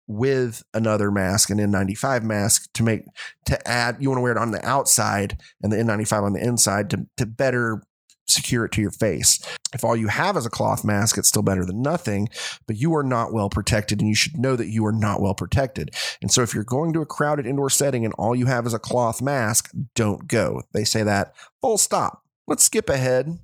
with 0.07 0.63
another 0.73 1.11
mask, 1.11 1.51
an 1.51 1.59
N95 1.59 2.23
mask, 2.23 2.73
to 2.75 2.83
make 2.83 3.03
to 3.47 3.69
add. 3.69 3.97
You 4.01 4.09
want 4.09 4.19
to 4.19 4.23
wear 4.23 4.33
it 4.33 4.39
on 4.39 4.53
the 4.53 4.65
outside 4.65 5.41
and 5.63 5.73
the 5.73 5.77
N95 5.77 6.23
on 6.23 6.33
the 6.33 6.45
inside 6.45 6.91
to 6.91 7.07
to 7.17 7.27
better 7.27 7.83
secure 8.29 8.65
it 8.65 8.73
to 8.73 8.81
your 8.81 8.91
face. 8.91 9.41
If 9.73 9.85
all 9.85 9.97
you 9.97 10.09
have 10.09 10.37
is 10.37 10.47
a 10.47 10.51
cloth 10.51 10.85
mask, 10.85 11.19
it's 11.19 11.29
still 11.29 11.43
better 11.43 11.65
than 11.65 11.83
nothing, 11.83 12.29
but 12.67 12.77
you 12.77 12.95
are 12.95 13.03
not 13.03 13.33
well 13.33 13.49
protected 13.49 14.01
and 14.01 14.09
you 14.09 14.15
should 14.15 14.37
know 14.37 14.57
that 14.57 14.69
you 14.69 14.85
are 14.87 14.93
not 14.93 15.21
well 15.21 15.35
protected. 15.35 15.95
And 16.21 16.31
so 16.31 16.43
if 16.43 16.55
you're 16.55 16.65
going 16.65 16.93
to 16.93 17.01
a 17.01 17.07
crowded 17.07 17.47
indoor 17.47 17.71
setting 17.71 18.05
and 18.05 18.15
all 18.15 18.35
you 18.35 18.47
have 18.47 18.67
is 18.67 18.75
a 18.75 18.79
cloth 18.79 19.23
mask, 19.23 19.71
don't 19.95 20.27
go. 20.27 20.63
They 20.73 20.85
say 20.85 21.03
that 21.03 21.35
full 21.61 21.79
stop. 21.79 22.23
Let's 22.47 22.65
skip 22.65 22.89
ahead. 22.89 23.39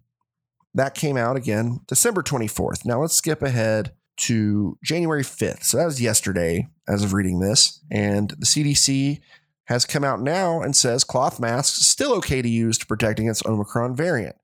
That 0.75 0.95
came 0.95 1.17
out 1.17 1.37
again 1.37 1.81
December 1.87 2.23
24th. 2.23 2.85
Now 2.85 3.01
let's 3.01 3.15
skip 3.15 3.43
ahead 3.43 3.93
to 4.19 4.79
January 4.83 5.23
5th. 5.23 5.65
So 5.65 5.77
that 5.77 5.87
was 5.87 6.01
yesterday 6.01 6.69
as 6.89 7.03
of 7.03 7.13
reading 7.13 7.41
this. 7.41 7.81
And 7.91 8.31
the 8.31 8.47
CDC 8.47 9.21
has 9.67 9.85
come 9.85 10.05
out 10.05 10.21
now 10.21 10.61
and 10.61 10.77
says 10.77 11.05
cloth 11.05 11.41
masks 11.41 11.87
still 11.87 12.15
okay 12.15 12.43
to 12.43 12.49
use 12.49 12.79
to 12.79 12.87
protect 12.87 13.21
against 13.21 13.47
Omicron 13.47 13.97
variant. 13.97 14.37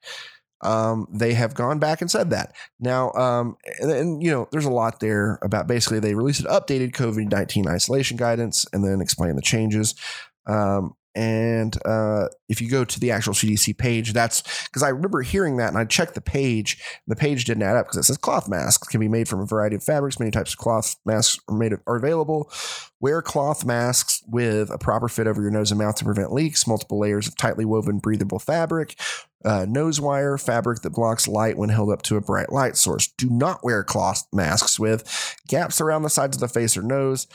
Um, 0.61 1.07
they 1.12 1.35
have 1.35 1.55
gone 1.55 1.79
back 1.79 2.01
and 2.01 2.11
said 2.11 2.31
that 2.31 2.55
now, 2.81 3.12
um, 3.12 3.57
and, 3.79 3.93
and, 3.93 4.23
you 4.23 4.31
know, 4.33 4.49
there's 4.51 4.64
a 4.64 4.71
lot 4.71 4.99
there 4.99 5.39
about 5.41 5.69
basically 5.69 6.01
they 6.01 6.14
released 6.14 6.41
an 6.41 6.47
updated 6.47 6.91
COVID 6.93 7.31
19 7.31 7.69
isolation 7.69 8.16
guidance 8.16 8.66
and 8.73 8.85
then 8.85 9.01
explain 9.01 9.37
the 9.37 9.43
changes. 9.43 9.95
Um, 10.49 10.95
and 11.19 11.77
uh, 11.85 12.29
if 12.49 12.62
you 12.62 12.71
go 12.71 12.85
to 12.85 13.01
the 13.01 13.11
actual 13.11 13.35
CDC 13.35 13.77
page, 13.77 14.12
that's 14.12 14.66
because 14.66 14.85
I 14.85 14.91
remember 14.91 15.21
hearing 15.23 15.57
that 15.57 15.71
and 15.71 15.77
I 15.77 15.85
checked 15.85 16.14
the 16.14 16.21
page. 16.21 16.81
The 17.09 17.16
page 17.16 17.45
didn't 17.45 17.64
add 17.64 17.75
up 17.75 17.87
because 17.87 17.97
it 17.97 18.03
says 18.05 18.19
cloth 18.19 18.49
masks 18.49 18.87
can 18.87 19.01
be 19.01 19.09
made 19.09 19.27
from 19.27 19.41
a 19.41 19.45
variety 19.45 19.75
of 19.75 19.83
fabrics. 19.83 20.21
Many 20.21 20.31
types 20.31 20.53
of 20.53 20.59
cloth 20.59 20.95
masks 21.05 21.41
are 21.49 21.57
made 21.57 21.73
are 21.89 21.97
available. 21.97 22.53
Wear 23.01 23.21
cloth 23.21 23.64
masks 23.64 24.23
with 24.29 24.71
a 24.71 24.79
proper 24.79 25.09
fit 25.09 25.27
over 25.27 25.43
your 25.43 25.51
nose 25.51 25.73
and 25.73 25.81
mouth 25.81 25.97
to 25.97 26.05
prevent 26.05 26.33
leaks. 26.33 26.69
Multiple 26.69 27.01
layers 27.01 27.27
of 27.27 27.37
tightly 27.37 27.64
woven, 27.64 27.99
breathable 27.99 28.39
fabric. 28.39 28.95
Uh, 29.45 29.66
nose 29.69 30.01
wire 30.01 30.39
fabric 30.39 30.83
that 30.83 30.91
blocks 30.91 31.27
light 31.27 31.57
when 31.57 31.69
held 31.69 31.91
up 31.91 32.03
to 32.03 32.16
a 32.16 32.21
bright 32.21 32.53
light 32.53 32.77
source. 32.77 33.09
Do 33.09 33.29
not 33.29 33.64
wear 33.64 33.83
cloth 33.83 34.25
masks 34.33 34.79
with 34.79 35.37
gaps 35.49 35.81
around 35.81 36.03
the 36.03 36.11
sides 36.11 36.37
of 36.37 36.41
the 36.41 36.49
face 36.49 36.77
or 36.77 36.83
nose 36.83 37.27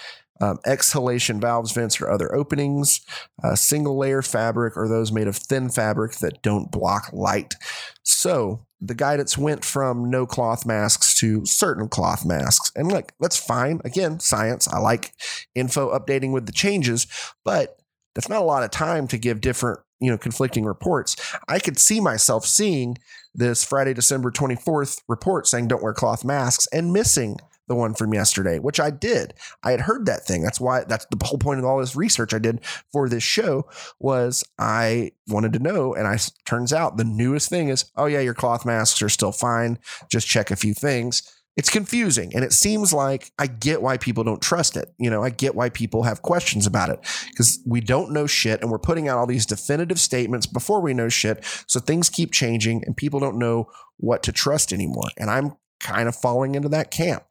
um, 0.42 0.60
exhalation 0.66 1.40
valves, 1.40 1.72
vents, 1.72 2.02
or 2.02 2.10
other 2.10 2.34
openings, 2.34 3.02
uh, 3.44 3.56
single 3.56 3.98
layer 3.98 4.22
fabric, 4.22 4.76
or 4.76 4.88
those 4.88 5.12
made 5.12 5.28
of 5.28 5.36
thin 5.36 5.70
fabric 5.70 6.14
that 6.18 6.42
don't 6.42 6.72
block 6.72 7.10
light. 7.14 7.56
So 8.04 8.66
the 8.82 8.96
guidance 8.96 9.38
went 9.38 9.64
from 9.64 10.10
no 10.10 10.26
cloth 10.26 10.66
masks 10.66 11.18
to 11.20 11.46
certain 11.46 11.88
cloth 11.88 12.26
masks. 12.26 12.72
And 12.76 12.92
look, 12.92 13.14
that's 13.20 13.38
fine. 13.38 13.80
Again, 13.86 14.20
science. 14.20 14.68
I 14.68 14.80
like 14.80 15.14
info 15.56 15.98
updating 15.98 16.34
with 16.34 16.46
the 16.46 16.52
changes, 16.52 17.08
but 17.46 17.80
that's 18.14 18.30
not 18.30 18.42
a 18.42 18.46
lot 18.46 18.64
of 18.64 18.72
time 18.72 19.08
to 19.08 19.18
give 19.18 19.40
different, 19.40 19.80
you 20.00 20.12
know, 20.12 20.18
conflicting 20.18 20.66
reports. 20.66 21.16
I 21.48 21.60
could 21.60 21.80
see 21.80 22.00
myself 22.02 22.46
seeing 22.46 22.98
this 23.34 23.64
Friday, 23.64 23.94
December 23.94 24.32
24th 24.32 25.02
report 25.08 25.48
saying 25.48 25.68
don't 25.68 25.82
wear 25.82 25.94
cloth 25.94 26.26
masks 26.26 26.68
and 26.74 26.92
missing 26.92 27.38
the 27.68 27.76
one 27.76 27.94
from 27.94 28.14
yesterday, 28.14 28.60
which 28.60 28.80
I 28.80 28.90
did. 28.90 29.34
I 29.64 29.72
had 29.72 29.82
heard 29.82 30.06
that 30.06 30.26
thing. 30.26 30.44
That's 30.44 30.60
why 30.60 30.84
that's 30.84 31.06
the 31.10 31.26
whole 31.26 31.38
point 31.38 31.60
of 31.60 31.66
all 31.66 31.80
this 31.80 31.96
research 31.96 32.34
I 32.34 32.40
did 32.40 32.64
for 32.92 33.08
this 33.08 33.24
show 33.24 33.68
was 34.00 34.44
I 34.60 35.12
wanted 35.28 35.54
to 35.54 35.60
know. 35.60 35.94
And 35.94 36.08
I 36.08 36.18
turns 36.46 36.74
out 36.74 36.98
the 36.98 37.04
newest 37.04 37.50
thing 37.50 37.70
is, 37.70 37.92
oh 37.96 38.06
yeah, 38.06 38.20
your 38.20 38.34
cloth 38.34 38.66
masks 38.66 39.02
are 39.02 39.10
still 39.10 39.32
fine. 39.32 39.80
Just 40.10 40.28
check 40.28 40.52
a 40.52 40.56
few 40.56 40.74
things. 40.74 41.24
It's 41.56 41.70
confusing. 41.70 42.34
And 42.34 42.44
it 42.44 42.52
seems 42.52 42.94
like 42.94 43.32
I 43.38 43.46
get 43.46 43.84
why 43.84 43.98
people 43.98 44.24
don't 44.24 44.42
trust 44.42 44.76
it. 44.76 44.90
You 44.98 45.12
know, 45.12 45.24
I 45.24 45.30
get 45.30 45.54
why 45.54 45.70
people 45.70 46.02
have 46.04 46.24
questions 46.24 46.66
about 46.66 46.90
it 46.90 47.00
because 47.30 47.62
we 47.66 47.80
don't 47.80 48.12
know 48.12 48.26
shit 48.26 48.62
and 48.62 48.72
we're 48.72 48.80
putting 48.80 49.08
out 49.08 49.20
all 49.20 49.28
these 49.28 49.46
definitive 49.46 50.00
statements 50.00 50.48
before 50.48 50.82
we 50.82 50.96
know 50.96 51.10
shit. 51.10 51.46
So 51.68 51.80
things 51.80 52.10
keep 52.10 52.32
changing 52.32 52.84
and 52.86 52.98
people 52.98 53.20
don't 53.20 53.38
know 53.38 53.68
what 53.98 54.24
to 54.24 54.32
trust 54.32 54.74
anymore. 54.74 55.10
And 55.18 55.30
I'm 55.30 55.54
kind 55.84 56.08
of 56.08 56.16
falling 56.16 56.56
into 56.56 56.70
that 56.70 56.92
camp. 56.92 57.24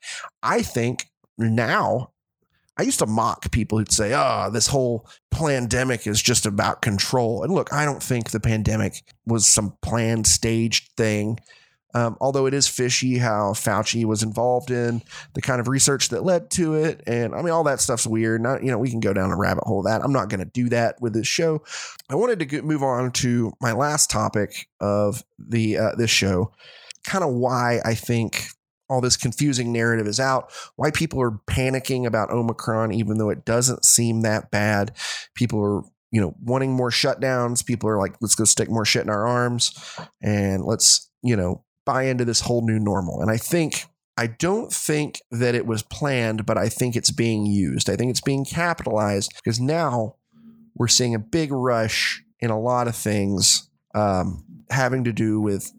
I 0.42 0.62
think 0.62 1.11
now 1.38 2.12
I 2.76 2.82
used 2.82 3.00
to 3.00 3.07
mock 3.07 3.50
people 3.50 3.78
who'd 3.78 3.92
say, 3.92 4.12
oh, 4.14 4.50
this 4.50 4.66
whole 4.66 5.07
pandemic 5.30 6.07
is 6.07 6.22
just 6.22 6.46
about 6.46 6.82
control. 6.82 7.42
And 7.42 7.53
look, 7.53 7.72
I 7.72 7.84
don't 7.84 8.03
think 8.03 8.30
the 8.30 8.40
pandemic 8.40 9.03
was 9.26 9.46
some 9.46 9.76
planned, 9.82 10.26
staged 10.26 10.90
thing. 10.96 11.38
Um, 11.94 12.16
although 12.22 12.46
it 12.46 12.55
is 12.55 12.66
fishy 12.66 13.18
how 13.18 13.53
Fauci 13.53 14.07
was 14.07 14.22
involved 14.22 14.70
in 14.70 15.03
the 15.34 15.42
kind 15.42 15.61
of 15.61 15.68
research 15.68 16.09
that 16.09 16.24
led 16.24 16.50
to 16.53 16.72
it. 16.74 17.03
And 17.07 17.34
I 17.34 17.42
mean, 17.42 17.53
all 17.53 17.64
that 17.64 17.82
stuff's 17.82 18.07
weird. 18.07 18.40
Not, 18.40 18.64
you 18.64 18.70
know, 18.70 18.78
we 18.78 18.90
can 18.90 19.00
go 19.00 19.12
down 19.12 19.30
a 19.30 19.36
rabbit 19.36 19.64
hole 19.64 19.82
that. 19.82 20.03
I'm 20.03 20.12
not 20.12 20.30
going 20.30 20.40
to 20.40 20.46
do 20.46 20.70
that 20.70 21.03
with 21.03 21.12
this 21.12 21.26
show. 21.26 21.62
I 22.09 22.14
wanted 22.14 22.38
to 22.38 22.46
get, 22.46 22.64
move 22.64 22.82
on 22.82 23.12
to 23.12 23.53
my 23.61 23.72
last 23.72 24.09
topic 24.09 24.68
of 24.80 25.22
the 25.38 25.76
uh, 25.76 25.94
this 25.96 26.11
show, 26.11 26.53
kind 27.05 27.24
of 27.24 27.30
why 27.34 27.80
I 27.84 27.94
think 27.94 28.46
all 28.88 29.00
this 29.00 29.16
confusing 29.16 29.72
narrative 29.72 30.07
is 30.07 30.20
out, 30.20 30.53
why 30.76 30.90
people 30.90 31.20
are 31.22 31.40
panicking 31.48 32.07
about 32.07 32.30
Omicron, 32.30 32.92
even 32.92 33.16
though 33.16 33.30
it 33.30 33.44
doesn't 33.44 33.84
seem 33.84 34.20
that 34.20 34.50
bad. 34.50 34.94
People 35.34 35.61
are, 35.61 35.82
you 36.11 36.20
know, 36.20 36.34
wanting 36.42 36.72
more 36.72 36.90
shutdowns. 36.90 37.64
People 37.64 37.88
are 37.88 37.98
like, 37.98 38.16
let's 38.20 38.34
go 38.34 38.44
stick 38.44 38.68
more 38.70 38.84
shit 38.84 39.03
in 39.03 39.09
our 39.09 39.26
arms 39.26 39.72
and 40.22 40.64
let's, 40.64 41.11
you 41.22 41.34
know, 41.34 41.64
buy 41.86 42.05
into 42.05 42.24
this 42.24 42.40
whole 42.42 42.64
new 42.66 42.78
normal. 42.78 43.22
And 43.22 43.30
I 43.30 43.38
think, 43.38 43.86
I 44.18 44.26
don't 44.26 44.70
think 44.70 45.22
that 45.30 45.55
it 45.55 45.66
was 45.66 45.82
planned, 45.82 46.44
but 46.44 46.59
I 46.59 46.68
think 46.68 46.94
it's 46.94 47.11
being 47.11 47.46
used. 47.46 47.88
I 47.88 47.96
think 47.96 48.11
it's 48.11 48.20
being 48.20 48.44
capitalized 48.44 49.32
because 49.42 49.59
now 49.59 50.16
we're 50.74 50.88
seeing 50.88 51.14
a 51.14 51.18
big 51.18 51.50
rush 51.50 52.22
in 52.40 52.50
a 52.50 52.61
lot 52.61 52.88
of 52.88 52.94
things 52.94 53.70
um, 53.94 54.44
having 54.70 55.05
to 55.05 55.12
do 55.12 55.40
with 55.40 55.72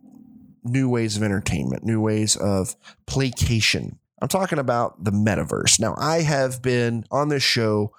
new 0.63 0.89
ways 0.89 1.17
of 1.17 1.23
entertainment, 1.23 1.83
new 1.83 2.01
ways 2.01 2.35
of 2.35 2.75
placation. 3.05 3.99
I'm 4.21 4.27
talking 4.27 4.59
about 4.59 5.03
the 5.03 5.11
metaverse. 5.11 5.79
Now, 5.79 5.95
I 5.97 6.21
have 6.21 6.61
been 6.61 7.03
on 7.11 7.29
this 7.29 7.43
show 7.43 7.91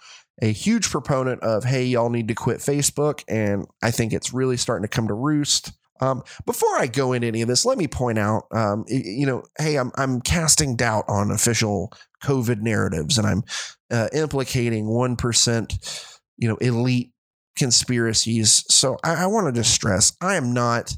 a 0.42 0.52
huge 0.52 0.90
proponent 0.90 1.42
of, 1.42 1.64
hey, 1.64 1.84
y'all 1.84 2.10
need 2.10 2.28
to 2.28 2.34
quit 2.34 2.58
Facebook. 2.58 3.22
And 3.28 3.66
I 3.82 3.90
think 3.90 4.12
it's 4.12 4.32
really 4.32 4.56
starting 4.56 4.82
to 4.82 4.88
come 4.88 5.08
to 5.08 5.14
roost. 5.14 5.72
Um, 6.00 6.22
before 6.44 6.76
I 6.76 6.86
go 6.86 7.12
into 7.12 7.28
any 7.28 7.42
of 7.42 7.48
this, 7.48 7.64
let 7.64 7.78
me 7.78 7.86
point 7.86 8.18
out, 8.18 8.44
um, 8.50 8.84
you 8.88 9.26
know, 9.26 9.44
hey, 9.58 9.76
I'm, 9.76 9.92
I'm 9.96 10.20
casting 10.20 10.76
doubt 10.76 11.04
on 11.08 11.30
official 11.30 11.92
COVID 12.24 12.60
narratives 12.60 13.16
and 13.16 13.26
I'm 13.26 13.42
uh, 13.90 14.08
implicating 14.12 14.86
1%, 14.86 16.18
you 16.36 16.48
know, 16.48 16.56
elite 16.56 17.12
conspiracies. 17.56 18.64
So 18.68 18.96
I, 19.04 19.24
I 19.24 19.26
want 19.26 19.46
to 19.46 19.60
just 19.60 19.72
stress 19.72 20.16
I 20.20 20.34
am 20.34 20.52
not 20.52 20.94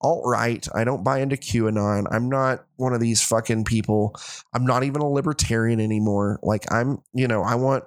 alt 0.00 0.22
right. 0.24 0.66
I 0.74 0.84
don't 0.84 1.04
buy 1.04 1.20
into 1.20 1.36
QAnon. 1.36 2.06
I'm 2.10 2.28
not 2.28 2.64
one 2.76 2.94
of 2.94 3.00
these 3.00 3.22
fucking 3.22 3.64
people. 3.64 4.14
I'm 4.54 4.64
not 4.64 4.84
even 4.84 5.02
a 5.02 5.08
libertarian 5.08 5.80
anymore. 5.80 6.38
Like 6.42 6.70
I'm, 6.72 7.02
you 7.12 7.28
know, 7.28 7.42
I 7.42 7.54
want, 7.56 7.84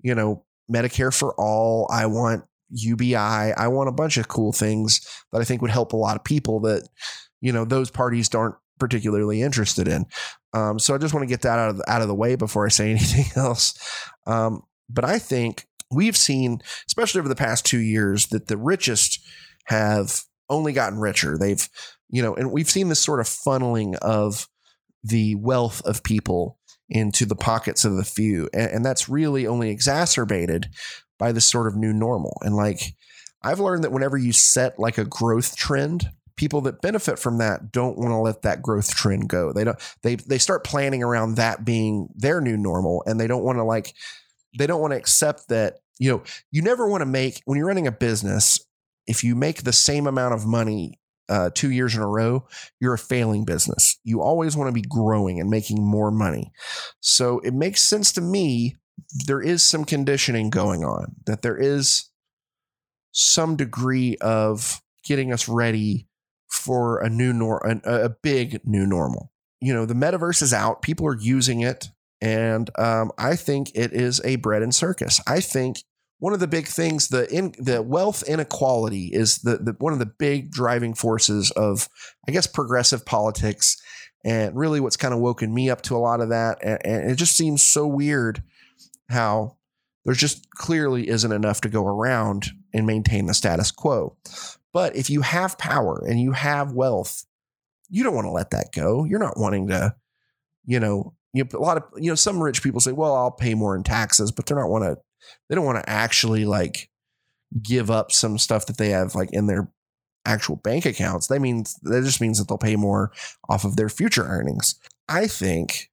you 0.00 0.14
know, 0.14 0.44
Medicare 0.72 1.16
for 1.16 1.34
all. 1.34 1.88
I 1.90 2.06
want 2.06 2.44
UBI. 2.70 3.16
I 3.16 3.68
want 3.68 3.88
a 3.88 3.92
bunch 3.92 4.16
of 4.16 4.28
cool 4.28 4.52
things 4.52 5.06
that 5.32 5.40
I 5.40 5.44
think 5.44 5.62
would 5.62 5.70
help 5.70 5.92
a 5.92 5.96
lot 5.96 6.16
of 6.16 6.24
people 6.24 6.60
that, 6.60 6.88
you 7.40 7.52
know, 7.52 7.64
those 7.64 7.90
parties 7.90 8.34
aren't 8.34 8.56
particularly 8.78 9.42
interested 9.42 9.86
in. 9.86 10.06
Um, 10.54 10.78
so 10.78 10.94
I 10.94 10.98
just 10.98 11.14
want 11.14 11.22
to 11.22 11.28
get 11.28 11.42
that 11.42 11.58
out 11.58 11.70
of 11.70 11.76
the, 11.78 11.90
out 11.90 12.02
of 12.02 12.08
the 12.08 12.14
way 12.14 12.34
before 12.34 12.66
I 12.66 12.68
say 12.68 12.90
anything 12.90 13.26
else. 13.36 13.78
Um, 14.26 14.62
but 14.88 15.04
I 15.04 15.18
think 15.18 15.66
we've 15.90 16.16
seen, 16.16 16.62
especially 16.86 17.20
over 17.20 17.28
the 17.28 17.36
past 17.36 17.64
two 17.66 17.78
years, 17.78 18.28
that 18.28 18.48
the 18.48 18.56
richest 18.56 19.20
have 19.66 20.22
only 20.52 20.72
gotten 20.72 20.98
richer. 20.98 21.36
They've, 21.38 21.68
you 22.08 22.22
know, 22.22 22.34
and 22.34 22.52
we've 22.52 22.70
seen 22.70 22.88
this 22.88 23.00
sort 23.00 23.20
of 23.20 23.26
funneling 23.26 23.96
of 23.96 24.48
the 25.02 25.34
wealth 25.36 25.82
of 25.84 26.02
people 26.02 26.58
into 26.88 27.24
the 27.24 27.36
pockets 27.36 27.84
of 27.84 27.96
the 27.96 28.04
few. 28.04 28.48
And, 28.52 28.70
and 28.70 28.84
that's 28.84 29.08
really 29.08 29.46
only 29.46 29.70
exacerbated 29.70 30.68
by 31.18 31.32
this 31.32 31.46
sort 31.46 31.66
of 31.66 31.76
new 31.76 31.92
normal. 31.92 32.38
And 32.42 32.54
like, 32.54 32.94
I've 33.42 33.60
learned 33.60 33.84
that 33.84 33.92
whenever 33.92 34.16
you 34.16 34.32
set 34.32 34.78
like 34.78 34.98
a 34.98 35.04
growth 35.04 35.56
trend, 35.56 36.10
people 36.36 36.60
that 36.62 36.80
benefit 36.80 37.18
from 37.18 37.38
that 37.38 37.72
don't 37.72 37.98
want 37.98 38.10
to 38.10 38.16
let 38.16 38.42
that 38.42 38.62
growth 38.62 38.94
trend 38.94 39.28
go. 39.28 39.52
They 39.52 39.64
don't 39.64 39.78
they 40.02 40.16
they 40.16 40.38
start 40.38 40.64
planning 40.64 41.02
around 41.02 41.36
that 41.36 41.64
being 41.64 42.08
their 42.14 42.40
new 42.40 42.56
normal 42.56 43.02
and 43.06 43.18
they 43.18 43.26
don't 43.26 43.44
want 43.44 43.58
to 43.58 43.64
like 43.64 43.94
they 44.56 44.66
don't 44.66 44.80
want 44.80 44.92
to 44.92 44.98
accept 44.98 45.48
that, 45.48 45.78
you 45.98 46.10
know, 46.10 46.22
you 46.50 46.62
never 46.62 46.88
want 46.88 47.00
to 47.00 47.06
make 47.06 47.42
when 47.44 47.58
you're 47.58 47.66
running 47.66 47.86
a 47.86 47.92
business, 47.92 48.58
if 49.06 49.24
you 49.24 49.34
make 49.34 49.62
the 49.62 49.72
same 49.72 50.06
amount 50.06 50.34
of 50.34 50.46
money 50.46 50.98
uh, 51.28 51.50
two 51.54 51.70
years 51.70 51.94
in 51.94 52.02
a 52.02 52.06
row, 52.06 52.46
you're 52.80 52.94
a 52.94 52.98
failing 52.98 53.44
business. 53.44 53.98
You 54.04 54.20
always 54.20 54.56
want 54.56 54.68
to 54.68 54.72
be 54.72 54.86
growing 54.86 55.40
and 55.40 55.48
making 55.48 55.82
more 55.82 56.10
money. 56.10 56.52
So 57.00 57.38
it 57.40 57.54
makes 57.54 57.82
sense 57.82 58.12
to 58.12 58.20
me. 58.20 58.76
There 59.26 59.40
is 59.40 59.62
some 59.62 59.84
conditioning 59.84 60.50
going 60.50 60.84
on, 60.84 61.16
that 61.26 61.42
there 61.42 61.56
is 61.56 62.10
some 63.12 63.56
degree 63.56 64.16
of 64.20 64.82
getting 65.04 65.32
us 65.32 65.48
ready 65.48 66.06
for 66.50 66.98
a 66.98 67.08
new 67.08 67.32
norm, 67.32 67.80
a, 67.84 68.10
big 68.10 68.60
new 68.64 68.86
normal. 68.86 69.32
You 69.60 69.74
know, 69.74 69.86
the 69.86 69.94
metaverse 69.94 70.42
is 70.42 70.52
out. 70.52 70.82
People 70.82 71.06
are 71.06 71.16
using 71.18 71.60
it. 71.60 71.88
And 72.20 72.70
um, 72.78 73.10
I 73.18 73.36
think 73.36 73.70
it 73.74 73.92
is 73.92 74.20
a 74.24 74.36
bread 74.36 74.62
and 74.62 74.74
circus. 74.74 75.20
I 75.26 75.40
think 75.40 75.82
one 76.22 76.32
of 76.32 76.38
the 76.38 76.46
big 76.46 76.68
things 76.68 77.08
the 77.08 77.28
in 77.34 77.52
the 77.58 77.82
wealth 77.82 78.22
inequality 78.28 79.06
is 79.06 79.38
the, 79.38 79.56
the 79.56 79.74
one 79.80 79.92
of 79.92 79.98
the 79.98 80.06
big 80.06 80.52
driving 80.52 80.94
forces 80.94 81.50
of 81.50 81.88
I 82.28 82.30
guess 82.30 82.46
progressive 82.46 83.04
politics. 83.04 83.76
And 84.24 84.54
really 84.54 84.78
what's 84.78 84.96
kind 84.96 85.12
of 85.12 85.18
woken 85.18 85.52
me 85.52 85.68
up 85.68 85.82
to 85.82 85.96
a 85.96 85.98
lot 85.98 86.20
of 86.20 86.28
that 86.28 86.58
and, 86.62 86.78
and 86.84 87.10
it 87.10 87.16
just 87.16 87.36
seems 87.36 87.60
so 87.60 87.88
weird 87.88 88.40
how 89.08 89.56
there 90.04 90.14
just 90.14 90.48
clearly 90.50 91.08
isn't 91.08 91.32
enough 91.32 91.60
to 91.62 91.68
go 91.68 91.84
around 91.84 92.50
and 92.72 92.86
maintain 92.86 93.26
the 93.26 93.34
status 93.34 93.72
quo. 93.72 94.16
But 94.72 94.94
if 94.94 95.10
you 95.10 95.22
have 95.22 95.58
power 95.58 96.04
and 96.06 96.20
you 96.20 96.30
have 96.30 96.70
wealth 96.70 97.26
you 97.90 98.04
don't 98.04 98.14
want 98.14 98.26
to 98.26 98.30
let 98.30 98.50
that 98.50 98.68
go. 98.72 99.02
You're 99.02 99.18
not 99.18 99.40
wanting 99.40 99.66
to 99.68 99.96
you 100.66 100.78
know 100.78 101.14
you 101.32 101.42
know, 101.42 101.58
a 101.58 101.60
lot 101.60 101.78
of 101.78 101.82
you 101.96 102.12
know 102.12 102.14
some 102.14 102.40
rich 102.40 102.62
people 102.62 102.78
say 102.78 102.92
well 102.92 103.16
i'll 103.16 103.32
pay 103.32 103.54
more 103.54 103.74
in 103.74 103.82
taxes 103.82 104.30
but 104.30 104.46
they're 104.46 104.56
not 104.56 104.68
want 104.68 104.84
to 104.84 104.96
they 105.48 105.54
don't 105.54 105.64
want 105.64 105.82
to 105.82 105.90
actually 105.90 106.44
like 106.44 106.90
give 107.62 107.90
up 107.90 108.12
some 108.12 108.38
stuff 108.38 108.66
that 108.66 108.78
they 108.78 108.90
have 108.90 109.14
like 109.14 109.30
in 109.32 109.46
their 109.46 109.70
actual 110.24 110.56
bank 110.56 110.86
accounts. 110.86 111.26
That 111.26 111.40
means 111.40 111.74
that 111.82 112.04
just 112.04 112.20
means 112.20 112.38
that 112.38 112.48
they'll 112.48 112.58
pay 112.58 112.76
more 112.76 113.12
off 113.48 113.64
of 113.64 113.76
their 113.76 113.88
future 113.88 114.24
earnings. 114.24 114.78
I 115.08 115.26
think 115.26 115.90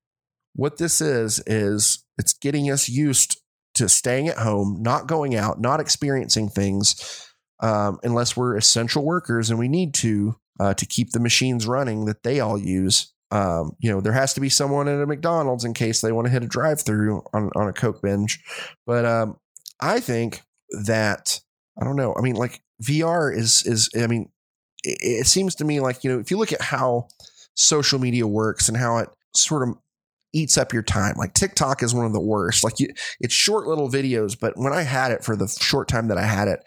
what 0.54 0.78
this 0.78 1.02
is 1.02 1.42
is 1.46 2.04
it's 2.18 2.34
getting 2.34 2.70
us 2.72 2.90
used 2.90 3.42
to 3.76 3.90
staying 3.90 4.28
at 4.28 4.38
home, 4.38 4.78
not 4.82 5.08
going 5.08 5.36
out, 5.36 5.60
not 5.60 5.80
experiencing 5.80 6.50
things 6.50 7.26
um, 7.62 8.00
unless 8.04 8.36
we're 8.36 8.58
essential 8.58 9.04
workers 9.04 9.50
and 9.50 9.60
we 9.60 9.68
need 9.68 9.94
to 9.96 10.36
uh, 10.60 10.74
to 10.74 10.86
keep 10.86 11.12
the 11.12 11.20
machines 11.20 11.66
running 11.66 12.06
that 12.06 12.24
they 12.24 12.40
all 12.40 12.58
use. 12.58 13.14
Um, 13.32 13.76
you 13.80 13.92
know, 13.92 14.02
there 14.02 14.14
has 14.14 14.34
to 14.34 14.42
be 14.42 14.50
someone 14.50 14.88
at 14.88 15.02
a 15.02 15.06
McDonald's 15.06 15.66
in 15.66 15.74
case 15.74 16.02
they 16.02 16.12
want 16.12 16.26
to 16.28 16.32
hit 16.32 16.44
a 16.44 16.48
drive 16.48 16.82
through 16.82 17.24
on, 17.34 17.50
on 17.56 17.68
a 17.68 17.74
Coke 17.74 18.02
binge. 18.02 18.44
But 18.86 19.06
um, 19.06 19.38
I 19.80 20.00
think 20.00 20.42
that, 20.84 21.40
I 21.80 21.86
don't 21.86 21.96
know. 21.96 22.16
I 22.18 22.22
mean, 22.22 22.36
like 22.36 22.62
VR 22.84 23.36
is, 23.36 23.64
is, 23.66 23.90
I 23.96 24.08
mean, 24.08 24.30
it, 24.84 24.98
it 25.02 25.28
seems 25.28 25.56
to 25.56 25.66
me 25.66 25.80
like, 25.80 26.04
you 26.04 26.12
know, 26.12 26.20
if 26.20 26.32
you 26.32 26.38
look 26.38 26.54
at 26.54 26.62
how 26.62 27.08
social 27.56 28.00
media 28.00 28.26
works 28.26 28.68
and 28.68 28.78
how 28.78 28.98
it 28.98 29.10
sort 29.36 29.68
of 29.68 29.76
eats 30.34 30.58
up 30.58 30.74
your 30.74 30.84
time. 30.84 31.16
Like 31.18 31.34
TikTok 31.34 31.84
is 31.84 31.94
one 31.94 32.06
of 32.06 32.14
the 32.14 32.22
worst. 32.22 32.64
Like 32.64 32.80
you, 32.80 32.88
it's 33.20 33.34
short 33.34 33.68
little 33.68 33.90
videos, 33.90 34.38
but 34.40 34.54
when 34.56 34.74
I 34.74 34.84
had 34.84 35.12
it 35.12 35.24
for 35.24 35.36
the 35.36 35.48
short 35.48 35.88
time 35.88 36.08
that 36.08 36.18
I 36.18 36.26
had 36.26 36.48
it, 36.48 36.60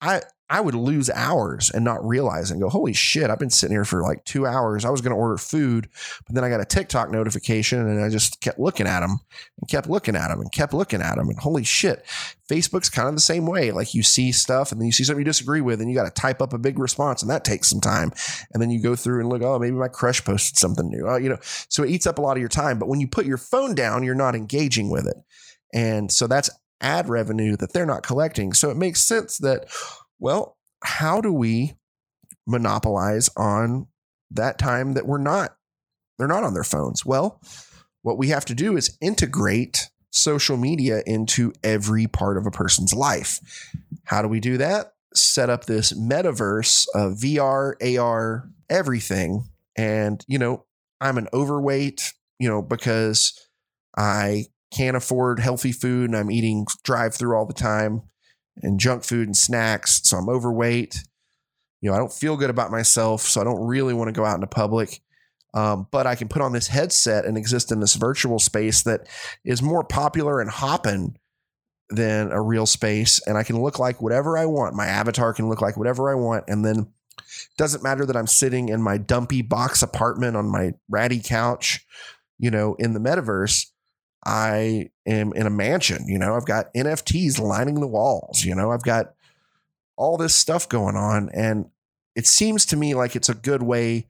I 0.00 0.22
I 0.50 0.60
would 0.60 0.74
lose 0.74 1.10
hours 1.10 1.70
and 1.70 1.84
not 1.84 2.04
realize 2.06 2.50
and 2.50 2.60
go, 2.60 2.70
holy 2.70 2.94
shit, 2.94 3.28
I've 3.28 3.38
been 3.38 3.50
sitting 3.50 3.74
here 3.74 3.84
for 3.84 4.02
like 4.02 4.24
two 4.24 4.46
hours. 4.46 4.84
I 4.84 4.90
was 4.90 5.02
going 5.02 5.14
to 5.14 5.20
order 5.20 5.36
food, 5.36 5.88
but 6.26 6.34
then 6.34 6.42
I 6.42 6.48
got 6.48 6.60
a 6.60 6.64
TikTok 6.64 7.10
notification 7.10 7.86
and 7.86 8.02
I 8.02 8.08
just 8.08 8.40
kept 8.40 8.58
looking 8.58 8.86
at 8.86 9.00
them 9.00 9.18
and 9.60 9.68
kept 9.68 9.90
looking 9.90 10.16
at 10.16 10.28
them 10.28 10.40
and 10.40 10.50
kept 10.50 10.72
looking 10.72 11.02
at 11.02 11.16
them. 11.16 11.28
And 11.28 11.38
holy 11.38 11.64
shit, 11.64 12.02
Facebook's 12.50 12.88
kind 12.88 13.08
of 13.08 13.14
the 13.14 13.20
same 13.20 13.46
way. 13.46 13.72
Like 13.72 13.92
you 13.92 14.02
see 14.02 14.32
stuff 14.32 14.72
and 14.72 14.80
then 14.80 14.86
you 14.86 14.92
see 14.92 15.04
something 15.04 15.20
you 15.20 15.24
disagree 15.24 15.60
with 15.60 15.82
and 15.82 15.90
you 15.90 15.96
got 15.96 16.04
to 16.04 16.20
type 16.20 16.40
up 16.40 16.54
a 16.54 16.58
big 16.58 16.78
response 16.78 17.20
and 17.20 17.30
that 17.30 17.44
takes 17.44 17.68
some 17.68 17.80
time. 17.80 18.10
And 18.52 18.62
then 18.62 18.70
you 18.70 18.82
go 18.82 18.96
through 18.96 19.20
and 19.20 19.28
look, 19.28 19.42
oh, 19.42 19.58
maybe 19.58 19.76
my 19.76 19.88
crush 19.88 20.24
posted 20.24 20.56
something 20.56 20.88
new. 20.88 21.06
Oh, 21.06 21.16
you 21.16 21.28
know, 21.28 21.38
so 21.68 21.82
it 21.82 21.90
eats 21.90 22.06
up 22.06 22.18
a 22.18 22.22
lot 22.22 22.38
of 22.38 22.40
your 22.40 22.48
time. 22.48 22.78
But 22.78 22.88
when 22.88 23.00
you 23.00 23.08
put 23.08 23.26
your 23.26 23.36
phone 23.36 23.74
down, 23.74 24.02
you're 24.02 24.14
not 24.14 24.34
engaging 24.34 24.88
with 24.88 25.06
it. 25.06 25.16
And 25.74 26.10
so 26.10 26.26
that's 26.26 26.48
ad 26.80 27.10
revenue 27.10 27.54
that 27.56 27.74
they're 27.74 27.84
not 27.84 28.02
collecting. 28.02 28.54
So 28.54 28.70
it 28.70 28.78
makes 28.78 29.02
sense 29.02 29.36
that, 29.38 29.66
well, 30.18 30.56
how 30.82 31.20
do 31.20 31.32
we 31.32 31.74
monopolize 32.46 33.28
on 33.36 33.86
that 34.30 34.58
time 34.58 34.94
that 34.94 35.06
we're 35.06 35.18
not 35.18 35.54
they're 36.18 36.26
not 36.26 36.44
on 36.44 36.54
their 36.54 36.64
phones? 36.64 37.06
Well, 37.06 37.40
what 38.02 38.18
we 38.18 38.28
have 38.28 38.44
to 38.46 38.54
do 38.54 38.76
is 38.76 38.96
integrate 39.00 39.88
social 40.10 40.56
media 40.56 41.02
into 41.06 41.52
every 41.62 42.06
part 42.06 42.36
of 42.36 42.46
a 42.46 42.50
person's 42.50 42.92
life. 42.92 43.40
How 44.04 44.22
do 44.22 44.28
we 44.28 44.40
do 44.40 44.56
that? 44.58 44.94
Set 45.14 45.48
up 45.48 45.66
this 45.66 45.92
metaverse 45.92 46.86
of 46.94 47.18
VR, 47.18 47.74
AR, 47.98 48.48
everything. 48.68 49.44
And, 49.76 50.24
you 50.26 50.38
know, 50.38 50.64
I'm 51.00 51.18
an 51.18 51.28
overweight, 51.32 52.12
you 52.40 52.48
know, 52.48 52.62
because 52.62 53.32
I 53.96 54.46
can't 54.74 54.96
afford 54.96 55.38
healthy 55.38 55.72
food 55.72 56.10
and 56.10 56.16
I'm 56.16 56.30
eating 56.30 56.66
drive 56.82 57.14
through 57.14 57.36
all 57.36 57.46
the 57.46 57.54
time 57.54 58.02
and 58.62 58.80
junk 58.80 59.04
food 59.04 59.28
and 59.28 59.36
snacks. 59.36 60.00
So 60.04 60.16
I'm 60.16 60.28
overweight. 60.28 61.02
You 61.80 61.90
know, 61.90 61.96
I 61.96 61.98
don't 61.98 62.12
feel 62.12 62.36
good 62.36 62.50
about 62.50 62.70
myself. 62.70 63.22
So 63.22 63.40
I 63.40 63.44
don't 63.44 63.66
really 63.66 63.94
want 63.94 64.08
to 64.08 64.18
go 64.18 64.24
out 64.24 64.34
into 64.34 64.46
public. 64.46 65.00
Um, 65.54 65.86
but 65.90 66.06
I 66.06 66.14
can 66.14 66.28
put 66.28 66.42
on 66.42 66.52
this 66.52 66.68
headset 66.68 67.24
and 67.24 67.38
exist 67.38 67.72
in 67.72 67.80
this 67.80 67.94
virtual 67.94 68.38
space 68.38 68.82
that 68.82 69.08
is 69.44 69.62
more 69.62 69.82
popular 69.82 70.40
and 70.40 70.50
hopping 70.50 71.16
than 71.90 72.30
a 72.32 72.40
real 72.40 72.66
space. 72.66 73.20
And 73.26 73.38
I 73.38 73.42
can 73.42 73.60
look 73.60 73.78
like 73.78 74.02
whatever 74.02 74.36
I 74.36 74.44
want. 74.44 74.74
My 74.74 74.86
avatar 74.86 75.32
can 75.32 75.48
look 75.48 75.62
like 75.62 75.76
whatever 75.76 76.10
I 76.10 76.14
want. 76.14 76.44
And 76.48 76.64
then 76.64 76.88
doesn't 77.56 77.82
matter 77.82 78.04
that 78.06 78.16
I'm 78.16 78.26
sitting 78.26 78.68
in 78.68 78.82
my 78.82 78.98
dumpy 78.98 79.42
box 79.42 79.82
apartment 79.82 80.36
on 80.36 80.50
my 80.50 80.74
ratty 80.88 81.20
couch, 81.20 81.84
you 82.38 82.50
know, 82.50 82.74
in 82.74 82.92
the 82.92 83.00
metaverse. 83.00 83.66
I 84.28 84.90
am 85.06 85.32
in 85.32 85.46
a 85.46 85.50
mansion. 85.50 86.06
You 86.06 86.18
know, 86.18 86.34
I've 86.34 86.44
got 86.44 86.72
NFTs 86.74 87.40
lining 87.40 87.80
the 87.80 87.86
walls. 87.86 88.44
You 88.44 88.54
know, 88.54 88.70
I've 88.70 88.82
got 88.82 89.14
all 89.96 90.18
this 90.18 90.34
stuff 90.34 90.68
going 90.68 90.96
on. 90.96 91.30
And 91.32 91.70
it 92.14 92.26
seems 92.26 92.66
to 92.66 92.76
me 92.76 92.94
like 92.94 93.16
it's 93.16 93.30
a 93.30 93.34
good 93.34 93.62
way 93.62 94.06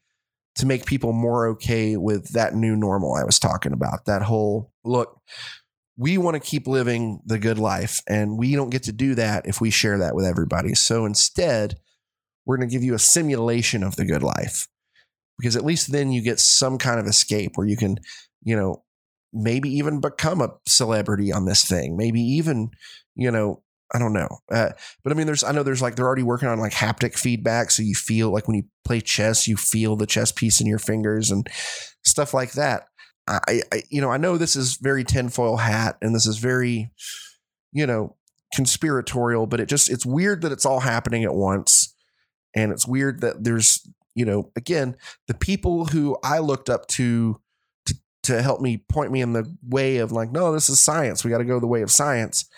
to 0.57 0.67
make 0.67 0.87
people 0.87 1.13
more 1.13 1.47
okay 1.51 1.97
with 1.97 2.31
that 2.31 2.53
new 2.53 2.75
normal 2.75 3.15
I 3.15 3.23
was 3.23 3.39
talking 3.39 3.73
about. 3.73 4.07
That 4.07 4.23
whole 4.23 4.73
look, 4.85 5.21
we 5.97 6.19
want 6.19 6.35
to 6.35 6.41
keep 6.41 6.67
living 6.67 7.21
the 7.25 7.39
good 7.39 7.59
life, 7.61 8.03
and 8.09 8.37
we 8.37 8.57
don't 8.57 8.71
get 8.71 8.83
to 8.85 8.93
do 8.93 9.15
that 9.15 9.47
if 9.47 9.61
we 9.61 9.71
share 9.71 9.99
that 9.99 10.17
with 10.17 10.27
everybody. 10.27 10.75
So 10.75 11.07
instead, 11.07 11.79
we're 12.45 12.57
going 12.57 12.69
to 12.69 12.75
give 12.75 12.83
you 12.83 12.95
a 12.95 12.99
simulation 12.99 13.85
of 13.85 13.95
the 13.95 14.05
good 14.05 14.25
life 14.25 14.67
because 15.39 15.55
at 15.55 15.65
least 15.65 15.93
then 15.93 16.11
you 16.11 16.23
get 16.23 16.41
some 16.41 16.77
kind 16.77 16.99
of 16.99 17.07
escape 17.07 17.53
where 17.55 17.69
you 17.69 17.77
can, 17.77 17.99
you 18.43 18.57
know, 18.57 18.83
maybe 19.39 19.71
even 19.71 20.01
become 20.01 20.41
a 20.41 20.51
celebrity 20.67 21.33
on 21.33 21.45
this 21.45 21.65
thing. 21.65 21.97
Maybe 21.97 22.21
even, 22.21 22.71
you 23.15 23.31
know, 23.31 23.63
I 23.95 23.99
don't 23.99 24.13
know. 24.13 24.29
Uh, 24.51 24.71
but 25.03 25.13
I 25.13 25.17
mean, 25.17 25.27
there's, 25.27 25.45
I 25.45 25.53
know 25.53 25.63
there's 25.63 25.81
like, 25.81 25.97
they're 25.97 26.07
already 26.07 26.23
working 26.23 26.49
on 26.49 26.59
like 26.59 26.73
haptic 26.73 27.17
feedback. 27.17 27.71
So 27.71 27.83
you 27.83 27.95
feel 27.95 28.31
like 28.31 28.47
when 28.47 28.57
you 28.57 28.65
play 28.85 29.01
chess, 29.01 29.49
you 29.49 29.57
feel 29.57 29.97
the 29.97 30.07
chess 30.07 30.31
piece 30.33 30.61
in 30.61 30.67
your 30.67 30.79
fingers 30.79 31.31
and 31.31 31.47
stuff 32.05 32.35
like 32.35 32.53
that. 32.53 32.89
I, 33.27 33.63
I 33.73 33.83
you 33.91 34.01
know, 34.01 34.11
I 34.11 34.17
know 34.17 34.37
this 34.37 34.57
is 34.57 34.77
very 34.77 35.05
tinfoil 35.05 35.57
hat 35.57 35.97
and 36.03 36.15
this 36.15 36.27
is 36.27 36.39
very, 36.39 36.91
you 37.73 37.87
know, 37.87 38.17
conspiratorial, 38.55 39.47
but 39.47 39.61
it 39.61 39.69
just, 39.69 39.91
it's 39.91 40.07
weird 40.07 40.43
that 40.43 40.53
it's 40.53 40.67
all 40.67 40.81
happening 40.81 41.25
at 41.25 41.35
once. 41.35 41.95
And 42.55 42.73
it's 42.73 42.87
weird 42.87 43.21
that 43.21 43.45
there's, 43.45 43.87
you 44.15 44.25
know, 44.25 44.51
again, 44.57 44.97
the 45.29 45.35
people 45.35 45.87
who 45.87 46.17
I 46.25 46.39
looked 46.39 46.69
up 46.69 46.89
to 46.89 47.41
to 48.29 48.41
help 48.41 48.63
me 48.63 48.79
point 48.89 49.13
me 49.13 49.21
in 49.21 49.35
the 49.35 49.45
way 49.69 49.99
of 49.99 50.13
like, 50.13 50.33
no, 50.33 50.53
this 50.53 50.71
is 50.71 50.81
science. 50.81 51.25
We 51.25 51.31
got 51.31 51.39
to 51.39 51.45
go 51.45 51.61
the 51.61 51.67
way 51.67 51.83
of 51.83 51.91
science. 51.91 52.49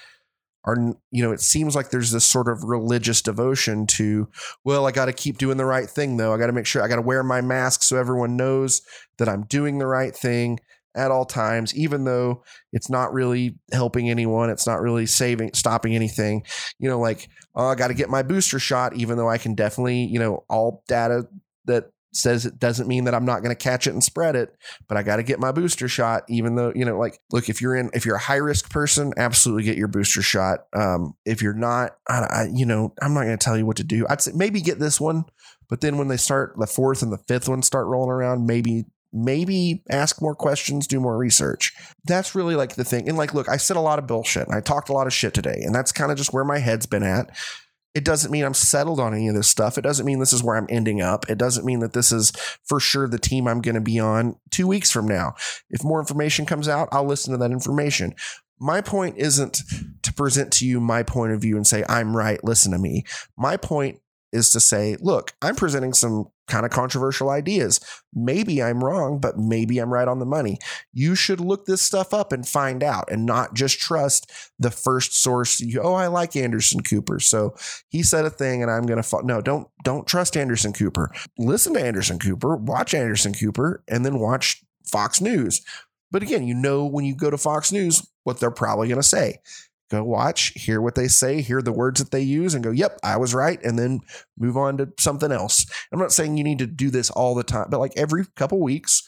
Are 0.64 0.76
you 1.10 1.22
know, 1.22 1.32
it 1.32 1.40
seems 1.40 1.74
like 1.74 1.88
there's 1.88 2.10
this 2.10 2.26
sort 2.26 2.46
of 2.46 2.62
religious 2.62 3.22
devotion 3.22 3.86
to, 3.86 4.28
well, 4.62 4.86
I 4.86 4.92
got 4.92 5.06
to 5.06 5.14
keep 5.14 5.38
doing 5.38 5.56
the 5.56 5.64
right 5.64 5.88
thing 5.88 6.18
though. 6.18 6.34
I 6.34 6.38
got 6.38 6.48
to 6.48 6.52
make 6.52 6.66
sure 6.66 6.82
I 6.82 6.88
got 6.88 6.96
to 6.96 7.02
wear 7.02 7.22
my 7.22 7.40
mask 7.40 7.82
so 7.82 7.96
everyone 7.96 8.36
knows 8.36 8.82
that 9.16 9.28
I'm 9.28 9.46
doing 9.46 9.78
the 9.78 9.86
right 9.86 10.14
thing. 10.14 10.60
at 10.94 11.10
all 11.10 11.24
times, 11.24 11.74
even 11.74 12.04
though 12.04 12.42
it's 12.72 12.90
not 12.90 13.12
really 13.12 13.56
helping 13.72 14.10
anyone. 14.10 14.50
It's 14.50 14.66
not 14.66 14.80
really 14.80 15.06
saving, 15.06 15.52
stopping 15.54 15.94
anything. 15.94 16.44
You 16.78 16.88
know, 16.88 16.98
like, 16.98 17.28
oh, 17.54 17.68
I 17.68 17.74
got 17.74 17.88
to 17.88 17.94
get 17.94 18.10
my 18.10 18.22
booster 18.22 18.58
shot, 18.58 18.96
even 18.96 19.16
though 19.16 19.28
I 19.28 19.38
can 19.38 19.54
definitely, 19.54 20.04
you 20.04 20.18
know, 20.18 20.44
all 20.48 20.82
data 20.88 21.28
that 21.66 21.92
says 22.12 22.46
it 22.46 22.58
doesn't 22.58 22.88
mean 22.88 23.04
that 23.04 23.14
I'm 23.14 23.24
not 23.24 23.42
going 23.42 23.54
to 23.54 23.62
catch 23.62 23.86
it 23.86 23.92
and 23.92 24.02
spread 24.02 24.36
it, 24.36 24.56
but 24.88 24.96
I 24.96 25.02
got 25.02 25.16
to 25.16 25.22
get 25.22 25.38
my 25.38 25.52
booster 25.52 25.88
shot, 25.88 26.24
even 26.28 26.56
though, 26.56 26.72
you 26.74 26.84
know, 26.84 26.98
like, 26.98 27.20
look, 27.30 27.48
if 27.48 27.61
you're 27.61 27.76
in, 27.76 27.90
if 27.94 28.04
you're 28.04 28.16
a 28.16 28.20
high 28.20 28.36
risk 28.36 28.70
person, 28.70 29.12
absolutely 29.16 29.64
get 29.64 29.76
your 29.76 29.88
booster 29.88 30.22
shot. 30.22 30.66
Um, 30.74 31.14
if 31.24 31.42
you're 31.42 31.54
not, 31.54 31.96
I, 32.08 32.18
I 32.18 32.48
you 32.52 32.66
know, 32.66 32.94
I'm 33.00 33.14
not 33.14 33.24
going 33.24 33.38
to 33.38 33.44
tell 33.44 33.56
you 33.56 33.66
what 33.66 33.76
to 33.76 33.84
do. 33.84 34.06
I'd 34.08 34.20
say 34.20 34.32
maybe 34.34 34.61
get 34.61 34.78
this 34.78 35.00
one, 35.00 35.24
but 35.68 35.80
then 35.80 35.98
when 35.98 36.08
they 36.08 36.16
start 36.16 36.54
the 36.58 36.66
fourth 36.66 37.02
and 37.02 37.12
the 37.12 37.18
fifth 37.18 37.48
one 37.48 37.62
start 37.62 37.86
rolling 37.86 38.11
around, 38.11 38.46
maybe 38.46 38.86
maybe 39.12 39.82
ask 39.90 40.22
more 40.22 40.34
questions, 40.34 40.86
do 40.86 41.00
more 41.00 41.16
research. 41.16 41.72
That's 42.04 42.34
really 42.34 42.54
like 42.54 42.76
the 42.76 42.84
thing. 42.84 43.08
And 43.08 43.18
like, 43.18 43.34
look, 43.34 43.48
I 43.48 43.56
said 43.56 43.76
a 43.76 43.80
lot 43.80 43.98
of 43.98 44.06
bullshit 44.06 44.46
and 44.46 44.54
I 44.54 44.61
talked 44.61 44.88
a 44.88 44.92
lot 44.92 45.06
of 45.06 45.12
shit 45.12 45.34
today, 45.34 45.62
and 45.64 45.74
that's 45.74 45.92
kind 45.92 46.12
of 46.12 46.18
just 46.18 46.32
where 46.32 46.44
my 46.44 46.58
head's 46.58 46.86
been 46.86 47.02
at. 47.02 47.36
It 47.95 48.05
doesn't 48.05 48.30
mean 48.30 48.45
I'm 48.45 48.55
settled 48.55 49.01
on 49.01 49.14
any 49.14 49.28
of 49.28 49.34
this 49.34 49.49
stuff. 49.49 49.76
It 49.76 49.82
doesn't 49.82 50.07
mean 50.07 50.20
this 50.20 50.32
is 50.32 50.45
where 50.45 50.57
I'm 50.57 50.68
ending 50.68 51.01
up. 51.01 51.28
It 51.28 51.38
doesn't 51.38 51.64
mean 51.64 51.80
that 51.80 51.93
this 51.93 52.12
is 52.12 52.30
for 52.64 52.78
sure 52.78 53.09
the 53.09 53.18
team 53.18 53.49
I'm 53.49 53.61
going 53.61 53.74
to 53.74 53.80
be 53.80 53.99
on 53.99 54.36
two 54.51 54.68
weeks 54.68 54.91
from 54.91 55.09
now. 55.09 55.34
If 55.70 55.82
more 55.82 55.99
information 55.99 56.47
comes 56.47 56.68
out, 56.68 56.88
I'll 56.93 57.07
listen 57.07 57.32
to 57.32 57.38
that 57.38 57.51
information. 57.51 58.14
My 58.61 58.80
point 58.80 59.16
isn't 59.18 59.62
to 60.03 60.12
present 60.12 60.53
to 60.55 60.66
you 60.66 60.80
my 60.80 61.03
point 61.03 61.32
of 61.32 61.41
view 61.41 61.57
and 61.57 61.66
say, 61.66 61.84
I'm 61.88 62.16
right, 62.16 62.43
listen 62.45 62.72
to 62.72 62.78
me. 62.78 63.05
My 63.36 63.57
point 63.57 64.01
is 64.32 64.51
to 64.51 64.61
say, 64.61 64.97
look, 65.01 65.32
I'm 65.43 65.57
presenting 65.57 65.93
some 65.93 66.30
kind 66.51 66.66
of 66.66 66.72
controversial 66.72 67.30
ideas. 67.30 67.80
Maybe 68.12 68.62
I'm 68.62 68.84
wrong, 68.84 69.18
but 69.18 69.38
maybe 69.38 69.78
I'm 69.78 69.92
right 69.92 70.09
on 70.09 70.18
the 70.18 70.26
money. 70.26 70.59
You 70.92 71.14
should 71.14 71.40
look 71.40 71.64
this 71.64 71.80
stuff 71.80 72.12
up 72.12 72.32
and 72.32 72.46
find 72.46 72.82
out 72.82 73.11
and 73.11 73.24
not 73.24 73.55
just 73.55 73.78
trust 73.78 74.30
the 74.59 74.70
first 74.70 75.14
source. 75.22 75.61
You, 75.61 75.80
oh, 75.80 75.94
I 75.94 76.09
like 76.09 76.36
Anderson 76.36 76.82
Cooper. 76.82 77.20
So 77.20 77.55
he 77.88 78.03
said 78.03 78.24
a 78.24 78.30
thing 78.30 78.62
and 78.62 78.70
I'm 78.70 78.84
going 78.84 78.98
to 78.98 79.03
follow. 79.03 79.22
No, 79.22 79.40
don't, 79.40 79.68
don't 79.84 80.07
trust 80.07 80.36
Anderson 80.36 80.72
Cooper. 80.72 81.11
Listen 81.38 81.74
to 81.74 81.84
Anderson 81.84 82.18
Cooper, 82.18 82.57
watch 82.57 82.92
Anderson 82.92 83.32
Cooper, 83.32 83.82
and 83.88 84.05
then 84.05 84.18
watch 84.18 84.62
Fox 84.84 85.20
News. 85.20 85.62
But 86.11 86.22
again, 86.22 86.46
you 86.46 86.55
know, 86.55 86.84
when 86.84 87.05
you 87.05 87.14
go 87.14 87.30
to 87.30 87.38
Fox 87.38 87.70
News, 87.70 88.07
what 88.24 88.40
they're 88.40 88.51
probably 88.51 88.88
going 88.88 89.01
to 89.01 89.07
say 89.07 89.38
go 89.91 90.05
watch, 90.05 90.53
hear 90.55 90.80
what 90.80 90.95
they 90.95 91.09
say, 91.09 91.41
hear 91.43 91.61
the 91.61 91.72
words 91.72 92.01
that 92.01 92.11
they 92.11 92.22
use, 92.22 92.55
and 92.55 92.64
go, 92.64 92.70
yep, 92.70 92.99
I 93.03 93.16
was 93.16 93.34
right, 93.34 93.62
and 93.62 93.78
then 93.78 94.01
move 94.38 94.57
on 94.57 94.78
to 94.78 94.88
something 94.99 95.32
else. 95.32 95.66
I'm 95.93 95.99
not 95.99 96.12
saying 96.12 96.36
you 96.36 96.45
need 96.45 96.59
to 96.61 96.66
do 96.66 96.91
this 96.91 97.11
all 97.11 97.34
the 97.34 97.43
time, 97.43 97.66
but 97.70 97.80
like 97.80 97.93
every 97.97 98.24
couple 98.36 98.61
weeks, 98.61 99.03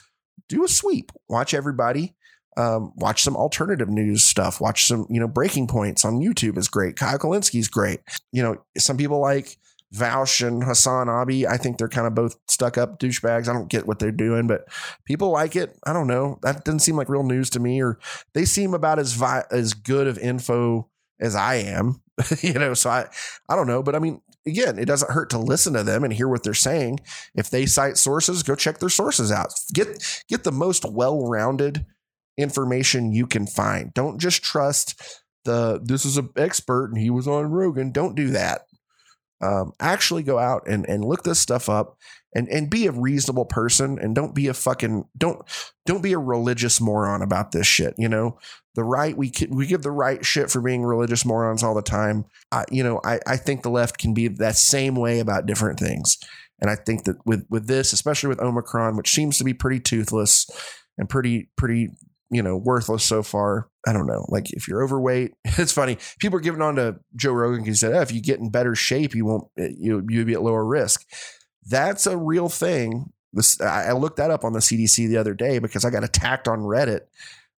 do 0.49 0.65
a 0.65 0.69
sweep, 0.69 1.13
watch 1.29 1.55
everybody. 1.55 2.15
Um, 2.55 2.93
watch 2.97 3.23
some 3.23 3.35
alternative 3.35 3.89
news 3.89 4.27
stuff. 4.27 4.61
Watch 4.61 4.85
some, 4.85 5.07
you 5.09 5.19
know, 5.19 5.27
breaking 5.27 5.69
points 5.69 6.05
on 6.05 6.21
YouTube 6.21 6.59
is 6.59 6.69
great. 6.69 6.97
Kyle 6.97 7.19
Kulinski's 7.19 7.69
great. 7.69 8.01
You 8.31 8.43
know, 8.43 8.57
some 8.77 8.99
people 8.99 9.23
like 9.23 9.57
Vaush 9.95 10.47
and 10.47 10.63
HasanAbi. 10.63 11.47
I 11.47 11.57
think 11.57 11.77
they're 11.77 11.89
kind 11.89 12.07
of 12.07 12.15
both 12.15 12.37
stuck 12.49 12.79
up 12.79 12.99
douchebags. 12.99 13.49
I 13.49 13.53
don't 13.53 13.69
get 13.69 13.87
what 13.87 13.99
they're 13.99 14.11
doing, 14.11 14.47
but 14.47 14.67
people 15.05 15.31
like 15.31 15.55
it. 15.55 15.79
I 15.87 15.93
don't 15.93 16.07
know. 16.07 16.39
That 16.43 16.65
doesn't 16.65 16.81
seem 16.81 16.97
like 16.97 17.09
real 17.09 17.23
news 17.23 17.51
to 17.51 17.61
me, 17.61 17.83
or 17.83 17.99
they 18.33 18.45
seem 18.45 18.73
about 18.75 18.99
as 18.99 19.13
vi- 19.13 19.45
as 19.51 19.75
good 19.75 20.07
of 20.07 20.19
info 20.19 20.89
as 21.21 21.35
I 21.35 21.57
am. 21.57 22.01
you 22.41 22.55
know, 22.55 22.75
so 22.75 22.91
I 22.91 23.07
I 23.49 23.57
don't 23.57 23.67
know, 23.67 23.83
but 23.83 23.95
I 23.95 23.99
mean, 23.99 24.23
again, 24.47 24.79
it 24.79 24.87
doesn't 24.87 25.11
hurt 25.11 25.31
to 25.31 25.39
listen 25.39 25.75
to 25.75 25.83
them 25.83 26.05
and 26.05 26.13
hear 26.13 26.29
what 26.29 26.43
they're 26.43 26.55
saying. 26.55 27.01
If 27.35 27.51
they 27.51 27.67
cite 27.67 27.99
sources, 27.99 28.43
go 28.43 28.55
check 28.55 28.79
their 28.79 28.89
sources 28.89 29.31
out. 29.31 29.53
Get 29.75 30.23
get 30.29 30.45
the 30.45 30.53
most 30.53 30.85
well-rounded 30.85 31.85
information 32.39 33.13
you 33.13 33.27
can 33.27 33.47
find. 33.47 33.93
Don't 33.93 34.19
just 34.19 34.43
trust 34.43 35.23
the 35.45 35.81
this 35.83 36.07
is 36.07 36.17
an 36.17 36.31
expert 36.37 36.87
and 36.87 36.99
he 36.99 37.11
was 37.11 37.29
on 37.29 37.51
Rogan. 37.51 37.93
Don't 37.93 38.15
do 38.15 38.31
that 38.31 38.63
um, 39.43 39.73
actually 39.81 40.23
go 40.23 40.39
out 40.39 40.63
and, 40.67 40.89
and 40.89 41.05
look 41.05 41.25
this 41.25 41.39
stuff 41.39 41.69
up 41.69 41.97
and, 42.35 42.49
and 42.49 42.71
be 42.71 42.87
a 42.87 42.93
reasonable 42.93 43.45
person 43.45 43.99
and 43.99 44.15
don't 44.15 44.35
be 44.35 44.47
a 44.47 44.55
fucking 44.55 45.05
don't 45.17 45.43
don't 45.85 46.03
be 46.03 46.13
a 46.13 46.19
religious 46.19 46.81
moron 46.81 47.23
about 47.23 47.53
this 47.53 47.67
shit 47.67 47.95
you 47.99 48.09
know? 48.09 48.39
The 48.75 48.85
right 48.85 49.17
we 49.17 49.31
we 49.51 49.67
give 49.67 49.83
the 49.83 49.91
right 49.91 50.25
shit 50.25 50.51
for 50.51 50.63
being 50.63 50.83
religious 50.83 51.27
morons 51.27 51.63
all 51.63 51.75
the 51.75 51.83
time. 51.83 52.25
I, 52.51 52.65
you 52.71 52.83
know 52.83 53.01
I, 53.05 53.21
I 53.27 53.37
think 53.37 53.63
the 53.63 53.71
left 53.71 53.99
can 53.99 54.15
be 54.15 54.29
that 54.29 54.57
same 54.57 54.95
way 54.95 55.19
about 55.19 55.47
different 55.47 55.79
things. 55.79 56.17
And 56.61 56.71
i 56.71 56.77
think 56.77 57.05
that 57.05 57.17
with 57.27 57.45
with 57.51 57.67
this 57.67 57.93
especially 57.93 58.29
with 58.29 58.41
omicron 58.41 58.97
which 58.97 59.11
seems 59.11 59.37
to 59.39 59.45
be 59.45 59.53
pretty 59.53 59.81
toothless 59.81 60.47
and 60.97 61.09
pretty 61.09 61.51
pretty 61.57 61.91
you 62.33 62.43
know, 62.43 62.57
worthless 62.57 63.05
so 63.05 63.23
far. 63.23 63.69
I 63.87 63.93
don't 63.93 64.07
know. 64.07 64.25
Like 64.29 64.53
if 64.53 64.67
you're 64.67 64.83
overweight, 64.83 65.35
it's 65.45 65.73
funny. 65.73 65.99
People 66.19 66.39
are 66.39 66.43
giving 66.43 66.63
on 66.63 66.77
to 66.77 66.97
Joe 67.15 67.33
Rogan 67.33 67.61
because 67.61 67.81
he 67.81 67.87
said, 67.87 67.95
oh, 67.95 68.01
if 68.01 68.11
you 68.11 68.23
get 68.23 68.41
in 68.41 68.51
better 68.51 68.75
shape, 68.75 69.15
you 69.15 69.27
won't, 69.27 69.45
eh, 69.59 69.69
you 69.77 70.05
you'll 70.09 70.25
be 70.25 70.33
at 70.33 70.43
lower 70.43 70.65
risk. 70.65 71.07
That's 71.69 72.07
a 72.07 72.17
real 72.17 72.49
thing. 72.49 73.13
This 73.35 73.61
I 73.61 73.93
looked 73.93 74.17
that 74.17 74.31
up 74.31 74.45
on 74.45 74.53
the 74.53 74.59
CDC 74.59 75.09
the 75.09 75.19
other 75.19 75.35
day 75.35 75.59
because 75.59 75.85
I 75.85 75.91
got 75.91 76.05
attacked 76.05 76.49
on 76.49 76.61
Reddit. 76.61 77.03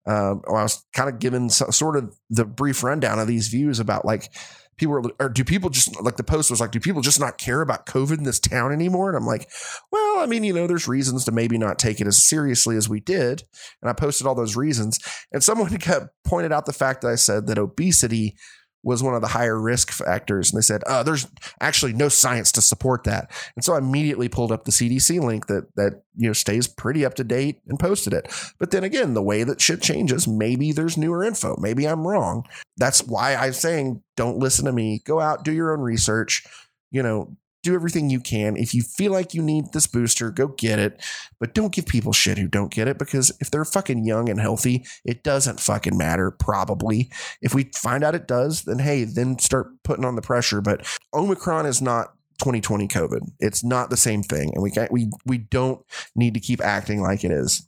Um, 0.05 0.43
I 0.49 0.63
was 0.63 0.85
kind 0.93 1.09
of 1.09 1.21
given 1.21 1.49
sort 1.49 1.97
of 1.97 2.17
the 2.29 2.45
brief 2.45 2.83
rundown 2.83 3.21
of 3.21 3.29
these 3.29 3.49
views 3.49 3.79
about 3.79 4.05
like 4.05 4.33
people 4.77 5.11
or 5.21 5.29
do 5.29 5.45
people 5.45 5.71
just 5.71 6.01
like 6.01 6.17
the 6.17 6.25
post 6.25 6.51
was 6.51 6.61
like, 6.61 6.71
do 6.71 6.81
people 6.81 7.03
just 7.03 7.21
not 7.21 7.39
care 7.39 7.61
about 7.61 7.87
COVID 7.87 8.19
in 8.19 8.25
this 8.25 8.41
town 8.41 8.73
anymore? 8.73 9.09
And 9.09 9.17
I'm 9.17 9.27
like, 9.27 9.49
well, 9.91 10.19
I 10.19 10.27
mean, 10.27 10.45
you 10.45 10.53
know, 10.53 10.67
there's 10.67 10.89
reasons 10.89 11.25
to 11.25 11.33
maybe 11.33 11.59
not 11.59 11.79
take 11.79 12.01
it 12.01 12.07
as 12.07 12.27
seriously 12.27 12.77
as 12.77 12.89
we 12.89 13.01
did. 13.01 13.45
And 13.81 13.91
I 13.91 13.93
posted 13.93 14.27
all 14.27 14.35
those 14.35 14.57
reasons. 14.57 14.99
And 15.33 15.43
someone 15.43 15.77
pointed 16.25 16.53
out 16.53 16.67
the 16.67 16.73
fact 16.73 17.03
that 17.03 17.09
I 17.09 17.17
said 17.17 17.47
that 17.47 17.59
obesity 17.59 18.37
was 18.83 19.03
one 19.03 19.15
of 19.15 19.21
the 19.21 19.29
higher 19.29 19.59
risk 19.61 19.91
factors. 19.91 20.51
And 20.53 20.59
they 20.59 20.63
said, 20.65 20.83
uh, 20.85 21.03
there's 21.03 21.29
actually 21.61 21.93
no 21.93 22.09
science 22.09 22.51
to 22.53 22.63
support 22.63 23.05
that. 23.05 23.31
And 23.55 23.65
so 23.65 23.75
I 23.75 23.79
immediately 23.79 24.29
pulled 24.29 24.53
up 24.53 24.65
the 24.65 24.73
CDC 24.73 25.21
link 25.21 25.47
that 25.47 25.75
that 25.77 26.03
you 26.17 26.29
know 26.29 26.33
stays 26.33 26.67
pretty 26.67 27.05
up 27.05 27.15
to 27.15 27.25
date 27.25 27.61
and 27.69 27.79
posted 27.79 28.13
it. 28.13 28.33
But 28.59 28.71
then 28.71 28.85
again, 28.85 29.15
the 29.15 29.23
way 29.23 29.45
that 29.45 29.61
shit 29.61 29.83
changes, 29.83 30.27
maybe 30.27 30.73
there's 30.73 30.99
newer 30.99 31.25
info. 31.25 31.57
Maybe 31.59 31.87
I'm 31.87 32.07
wrong. 32.07 32.45
That's 32.77 33.07
why 33.07 33.35
I'm 33.35 33.53
saying 33.53 34.03
don't 34.17 34.39
listen 34.39 34.65
to 34.65 34.73
me. 34.73 35.01
Go 35.05 35.21
out, 35.21 35.45
do 35.45 35.53
your 35.53 35.73
own 35.73 35.81
research. 35.81 36.45
You 36.91 37.03
know, 37.03 37.37
do 37.63 37.75
everything 37.75 38.11
you 38.11 38.21
can. 38.21 38.57
If 38.57 38.75
you 38.75 38.83
feel 38.83 39.13
like 39.13 39.35
you 39.35 39.43
need 39.43 39.73
this 39.73 39.87
booster, 39.87 40.31
go 40.31 40.49
get 40.49 40.79
it. 40.79 41.01
But 41.39 41.55
don't 41.55 41.73
give 41.73 41.87
people 41.87 42.13
shit 42.13 42.39
who 42.39 42.49
don't 42.49 42.73
get 42.73 42.89
it 42.89 42.99
because 42.99 43.33
if 43.41 43.51
they're 43.51 43.65
fucking 43.65 44.05
young 44.05 44.29
and 44.29 44.41
healthy, 44.41 44.85
it 45.05 45.23
doesn't 45.23 45.61
fucking 45.61 45.97
matter, 45.97 46.31
probably. 46.31 47.11
If 47.41 47.55
we 47.55 47.71
find 47.75 48.03
out 48.05 48.15
it 48.15 48.27
does, 48.27 48.63
then 48.63 48.81
hey, 48.81 49.05
then 49.05 49.39
start 49.39 49.71
putting 49.85 50.05
on 50.05 50.17
the 50.17 50.23
pressure. 50.23 50.61
But 50.61 50.87
Omicron 51.15 51.67
is 51.67 51.81
not 51.81 52.15
2020 52.41 52.89
COVID. 52.89 53.31
It's 53.39 53.63
not 53.63 53.91
the 53.91 53.97
same 53.97 54.23
thing. 54.23 54.51
And 54.55 54.63
we 54.63 54.71
can't 54.71 54.91
we 54.91 55.11
we 55.25 55.39
don't 55.39 55.85
need 56.17 56.35
to 56.35 56.41
keep 56.41 56.61
acting 56.61 57.01
like 57.01 57.25
it 57.25 57.31
is. 57.31 57.65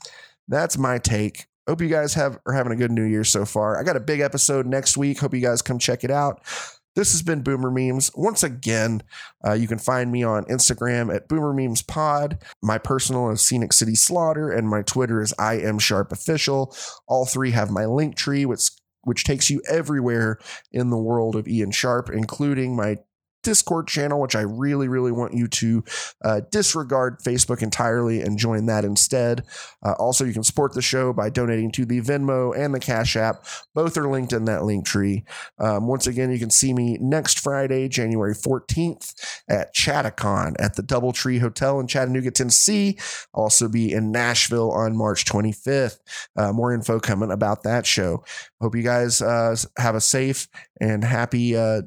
That's 0.49 0.76
my 0.76 0.99
take. 0.99 1.47
Hope 1.68 1.80
you 1.80 1.88
guys 1.88 2.12
have 2.14 2.38
are 2.47 2.53
having 2.53 2.72
a 2.72 2.76
good 2.76 2.90
new 2.90 3.05
year 3.05 3.24
so 3.24 3.45
far. 3.45 3.78
I 3.78 3.84
got 3.84 3.97
a 3.97 4.01
big 4.01 4.20
episode 4.20 4.66
next 4.66 4.97
week. 4.97 5.20
Hope 5.20 5.32
you 5.32 5.40
guys 5.40 5.62
come 5.62 5.78
check 5.78 6.05
it 6.05 6.11
out. 6.11 6.42
This 6.95 7.11
has 7.12 7.22
been 7.22 7.42
Boomer 7.42 7.70
Memes. 7.70 8.11
Once 8.14 8.42
again, 8.42 9.03
uh, 9.45 9.55
you 9.55 9.66
can 9.66 9.78
find 9.78 10.12
me 10.12 10.22
on 10.22 10.45
Instagram 10.45 11.14
at 11.14 11.28
Boomer 11.28 11.53
Memes 11.53 11.82
Pod. 11.82 12.38
My 12.62 12.78
personal 12.78 13.30
is 13.30 13.42
Scenic 13.42 13.72
City 13.72 13.97
Slaughter, 13.97 14.51
and 14.51 14.68
my 14.68 14.82
Twitter 14.82 15.20
is 15.20 15.34
I 15.38 15.55
am 15.55 15.78
Sharp 15.78 16.12
Official. 16.12 16.74
All 17.09 17.26
three 17.26 17.51
have 17.51 17.70
my 17.70 17.82
Linktree, 17.82 18.47
which 18.47 18.70
which 19.03 19.24
takes 19.24 19.51
you 19.51 19.61
everywhere 19.68 20.38
in 20.72 20.90
the 20.90 20.97
world 20.97 21.36
of 21.36 21.47
Ian 21.47 21.72
Sharp, 21.72 22.09
including 22.11 22.74
my 22.74 22.99
Discord 23.45 23.86
channel, 23.86 24.20
which 24.20 24.34
I 24.34 24.40
really, 24.40 24.88
really 24.88 25.12
want 25.12 25.34
you 25.34 25.47
to 25.47 25.84
uh, 26.24 26.40
disregard 26.51 27.20
Facebook 27.20 27.62
entirely 27.62 28.20
and 28.20 28.38
join 28.38 28.66
that 28.66 28.84
instead. 28.84 29.45
Uh, 29.84 29.92
also, 29.92 30.24
you 30.24 30.32
can 30.32 30.42
support 30.42 30.74
the 30.74 30.82
show 30.82 31.12
by 31.12 31.30
donating 31.30 31.70
to 31.72 31.84
the 31.84 32.01
Venmo 32.01 32.57
and 32.57 32.74
the 32.74 32.80
Cash 32.80 33.16
App. 33.16 33.45
Both 33.74 33.97
are 33.97 34.09
linked 34.09 34.32
in 34.32 34.47
that 34.47 34.62
Linktree. 34.62 35.24
Um, 35.59 35.86
once 35.86 36.07
again, 36.07 36.32
you 36.32 36.38
can 36.38 36.51
see 36.51 36.72
me 36.72 36.99
next 37.01 37.38
Friday, 37.38 37.88
January 37.88 38.34
14th 38.34 39.14
at 39.49 39.74
Chattacon 39.74 40.55
at 40.59 40.76
the 40.76 40.82
Doubletree 40.82 41.40
Hotel 41.40 41.78
in 41.80 41.86
Chattanooga, 41.86 42.30
Tennessee. 42.30 42.99
I'll 43.34 43.45
also 43.45 43.68
be 43.68 43.92
in 43.92 44.11
Nashville 44.11 44.70
on 44.72 44.97
March 44.97 45.24
25th. 45.24 45.99
Uh, 46.36 46.53
more 46.53 46.72
info 46.72 46.99
coming 46.99 47.30
about 47.30 47.62
that 47.64 47.86
show. 47.86 48.24
Hope 48.61 48.74
you 48.74 48.82
guys 48.82 49.20
uh, 49.20 49.57
have 49.78 49.95
a 49.95 50.01
safe 50.01 50.49
and 50.80 51.05
happy 51.05 51.57
uh, 51.57 51.82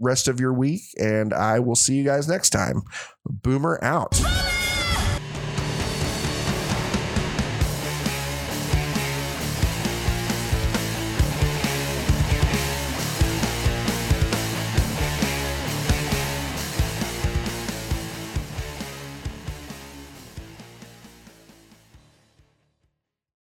rest 0.00 0.28
of 0.28 0.40
your 0.40 0.52
week, 0.52 0.82
and 0.98 1.32
I 1.32 1.58
will 1.58 1.76
see 1.76 1.94
you 1.94 2.04
guys 2.04 2.28
next 2.28 2.50
time. 2.50 2.82
Boomer 3.24 3.78
out. 3.82 4.20